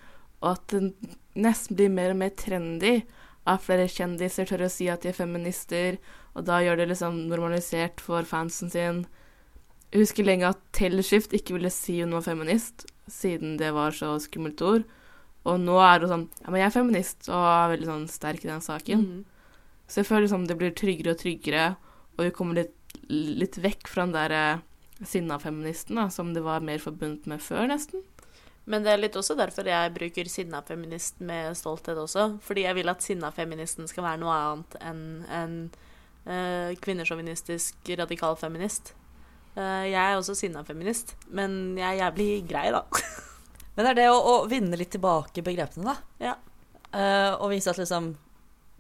og 0.40 0.54
at 0.54 0.66
det 0.72 1.10
nesten 1.34 1.76
blir 1.78 1.90
mer 1.90 2.14
og 2.14 2.20
mer 2.22 2.32
trendy 2.38 3.00
at 3.44 3.64
flere 3.64 3.88
kjendiser 3.90 4.48
tør 4.48 4.66
å 4.66 4.70
si 4.72 4.86
at 4.88 5.04
de 5.04 5.10
er 5.10 5.18
feminister, 5.18 5.98
og 6.34 6.46
da 6.48 6.60
gjør 6.64 6.80
det 6.80 6.88
liksom 6.92 7.24
normalisert 7.28 8.00
for 8.02 8.26
fansen 8.28 8.72
sin. 8.72 9.04
Jeg 9.94 10.02
husker 10.02 10.26
lenge 10.26 10.48
at 10.50 10.58
Taylor 10.74 11.06
ikke 11.06 11.54
ville 11.54 11.70
si 11.70 12.00
hun 12.00 12.16
var 12.16 12.24
feminist, 12.26 12.82
siden 13.06 13.54
det 13.60 13.68
var 13.76 13.94
så 13.94 14.16
skummelt 14.18 14.58
ord. 14.66 14.82
Og 15.46 15.60
nå 15.60 15.76
er 15.78 16.02
hun 16.02 16.10
sånn 16.10 16.24
Ja, 16.40 16.48
men 16.50 16.58
jeg 16.58 16.66
er 16.66 16.74
feminist, 16.74 17.28
og 17.28 17.44
er 17.46 17.70
veldig 17.76 17.90
sånn 17.92 18.08
sterk 18.10 18.42
i 18.42 18.50
den 18.50 18.64
saken. 18.64 19.04
Mm. 19.04 19.20
Så 19.86 20.00
jeg 20.00 20.08
føler 20.08 20.24
liksom 20.26 20.48
det 20.50 20.56
blir 20.58 20.74
tryggere 20.74 21.14
og 21.14 21.20
tryggere, 21.20 21.66
og 22.16 22.24
vi 22.26 22.32
kommer 22.34 22.58
litt, 22.58 22.96
litt 23.12 23.60
vekk 23.62 23.86
fra 23.92 24.08
den 24.08 24.16
der 24.16 24.34
eh, 24.34 24.64
sinna 25.06 25.38
feministen 25.38 26.00
da, 26.00 26.08
som 26.10 26.32
det 26.34 26.42
var 26.42 26.64
mer 26.64 26.82
forbundet 26.82 27.30
med 27.30 27.44
før, 27.44 27.68
nesten. 27.70 28.02
Men 28.66 28.82
det 28.82 28.94
er 28.94 29.00
litt 29.02 29.20
også 29.20 29.36
derfor 29.38 29.68
jeg 29.68 29.94
bruker 29.94 30.32
sinna 30.32 30.64
feminist 30.66 31.22
med 31.22 31.54
stolthet 31.54 32.00
også. 32.00 32.40
Fordi 32.42 32.64
jeg 32.64 32.80
vil 32.80 32.90
at 32.90 33.04
sinna 33.04 33.30
feministen 33.36 33.86
skal 33.90 34.08
være 34.08 34.22
noe 34.24 34.34
annet 34.40 34.76
enn 34.80 35.02
en 35.28 35.56
uh, 36.24 36.70
kvinnesjåvinistisk 36.82 37.92
radikal 38.00 38.38
feminist. 38.40 38.94
Eh, 39.54 39.84
jeg 39.92 40.00
er 40.00 40.18
også 40.18 40.34
sinna 40.38 40.64
feminist, 40.66 41.14
men 41.30 41.76
jeg 41.78 41.86
er 41.92 42.00
jævlig 42.02 42.30
grei, 42.50 42.66
da. 42.74 42.82
Men 43.74 43.86
det 43.86 43.90
er 43.90 43.98
det 43.98 44.10
å, 44.10 44.18
å 44.18 44.34
vinne 44.46 44.78
litt 44.78 44.92
tilbake 44.94 45.42
begrepene, 45.42 45.94
da. 45.94 45.94
Ja. 46.22 46.34
Uh, 46.94 47.32
og 47.42 47.48
vise 47.50 47.72
at 47.72 47.80
liksom 47.80 48.12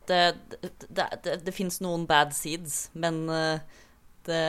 Det, 0.06 0.18
det, 0.52 0.68
det, 0.86 1.06
det, 1.24 1.32
det 1.42 1.54
fins 1.56 1.80
noen 1.82 2.04
bad 2.06 2.30
seeds, 2.36 2.90
men 2.92 3.22
eh, 3.32 3.80
det, 4.28 4.42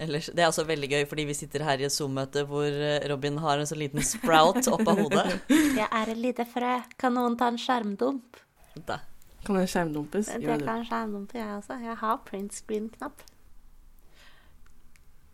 ellers, 0.00 0.30
det 0.32 0.40
er 0.40 0.48
også 0.48 0.64
veldig 0.64 0.88
gøy, 0.88 1.02
fordi 1.10 1.26
vi 1.28 1.36
sitter 1.36 1.66
her 1.68 1.82
i 1.82 1.84
et 1.84 1.92
Zoom-møte 1.92 2.46
hvor 2.48 2.72
Robin 3.12 3.36
har 3.44 3.60
en 3.60 3.68
så 3.68 3.76
liten 3.76 4.00
sprout 4.08 4.64
opp 4.72 4.88
av 4.88 5.02
hodet. 5.04 5.26
Jeg 5.78 5.84
er 5.84 6.14
et 6.14 6.22
lite 6.24 6.48
frø. 6.48 6.78
Kan 6.96 7.18
noen 7.20 7.36
ta 7.36 7.50
en 7.52 7.60
skjermdump? 7.60 8.40
Da. 8.88 9.02
Kan 9.44 9.58
jeg 9.60 9.68
skjermdumpes? 9.74 10.32
Jeg 10.32 10.62
kan 10.64 10.84
skjermdumpe, 10.86 11.36
jeg 11.36 11.56
også. 11.58 11.76
Jeg 11.82 11.96
har 11.98 12.20
print 12.24 12.54
screen-knapp. 12.56 13.24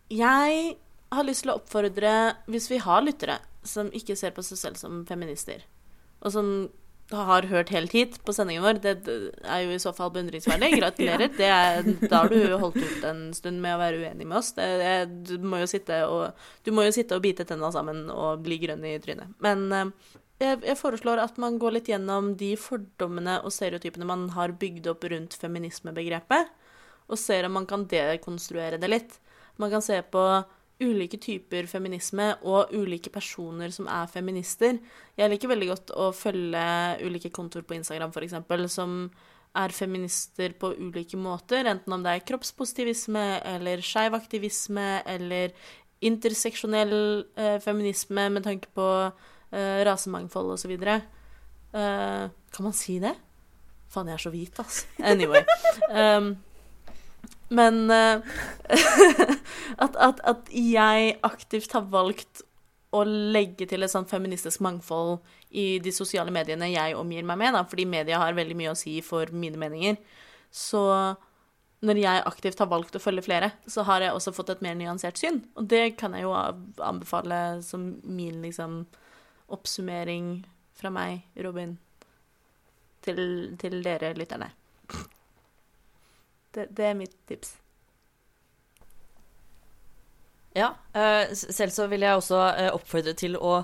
Jeg 0.08 0.76
har 1.12 1.24
lyst 1.24 1.44
til 1.44 1.52
å 1.52 1.58
oppfordre, 1.60 2.12
hvis 2.48 2.68
vi 2.72 2.80
har 2.82 3.04
lyttere 3.04 3.38
som 3.66 3.90
ikke 3.96 4.16
ser 4.16 4.32
på 4.36 4.44
seg 4.46 4.60
selv 4.60 4.80
som 4.80 5.02
feminister, 5.08 5.64
og 6.24 6.32
som 6.32 6.52
har 7.08 7.46
hørt 7.48 7.70
helt 7.72 7.92
hit 7.96 8.18
på 8.24 8.32
sendingen 8.36 8.64
vår, 8.64 8.80
det 8.84 8.92
er 9.08 9.62
jo 9.64 9.72
i 9.72 9.80
så 9.80 9.94
fall 9.96 10.10
beundringsverdig. 10.12 10.74
Gratulerer. 10.80 11.30
Det 11.32 11.48
er, 11.48 11.86
da 12.04 12.22
har 12.24 12.32
du 12.32 12.56
holdt 12.60 12.82
ut 12.82 13.06
en 13.08 13.22
stund 13.36 13.62
med 13.64 13.76
å 13.76 13.80
være 13.80 14.02
uenig 14.02 14.26
med 14.26 14.38
oss. 14.40 14.52
Det, 14.56 14.66
det, 14.82 14.92
du, 15.30 15.36
må 15.40 15.62
og, 15.62 16.48
du 16.64 16.72
må 16.76 16.84
jo 16.84 16.94
sitte 16.94 17.16
og 17.16 17.24
bite 17.24 17.46
tenna 17.48 17.70
sammen 17.72 18.10
og 18.12 18.44
bli 18.44 18.60
grønn 18.60 18.84
i 18.84 18.98
trynet. 19.00 19.32
Men 19.44 19.64
eh, 19.72 19.94
jeg, 20.44 20.60
jeg 20.68 20.78
foreslår 20.78 21.22
at 21.22 21.40
man 21.40 21.56
går 21.60 21.78
litt 21.78 21.88
gjennom 21.90 22.34
de 22.38 22.52
fordommene 22.60 23.40
og 23.40 23.54
stereotypene 23.56 24.08
man 24.08 24.28
har 24.36 24.52
bygd 24.60 24.90
opp 24.92 25.08
rundt 25.08 25.38
feminismebegrepet, 25.40 26.52
og 27.08 27.16
ser 27.16 27.48
om 27.48 27.56
man 27.56 27.66
kan 27.68 27.88
dekonstruere 27.88 28.76
det 28.80 28.92
litt. 28.92 29.16
Man 29.58 29.72
kan 29.72 29.84
se 29.84 29.98
på 30.02 30.24
ulike 30.78 31.18
typer 31.18 31.66
feminisme 31.66 32.28
og 32.46 32.70
ulike 32.76 33.10
personer 33.10 33.72
som 33.74 33.88
er 33.90 34.10
feminister. 34.10 34.78
Jeg 35.18 35.32
liker 35.32 35.50
veldig 35.50 35.70
godt 35.72 35.90
å 35.98 36.12
følge 36.14 36.62
ulike 37.02 37.32
kontor 37.34 37.66
på 37.66 37.78
Instagram, 37.78 38.14
f.eks., 38.14 38.38
som 38.70 39.00
er 39.58 39.74
feminister 39.74 40.54
på 40.60 40.70
ulike 40.76 41.18
måter, 41.18 41.66
enten 41.66 41.94
om 41.94 42.04
det 42.04 42.14
er 42.14 42.26
kroppspositivisme 42.28 43.24
eller 43.48 43.82
skeiv 43.82 44.14
aktivisme 44.14 45.00
eller 45.08 45.54
interseksjonell 46.04 46.94
eh, 47.34 47.56
feminisme 47.64 48.28
med 48.30 48.44
tanke 48.46 48.70
på 48.76 48.88
eh, 49.08 49.80
rasemangfold 49.88 50.54
osv. 50.54 50.76
Eh, 50.78 52.28
kan 52.54 52.68
man 52.68 52.76
si 52.76 53.00
det? 53.02 53.16
Faen, 53.88 54.10
jeg 54.12 54.18
er 54.18 54.22
så 54.22 54.30
hvit, 54.34 54.62
altså. 54.62 54.86
Anyway. 55.02 55.42
Um, 55.88 56.34
men 57.54 57.86
uh, 57.90 58.20
at, 59.84 59.96
at, 59.96 60.20
at 60.20 60.52
jeg 60.52 61.16
aktivt 61.26 61.74
har 61.76 61.88
valgt 61.92 62.44
å 62.94 63.02
legge 63.04 63.66
til 63.68 63.84
et 63.84 63.92
sånt 63.92 64.08
feministisk 64.08 64.62
mangfold 64.64 65.18
i 65.50 65.76
de 65.84 65.92
sosiale 65.92 66.32
mediene 66.32 66.70
jeg 66.70 66.96
omgir 66.96 67.26
meg 67.28 67.40
med, 67.40 67.56
da, 67.56 67.64
fordi 67.68 67.84
media 67.88 68.20
har 68.22 68.36
veldig 68.36 68.56
mye 68.56 68.72
å 68.72 68.78
si 68.78 68.98
for 69.04 69.28
mine 69.32 69.60
meninger. 69.60 69.98
Så 70.48 70.82
når 71.84 72.00
jeg 72.00 72.22
aktivt 72.26 72.60
har 72.62 72.70
valgt 72.70 72.96
å 72.98 73.02
følge 73.02 73.26
flere, 73.26 73.52
så 73.68 73.84
har 73.86 74.02
jeg 74.02 74.14
også 74.14 74.32
fått 74.34 74.54
et 74.54 74.64
mer 74.64 74.78
nyansert 74.78 75.20
syn. 75.20 75.42
Og 75.60 75.68
det 75.70 75.98
kan 76.00 76.16
jeg 76.16 76.24
jo 76.24 76.32
anbefale 76.34 77.60
som 77.62 77.90
min 78.02 78.40
liksom 78.42 78.80
oppsummering 79.52 80.32
fra 80.78 80.90
meg, 80.92 81.22
Robin, 81.44 81.76
til, 83.04 83.20
til 83.60 83.78
dere 83.84 84.14
lytterne. 84.18 84.50
Det, 86.58 86.66
det 86.74 86.90
er 86.90 86.98
mitt 86.98 87.14
tips. 87.30 87.54
Ja. 90.58 90.74
eh, 90.92 91.34
selv 91.34 91.70
så 91.70 91.86
vil 91.86 92.02
jeg 92.02 92.18
også 92.18 92.40
eh, 92.48 92.70
oppfordre 92.74 93.14
til 93.18 93.36
å 93.38 93.60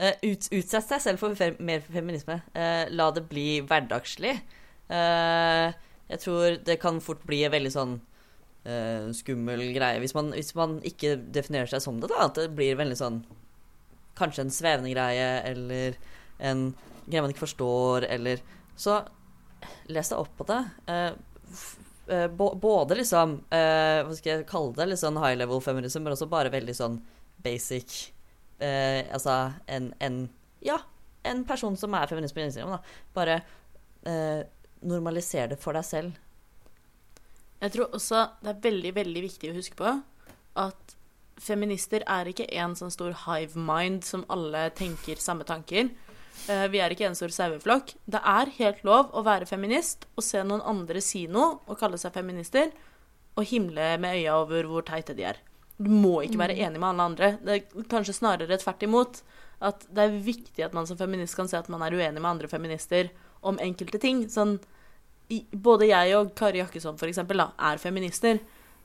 eh, 0.00 0.16
ut, 0.24 0.48
utsette 0.50 0.96
seg 0.96 1.04
selv 1.04 1.22
for 1.22 1.38
fe 1.38 1.52
mer 1.62 1.84
feminisme. 1.86 2.40
La 2.90 3.10
det 3.14 3.26
bli 3.30 3.60
hverdagslig. 3.60 4.34
Jeg 4.92 6.20
tror 6.20 6.58
det 6.66 6.80
kan 6.82 6.98
fort 7.00 7.22
bli 7.28 7.44
en 7.46 7.54
veldig 7.54 7.70
sånn 7.72 8.00
skummel 9.16 9.62
greie 9.74 9.98
hvis 9.98 10.12
man, 10.14 10.28
hvis 10.36 10.52
man 10.54 10.76
ikke 10.86 11.16
definerer 11.34 11.70
seg 11.70 11.80
som 11.82 11.96
det, 12.02 12.10
da. 12.12 12.26
At 12.28 12.36
det 12.38 12.52
blir 12.54 12.78
veldig 12.78 12.98
sånn 12.98 13.22
Kanskje 14.12 14.42
en 14.44 14.52
svevende 14.52 14.90
greie, 14.92 15.28
eller 15.48 15.94
en 16.44 16.66
greie 17.06 17.22
man 17.24 17.32
ikke 17.32 17.46
forstår, 17.46 18.04
eller 18.12 18.42
Så 18.76 18.98
les 19.88 20.10
deg 20.12 20.20
opp 20.20 20.34
på 20.36 20.44
det. 20.50 20.60
Eh, 22.12 22.28
både 22.28 22.94
liksom 22.98 23.38
eh, 23.50 24.02
Hva 24.04 24.14
skal 24.16 24.32
jeg 24.32 24.48
kalle 24.50 24.74
det? 24.76 24.88
Litt 24.90 25.00
sånn 25.00 25.20
high 25.22 25.38
level 25.38 25.62
feminism, 25.64 26.04
men 26.04 26.12
også 26.16 26.28
bare 26.28 26.52
veldig 26.52 26.74
sånn 26.76 26.98
basic 27.42 27.94
eh, 28.58 29.06
Altså 29.14 29.36
en, 29.70 29.92
en 30.02 30.18
Ja, 30.64 30.80
en 31.24 31.44
person 31.48 31.78
som 31.78 31.94
er 31.96 32.10
feminist 32.10 32.36
på 32.36 32.42
Instagram, 32.42 32.74
da. 32.76 32.96
Bare 33.14 33.38
eh, 34.08 34.42
normaliser 34.82 35.52
det 35.52 35.60
for 35.62 35.78
deg 35.78 35.86
selv. 35.86 36.18
Jeg 37.62 37.74
tror 37.76 37.94
også 37.94 38.24
det 38.42 38.50
er 38.50 38.64
veldig, 38.64 38.92
veldig 38.98 39.22
viktig 39.28 39.52
å 39.52 39.56
huske 39.56 39.78
på 39.78 39.92
at 40.58 40.96
feminister 41.42 42.02
er 42.10 42.28
ikke 42.28 42.48
en 42.58 42.74
sånn 42.78 42.92
stor 42.92 43.14
hive 43.24 43.58
mind 43.58 44.02
som 44.04 44.26
alle 44.34 44.66
tenker 44.76 45.22
samme 45.22 45.46
tanker. 45.48 45.92
Eh, 46.48 46.66
Vi 46.72 46.80
er 46.82 46.90
ikke 46.90 47.06
en 47.06 47.18
stor 47.18 47.32
saueflokk. 47.32 47.94
Det 48.06 48.20
er 48.24 48.50
helt 48.58 48.82
lov 48.84 49.12
å 49.12 49.22
være 49.24 49.46
feminist 49.46 50.06
og 50.16 50.24
se 50.26 50.42
noen 50.42 50.64
andre 50.64 51.00
si 51.00 51.26
noe 51.26 51.60
og 51.66 51.78
kalle 51.78 51.98
seg 52.00 52.14
feminister, 52.14 52.72
og 53.36 53.48
himle 53.48 53.96
med 53.98 54.18
øya 54.18 54.34
over 54.42 54.66
hvor 54.68 54.84
teite 54.84 55.14
de 55.16 55.24
er. 55.24 55.38
Du 55.78 55.88
må 55.90 56.20
ikke 56.22 56.38
være 56.38 56.58
enig 56.58 56.78
med 56.78 56.90
alle 56.90 57.06
andre. 57.10 57.30
Det 57.42 57.54
er 57.54 57.86
kanskje 57.88 58.14
snarere 58.18 58.58
tvert 58.60 58.82
imot. 58.84 59.22
At 59.62 59.86
det 59.94 60.04
er 60.04 60.18
viktig 60.26 60.64
at 60.66 60.74
man 60.74 60.86
som 60.86 60.98
feminist 60.98 61.38
kan 61.38 61.48
se 61.48 61.56
at 61.56 61.70
man 61.72 61.82
er 61.86 61.94
uenig 61.94 62.20
med 62.20 62.30
andre 62.34 62.50
feminister 62.50 63.08
om 63.42 63.58
enkelte 63.62 64.00
ting. 64.02 64.26
Sånn, 64.28 64.58
både 65.54 65.88
jeg 65.88 66.16
og 66.18 66.34
Kari 66.38 66.60
Jakkesson 66.60 66.98
for 67.00 67.08
eksempel, 67.08 67.40
da, 67.40 67.52
er 67.70 67.80
feminister. 67.82 68.42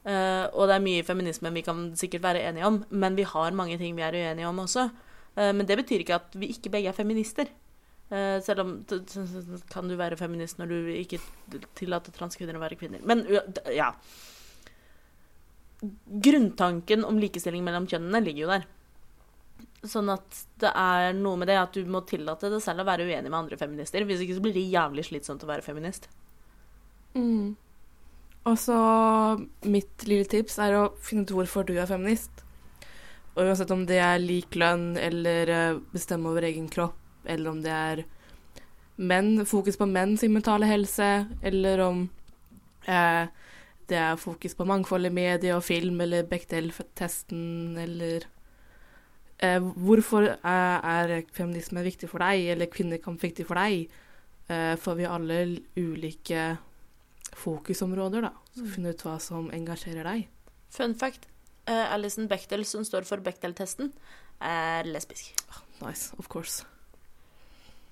Eh, 0.08 0.46
og 0.54 0.70
det 0.70 0.78
er 0.78 0.86
mye 0.86 1.04
feminisme 1.04 1.52
vi 1.52 1.66
kan 1.66 1.90
sikkert 2.00 2.24
være 2.24 2.46
enige 2.48 2.70
om, 2.70 2.80
men 2.90 3.18
vi 3.18 3.26
har 3.28 3.58
mange 3.58 3.78
ting 3.82 3.98
vi 3.98 4.06
er 4.06 4.16
uenige 4.16 4.48
om 4.48 4.64
også. 4.64 4.88
Eh, 5.38 5.54
men 5.54 5.66
det 5.70 5.78
betyr 5.80 6.04
ikke 6.04 6.18
at 6.18 6.38
vi 6.38 6.50
ikke 6.54 6.72
begge 6.74 6.92
er 6.92 6.98
feminister. 6.98 7.52
Eh, 8.10 8.38
selv 8.44 8.64
om 8.64 8.72
kan 9.70 9.90
du 9.90 9.98
være 10.00 10.18
feminist 10.20 10.62
når 10.62 10.72
du 10.72 10.90
ikke 10.96 11.20
tillater 11.78 12.16
transkvinner 12.16 12.58
å 12.58 12.64
være 12.64 12.80
kvinner. 12.80 13.04
Men 13.06 13.26
ja. 13.76 13.92
Grunntanken 16.28 17.06
om 17.06 17.20
likestilling 17.22 17.66
mellom 17.66 17.86
kjønnene 17.90 18.24
ligger 18.24 18.46
jo 18.46 18.54
der. 18.56 18.66
Sånn 19.88 20.10
at 20.10 20.42
det 20.62 20.72
er 20.74 21.12
noe 21.14 21.38
med 21.38 21.52
det 21.52 21.60
at 21.60 21.76
du 21.78 21.86
må 21.86 22.02
tillate 22.10 22.50
deg 22.50 22.64
selv 22.64 22.82
å 22.82 22.88
være 22.88 23.06
uenig 23.06 23.30
med 23.30 23.38
andre 23.44 23.60
feminister. 23.60 24.08
Hvis 24.08 24.24
ikke 24.26 24.40
så 24.40 24.44
blir 24.46 24.58
det 24.58 24.66
jævlig 24.72 25.06
slitsomt 25.06 25.46
å 25.46 25.52
være 25.52 25.66
feminist. 25.66 26.10
Mm. 27.14 27.54
Og 28.48 28.58
så 28.62 28.80
mitt 29.68 30.08
lille 30.08 30.26
tips 30.30 30.58
er 30.64 30.80
å 30.80 30.84
finne 31.04 31.28
ut 31.28 31.36
hvorfor 31.36 31.68
du 31.68 31.76
er 31.76 31.90
feminist. 31.90 32.47
Og 33.38 33.46
uansett 33.46 33.72
om 33.74 33.84
det 33.86 34.00
er 34.02 34.18
lik 34.18 34.58
lønn 34.58 34.96
eller 34.98 35.52
eh, 35.54 35.80
bestemme 35.94 36.32
over 36.32 36.48
egen 36.48 36.66
kropp, 36.74 36.98
eller 37.30 37.52
om 37.52 37.60
det 37.62 37.74
er 37.74 38.02
menn, 38.98 39.46
fokus 39.46 39.78
på 39.78 39.86
menn 39.86 40.16
sin 40.18 40.34
mentale 40.34 40.66
helse, 40.66 41.28
eller 41.46 41.84
om 41.86 42.08
eh, 42.90 43.30
det 43.88 44.00
er 44.02 44.18
fokus 44.20 44.58
på 44.58 44.66
mangfold 44.68 45.06
i 45.06 45.14
medie 45.14 45.54
og 45.56 45.64
film, 45.64 46.02
eller 46.02 46.26
Bechdel-testen, 46.28 47.78
eller 47.78 48.26
eh, 49.38 49.62
Hvorfor 49.62 50.32
er, 50.34 50.82
er 50.82 51.16
feminisme 51.32 51.86
viktig 51.86 52.10
for 52.10 52.26
deg, 52.26 52.50
eller 52.56 52.74
kvinnekamp 52.74 53.22
viktig 53.24 53.46
for 53.48 53.62
deg? 53.62 53.86
Eh, 54.50 54.74
for 54.82 54.98
vi 54.98 55.06
alle 55.06 55.44
ulike 55.78 56.50
fokusområder, 57.38 58.28
da. 58.28 58.34
Så 58.58 58.66
finne 58.74 58.98
ut 58.98 59.06
hva 59.06 59.20
som 59.22 59.52
engasjerer 59.54 60.08
deg. 60.10 60.28
Fun 60.74 60.98
fact. 60.98 61.30
Uh, 61.68 61.86
Alison 61.94 62.30
Bechdel, 62.32 62.64
som 62.66 62.86
står 62.88 63.08
for 63.10 63.24
Bechdel-testen, 63.24 63.92
er 64.44 64.88
lesbisk. 64.88 65.36
Nice, 65.82 66.14
of 66.18 66.30
course. 66.32 66.64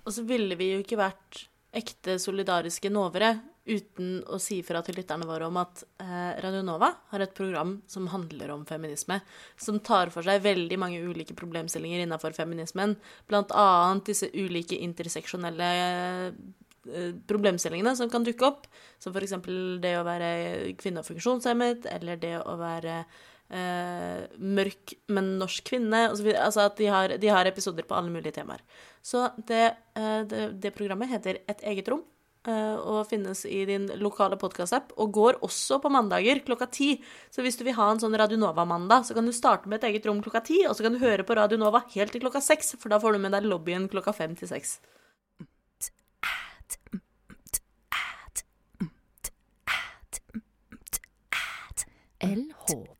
Og 0.05 0.13
så 0.15 0.23
ville 0.27 0.55
vi 0.57 0.71
jo 0.73 0.83
ikke 0.83 1.01
vært 1.01 1.45
ekte 1.75 2.15
solidariske 2.21 2.89
novere 2.93 3.33
uten 3.65 4.19
å 4.29 4.37
si 4.41 4.59
fra 4.63 4.83
til 4.85 4.99
lytterne 4.99 5.25
våre 5.25 5.47
om 5.49 5.57
at 5.57 5.81
eh, 6.03 6.37
Radio 6.43 6.61
Nova 6.65 6.91
har 7.09 7.23
et 7.25 7.33
program 7.35 7.79
som 7.89 8.05
handler 8.11 8.53
om 8.53 8.65
feminisme, 8.69 9.17
som 9.57 9.79
tar 9.81 10.11
for 10.13 10.25
seg 10.25 10.43
veldig 10.45 10.77
mange 10.79 11.01
ulike 11.01 11.33
problemstillinger 11.37 12.03
innenfor 12.05 12.37
feminismen, 12.37 12.93
blant 13.29 13.53
annet 13.57 14.05
disse 14.11 14.29
ulike 14.37 14.77
interseksjonelle 14.85 15.71
eh, 15.81 17.15
problemstillingene 17.25 17.95
som 17.97 18.11
kan 18.13 18.25
dukke 18.27 18.45
opp, 18.45 18.67
som 19.01 19.15
eksempel 19.17 19.79
det 19.81 19.95
å 19.97 20.05
være 20.05 20.75
kvinne 20.77 21.01
og 21.01 21.09
funksjonshemmet, 21.09 21.89
eller 21.97 22.21
det 22.21 22.35
å 22.43 22.59
være 22.61 23.01
eh, 23.49 24.25
mørk, 24.39 24.95
men 25.09 25.37
norsk 25.39 25.63
kvinne, 25.69 26.09
og 26.11 26.17
så. 26.17 26.33
Altså 26.33 26.65
at 26.65 26.77
de 26.77 26.85
har, 26.91 27.17
de 27.17 27.27
har 27.27 27.45
episoder 27.45 27.83
på 27.83 27.95
alle 27.95 28.11
mulige 28.13 28.33
temaer. 28.39 28.61
Så 29.05 29.27
det, 29.47 29.75
eh, 29.95 30.23
det, 30.25 30.59
det 30.61 30.73
programmet 30.75 31.09
heter 31.09 31.41
Et 31.47 31.61
eget 31.61 31.87
rom. 31.89 32.03
eh, 32.47 32.75
Og 32.75 33.07
finnes 33.09 33.45
i 33.45 33.65
din 33.65 33.87
lokale 33.97 34.37
podkast-app, 34.37 34.93
og 34.97 35.11
går 35.11 35.39
også 35.41 35.81
på 35.81 35.89
mandager 35.89 36.39
klokka 36.45 36.69
ti. 36.71 37.03
Så 37.31 37.41
hvis 37.41 37.57
du 37.57 37.63
vil 37.63 37.73
ha 37.73 37.91
en 37.91 37.99
sånn 37.99 38.17
Radionova-mandag, 38.17 39.05
så 39.05 39.13
kan 39.13 39.25
du 39.25 39.31
starte 39.31 39.67
med 39.67 39.83
et 39.83 39.89
eget 39.91 40.05
rom 40.05 40.21
klokka 40.21 40.43
ti, 40.45 40.65
og 40.67 40.75
så 40.75 40.83
kan 40.83 40.93
du 40.93 40.99
høre 40.99 41.23
på 41.23 41.35
Radionova 41.35 41.83
helt 41.95 42.11
til 42.11 42.21
klokka 42.21 42.41
seks, 42.41 42.75
for 42.79 42.89
da 42.89 42.99
får 42.99 43.13
du 43.13 43.19
med 43.19 43.31
deg 43.31 43.43
lobbyen 43.49 43.89
klokka 43.89 44.13
fem 44.13 44.35
til 44.35 44.47
seks. 44.47 44.79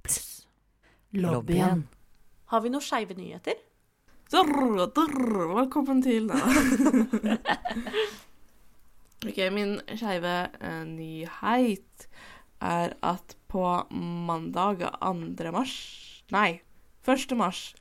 pluss 0.04 0.48
Lobbyen. 1.12 1.88
Har 2.46 2.62
vi 2.64 2.70
noen 2.72 2.84
skeive 2.84 3.14
nyheter? 3.18 3.60
Drr, 4.32 4.88
drr, 4.96 5.52
velkommen 5.52 6.00
til 6.04 6.32
da. 6.32 6.39
ok, 9.28 9.39
min 9.52 9.80
skeive 10.00 10.36
eh, 10.48 10.84
nyhet 10.88 12.08
er 12.64 12.96
at 13.04 13.36
på 13.52 13.84
mandag 13.91 14.80
2. 15.04 15.52
mars 15.52 15.76
Nei, 16.32 16.62
1. 17.04 17.36
mars. 17.38 17.76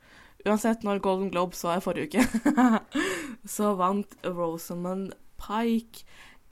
Uansett 0.45 0.83
når 0.85 0.99
Golden 1.01 1.31
Globes 1.33 1.63
var 1.65 1.79
i 1.79 1.83
forrige 1.83 2.21
uke, 2.21 2.81
så 3.55 3.71
vant 3.79 4.11
Rosamund 4.25 5.13
Pike 5.41 6.03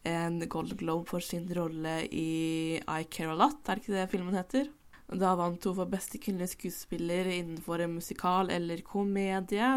en 0.09 0.39
Golden 0.51 0.77
Globe 0.77 1.07
for 1.07 1.23
sin 1.23 1.45
rolle 1.55 2.01
i 2.11 2.79
I 2.81 3.03
Care 3.13 3.31
A 3.31 3.37
Lot, 3.39 3.61
er 3.69 3.77
det 3.79 3.83
ikke 3.85 3.95
det 3.99 4.07
filmen 4.11 4.35
heter? 4.35 4.71
Da 5.13 5.35
vant 5.37 5.63
hun 5.67 5.75
for 5.77 5.89
beste 5.91 6.17
kvinnelige 6.17 6.55
skuespiller 6.55 7.27
innenfor 7.29 7.83
en 7.85 7.93
musikal 7.99 8.49
eller 8.51 8.81
komedie. 8.87 9.69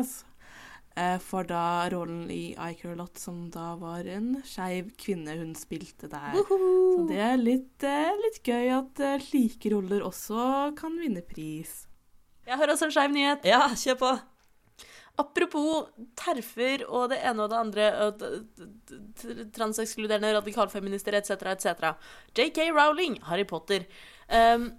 eh, 0.96 1.18
For 1.20 1.44
da 1.44 1.88
rollen 1.92 2.30
i 2.30 2.54
I 2.56 2.74
Care 2.78 2.94
A 2.94 2.96
Lot, 3.02 3.18
som 3.20 3.50
da 3.50 3.74
var 3.76 4.06
en 4.08 4.38
skeiv 4.46 4.94
kvinne 4.96 5.36
hun 5.38 5.52
spilte 5.54 6.08
der. 6.08 6.38
Så 6.40 7.04
det 7.10 7.20
er 7.20 7.36
litt, 7.36 7.84
eh, 7.84 8.14
litt 8.24 8.40
gøy 8.42 8.70
at 8.78 8.98
like 8.98 9.26
slike 9.28 9.74
roller 9.74 10.00
også 10.08 10.74
kan 10.78 10.96
vinne 10.98 11.22
pris. 11.22 11.84
Jeg 12.47 12.59
har 12.61 12.72
også 12.72 12.88
en 12.88 12.94
skeiv 12.94 13.12
nyhet. 13.14 13.47
Ja, 13.49 13.66
kjør 13.74 14.01
på! 14.01 14.14
Apropos 15.16 15.86
terfer 16.18 16.82
og 16.84 17.09
det 17.09 17.22
ene 17.24 17.47
og 17.47 17.53
det 17.53 17.59
andre, 17.59 17.84
og 18.05 18.24
transekskluderende 19.57 20.34
radikalfeminister 20.36 21.16
etc., 21.16 21.38
etc. 21.55 21.94
JK 22.36 22.66
Rowling, 22.76 23.16
Harry 23.24 23.47
Potter. 23.49 23.86
Um, 24.28 24.74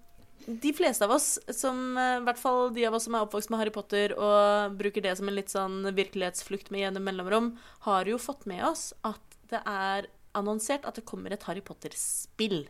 de 0.48 0.72
fleste 0.78 1.04
av 1.04 1.12
oss, 1.12 1.40
som, 1.52 1.98
eh, 1.98 2.18
i 2.22 2.24
hvert 2.24 2.40
fall 2.40 2.70
de 2.74 2.86
av 2.88 2.94
oss 2.96 3.08
som 3.10 3.18
er 3.18 3.26
oppvokst 3.26 3.50
med 3.52 3.60
Harry 3.60 3.74
Potter 3.74 4.14
og 4.16 4.78
bruker 4.80 5.04
det 5.04 5.18
som 5.18 5.28
en 5.28 5.36
litt 5.36 5.52
sånn 5.52 5.82
virkelighetsflukt 5.98 6.72
med 6.72 6.86
gjennom 6.86 7.04
mellomrom, 7.04 7.50
har 7.84 8.08
jo 8.08 8.22
fått 8.22 8.46
med 8.48 8.64
oss 8.64 8.94
at 9.04 9.20
det 9.52 9.60
er 9.66 10.08
annonsert 10.38 10.86
at 10.88 10.96
det 10.96 11.08
kommer 11.10 11.34
et 11.34 11.44
Harry 11.50 11.64
Potter-spill. 11.66 12.68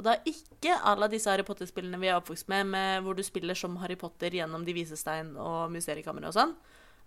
Og 0.00 0.06
da 0.06 0.14
ikke 0.24 0.78
alle 0.88 1.10
disse 1.12 1.28
Harry 1.28 1.44
Potter-spillene 1.44 1.98
vi 2.00 2.08
er 2.08 2.16
oppvokst 2.16 2.48
med, 2.48 2.70
med, 2.72 3.02
hvor 3.04 3.18
du 3.18 3.20
spiller 3.26 3.58
som 3.58 3.76
Harry 3.82 3.98
Potter 4.00 4.32
gjennom 4.32 4.64
De 4.64 4.72
vise 4.72 4.96
stein 4.96 5.34
og 5.36 5.68
Mysteriekammeret 5.74 6.30
og 6.30 6.38
sånn. 6.38 6.54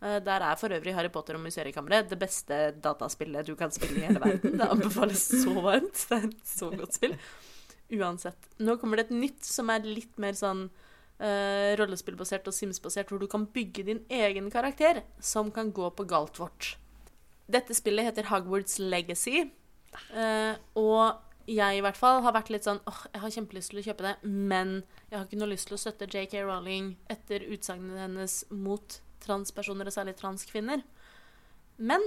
Eh, 0.04 0.20
Der 0.22 0.46
er 0.46 0.60
for 0.62 0.76
øvrig 0.78 0.94
Harry 0.94 1.10
Potter 1.10 1.40
og 1.40 1.42
Mysteriekammeret 1.42 2.12
det 2.12 2.20
beste 2.22 2.60
dataspillet 2.84 3.50
du 3.50 3.56
kan 3.58 3.74
spille 3.74 3.98
i 3.98 4.06
hele 4.06 4.22
verden. 4.22 4.60
Det 4.62 4.70
anbefales 4.70 5.26
så 5.42 5.56
varmt. 5.58 6.06
Det 6.06 6.20
er 6.20 6.30
et 6.30 6.54
så 6.54 6.70
godt 6.70 7.00
spill. 7.00 7.18
Uansett. 7.98 8.50
Nå 8.62 8.78
kommer 8.82 9.02
det 9.02 9.08
et 9.10 9.18
nytt 9.24 9.50
som 9.50 9.74
er 9.74 9.90
litt 9.90 10.22
mer 10.22 10.38
sånn 10.38 10.68
uh, 10.70 11.74
rollespillbasert 11.82 12.46
og 12.50 12.56
Sims-basert, 12.56 13.10
hvor 13.10 13.22
du 13.22 13.28
kan 13.30 13.50
bygge 13.58 13.90
din 13.90 14.06
egen 14.14 14.54
karakter 14.54 15.02
som 15.18 15.50
kan 15.54 15.74
gå 15.74 15.90
på 15.98 16.06
Galtvort. 16.10 16.76
Dette 17.50 17.76
spillet 17.78 18.08
heter 18.08 18.30
Hogwarts 18.30 18.80
Legacy, 18.82 19.48
uh, 20.14 20.56
og 20.80 21.33
jeg 21.50 21.78
i 21.78 21.82
hvert 21.84 22.00
fall 22.00 22.22
har 22.24 22.36
vært 22.36 22.52
litt 22.54 22.68
sånn 22.68 22.82
åh, 22.90 23.00
jeg 23.12 23.24
har 23.24 23.34
kjempelyst 23.36 23.74
til 23.74 23.82
å 23.82 23.86
kjøpe 23.88 24.06
det, 24.06 24.14
men 24.24 24.76
jeg 25.10 25.18
har 25.18 25.26
ikke 25.28 25.40
noe 25.42 25.52
lyst 25.52 25.70
til 25.70 25.78
å 25.78 25.82
støtte 25.82 26.08
JK 26.08 26.38
Rowling 26.46 26.94
etter 27.12 27.44
utsagnene 27.54 28.06
hennes 28.06 28.38
mot 28.52 29.00
transpersoner, 29.24 29.88
og 29.88 29.96
særlig 29.96 30.16
transkvinner. 30.20 30.84
Men 31.80 32.04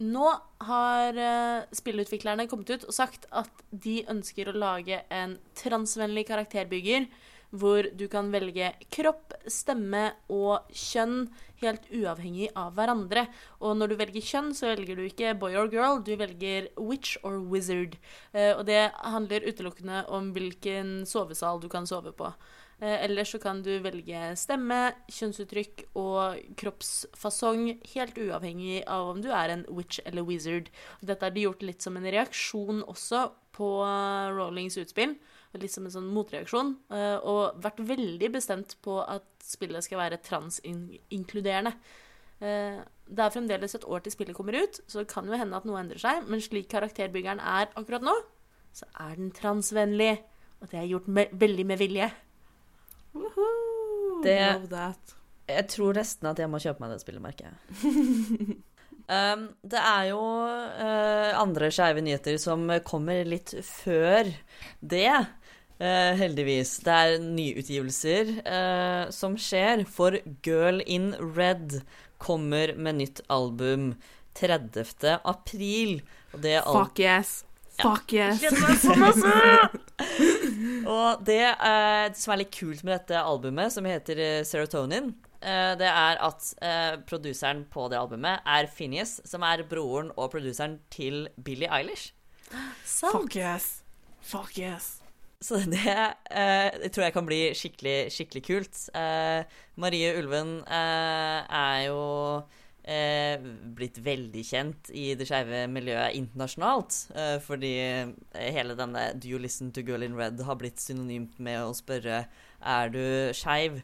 nå 0.00 0.28
har 0.64 1.18
eh, 1.20 1.66
spillutviklerne 1.76 2.48
kommet 2.48 2.72
ut 2.72 2.86
og 2.88 2.96
sagt 2.96 3.26
at 3.36 3.64
de 3.70 4.00
ønsker 4.08 4.48
å 4.48 4.56
lage 4.56 5.02
en 5.12 5.36
transvennlig 5.60 6.24
karakterbygger 6.30 7.08
hvor 7.50 7.86
du 7.98 8.06
kan 8.10 8.30
velge 8.32 8.72
kropp, 8.94 9.34
stemme 9.50 10.10
og 10.30 10.70
kjønn 10.70 11.24
helt 11.60 11.88
uavhengig 11.92 12.50
av 12.58 12.72
hverandre. 12.76 13.26
Og 13.60 13.76
når 13.78 13.92
du 13.92 13.98
velger 14.00 14.26
kjønn, 14.30 14.54
så 14.56 14.70
velger 14.72 14.98
du 14.98 15.04
ikke 15.06 15.34
boy 15.40 15.58
or 15.58 15.70
girl, 15.72 16.00
du 16.04 16.14
velger 16.20 16.70
witch 16.78 17.18
or 17.26 17.40
wizard. 17.52 17.98
Eh, 18.32 18.54
og 18.54 18.64
det 18.70 18.88
handler 19.02 19.46
utelukkende 19.46 20.04
om 20.08 20.32
hvilken 20.36 21.00
sovesal 21.08 21.60
du 21.62 21.68
kan 21.72 21.88
sove 21.90 22.14
på. 22.16 22.32
Eh, 22.80 22.96
ellers 23.04 23.34
så 23.34 23.40
kan 23.42 23.60
du 23.64 23.74
velge 23.84 24.30
stemme, 24.40 24.78
kjønnsuttrykk 25.12 25.84
og 26.00 26.38
kroppsfasong 26.60 27.66
helt 27.92 28.16
uavhengig 28.16 28.80
av 28.88 29.10
om 29.10 29.20
du 29.20 29.28
er 29.36 29.52
en 29.52 29.66
witch 29.68 30.00
eller 30.06 30.24
wizard. 30.24 30.70
Dette 31.04 31.26
har 31.26 31.34
de 31.36 31.44
gjort 31.44 31.66
litt 31.66 31.84
som 31.84 31.98
en 32.00 32.08
reaksjon 32.08 32.80
også 32.88 33.26
på 33.56 33.68
Rollings 33.82 34.38
Rowlings 34.38 34.80
utspill. 34.80 35.18
Litt 35.58 35.72
som 35.72 35.84
en 35.84 35.90
sånn 35.90 36.06
motreaksjon. 36.14 36.76
eh, 36.90 37.16
Og 37.26 37.60
vært 37.60 37.80
veldig 37.82 38.28
bestemt 38.32 38.76
på 38.82 39.00
at 39.02 39.24
spillet 39.42 39.82
skal 39.84 39.98
være 39.98 40.20
transinkluderende. 40.22 41.72
Eh, 42.40 42.78
Det 43.10 43.18
er 43.24 43.30
fremdeles 43.34 43.74
et 43.74 43.84
år 43.84 44.00
til 44.04 44.12
spillet 44.12 44.36
kommer 44.36 44.54
ut, 44.62 44.80
så 44.86 45.00
det 45.00 45.08
kan 45.08 45.26
jo 45.26 45.32
hende 45.34 45.56
at 45.56 45.64
noe 45.66 45.80
endrer 45.80 45.98
seg. 45.98 46.28
Men 46.28 46.38
slik 46.40 46.68
karakterbyggeren 46.70 47.40
er 47.42 47.66
akkurat 47.74 48.02
nå, 48.06 48.14
så 48.72 48.84
er 49.00 49.16
den 49.16 49.32
transvennlig. 49.32 50.20
Og 50.62 50.68
det 50.70 50.78
er 50.78 50.86
gjort 50.86 51.08
med, 51.08 51.28
veldig 51.32 51.66
med 51.66 51.78
vilje. 51.80 52.10
Woohoo! 53.14 54.22
Det- 54.22 54.54
Love 54.60 54.68
that. 54.68 55.14
Jeg 55.48 55.66
tror 55.68 55.94
nesten 55.94 56.28
at 56.30 56.38
jeg 56.38 56.48
må 56.48 56.60
kjøpe 56.62 56.78
meg 56.84 56.90
det 56.92 57.00
spillet, 57.00 57.22
merker 57.24 57.48
jeg. 57.50 57.56
um, 59.10 59.48
det 59.66 59.80
er 59.82 60.04
jo 60.12 60.20
uh, 60.20 61.40
andre 61.40 61.70
skeive 61.74 62.00
nyheter 62.06 62.38
som 62.38 62.68
kommer 62.86 63.24
litt 63.26 63.50
før 63.66 64.30
det. 64.80 65.26
Eh, 65.80 66.12
heldigvis. 66.20 66.76
Det 66.84 66.94
er 66.94 67.18
nyutgivelser 67.24 68.32
eh, 68.44 69.10
som 69.14 69.36
skjer, 69.40 69.84
for 69.88 70.18
Girl 70.46 70.82
in 70.86 71.14
Red 71.18 71.80
kommer 72.20 72.74
med 72.76 73.00
nytt 73.00 73.22
album 73.32 73.94
30. 74.38 75.18
april. 75.24 76.02
Og 76.34 76.44
det 76.44 76.58
al 76.60 76.84
Fuck 76.84 77.00
yes. 77.02 77.40
Fuck 77.80 78.12
yes. 78.12 78.42
Og 80.90 81.24
det 81.24 81.42
eh, 81.48 82.06
som 82.18 82.34
er 82.34 82.42
litt 82.42 82.54
kult 82.54 82.84
med 82.84 82.92
dette 82.98 83.20
albumet, 83.24 83.72
som 83.72 83.88
heter 83.88 84.20
eh, 84.20 84.44
Serotonin, 84.44 85.14
eh, 85.40 85.72
det 85.80 85.88
er 85.88 86.20
at 86.20 86.52
eh, 86.60 86.94
produseren 87.08 87.64
på 87.72 87.88
det 87.92 87.98
albumet 88.00 88.44
er 88.44 88.68
Phineas, 88.68 89.16
som 89.24 89.44
er 89.48 89.64
broren 89.68 90.12
og 90.16 90.32
produseren 90.34 90.78
til 90.92 91.28
Billie 91.40 91.70
Eilish. 91.72 92.12
Sant. 92.84 93.14
Fuck 93.16 93.36
yes. 93.40 93.82
Fuck 94.20 94.58
yes. 94.60 94.99
Så 95.40 95.56
det 95.72 95.80
eh, 95.88 96.88
tror 96.92 97.06
jeg 97.06 97.14
kan 97.14 97.28
bli 97.28 97.38
skikkelig, 97.56 98.10
skikkelig 98.12 98.42
kult. 98.44 98.80
Eh, 98.96 99.40
Marie 99.80 100.12
Ulven 100.20 100.58
eh, 100.68 101.38
er 101.48 101.86
jo 101.86 102.02
eh, 102.84 103.40
blitt 103.76 104.02
veldig 104.04 104.42
kjent 104.44 104.90
i 104.92 105.14
det 105.16 105.24
skeive 105.30 105.62
miljøet 105.72 106.18
internasjonalt. 106.18 106.98
Eh, 107.16 107.38
fordi 107.40 107.72
hele 108.36 108.76
denne 108.76 109.06
'Do 109.16 109.32
you 109.32 109.40
listen 109.40 109.72
to 109.72 109.80
Girl 109.86 110.04
in 110.04 110.18
Red' 110.18 110.44
har 110.44 110.60
blitt 110.60 110.82
synonymt 110.82 111.40
med 111.40 111.62
å 111.64 111.72
spørre 111.72 112.26
'Er 112.60 112.92
du 112.92 113.32
skeiv?' 113.32 113.80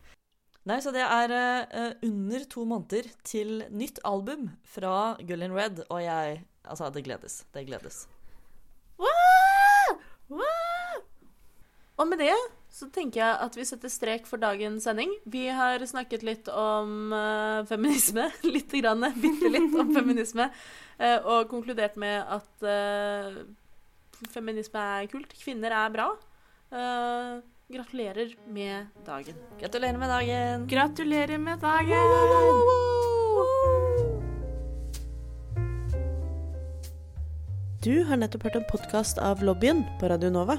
Nei, 0.66 0.80
så 0.82 0.90
det 0.92 1.04
er 1.06 1.30
eh, 1.32 1.92
under 2.02 2.44
to 2.50 2.64
måneder 2.66 3.08
til 3.24 3.64
nytt 3.70 4.00
album 4.04 4.50
fra 4.66 5.16
Girl 5.22 5.46
in 5.46 5.54
Red, 5.54 5.86
og 5.88 6.02
jeg 6.02 6.44
Altså, 6.66 6.90
det 6.90 7.04
gledes. 7.06 7.44
Det 7.54 7.62
gledes. 7.68 8.08
Wow! 8.98 10.00
Wow! 10.28 10.75
Og 11.96 12.08
med 12.10 12.20
det 12.20 12.34
så 12.76 12.90
tenker 12.92 13.22
jeg 13.22 13.36
at 13.46 13.54
vi 13.56 13.64
setter 13.64 13.88
strek 13.92 14.26
for 14.28 14.40
dagens 14.42 14.84
sending. 14.84 15.14
Vi 15.24 15.46
har 15.48 15.80
snakket 15.88 16.26
litt 16.26 16.50
om 16.52 17.14
uh, 17.14 17.64
feminisme. 17.68 18.28
Litt 18.56 18.74
grann, 18.74 19.06
bitte 19.16 19.48
litt 19.48 19.72
om 19.80 19.94
feminisme. 19.96 20.50
Uh, 21.00 21.18
og 21.24 21.48
konkludert 21.48 21.96
med 21.96 22.20
at 22.20 22.66
uh, 22.68 23.40
feminisme 24.28 24.82
er 25.00 25.08
kult. 25.08 25.32
Kvinner 25.40 25.72
er 25.72 25.94
bra. 25.94 26.10
Eh, 26.66 27.40
gratulerer 27.68 28.36
med 28.48 28.86
dagen. 29.06 29.34
Gratulerer 29.60 29.98
med 29.98 30.08
dagen! 30.08 30.66
Gratulerer 30.66 31.38
med 31.38 31.58
dagen! 31.58 31.94
Du 37.84 38.02
har 38.04 38.18
nettopp 38.18 38.48
hørt 38.48 38.58
en 38.58 38.66
podkast 38.72 39.22
av 39.22 39.44
Lobbyen 39.46 39.84
på 40.00 40.10
Radio 40.10 40.32
Nova. 40.34 40.58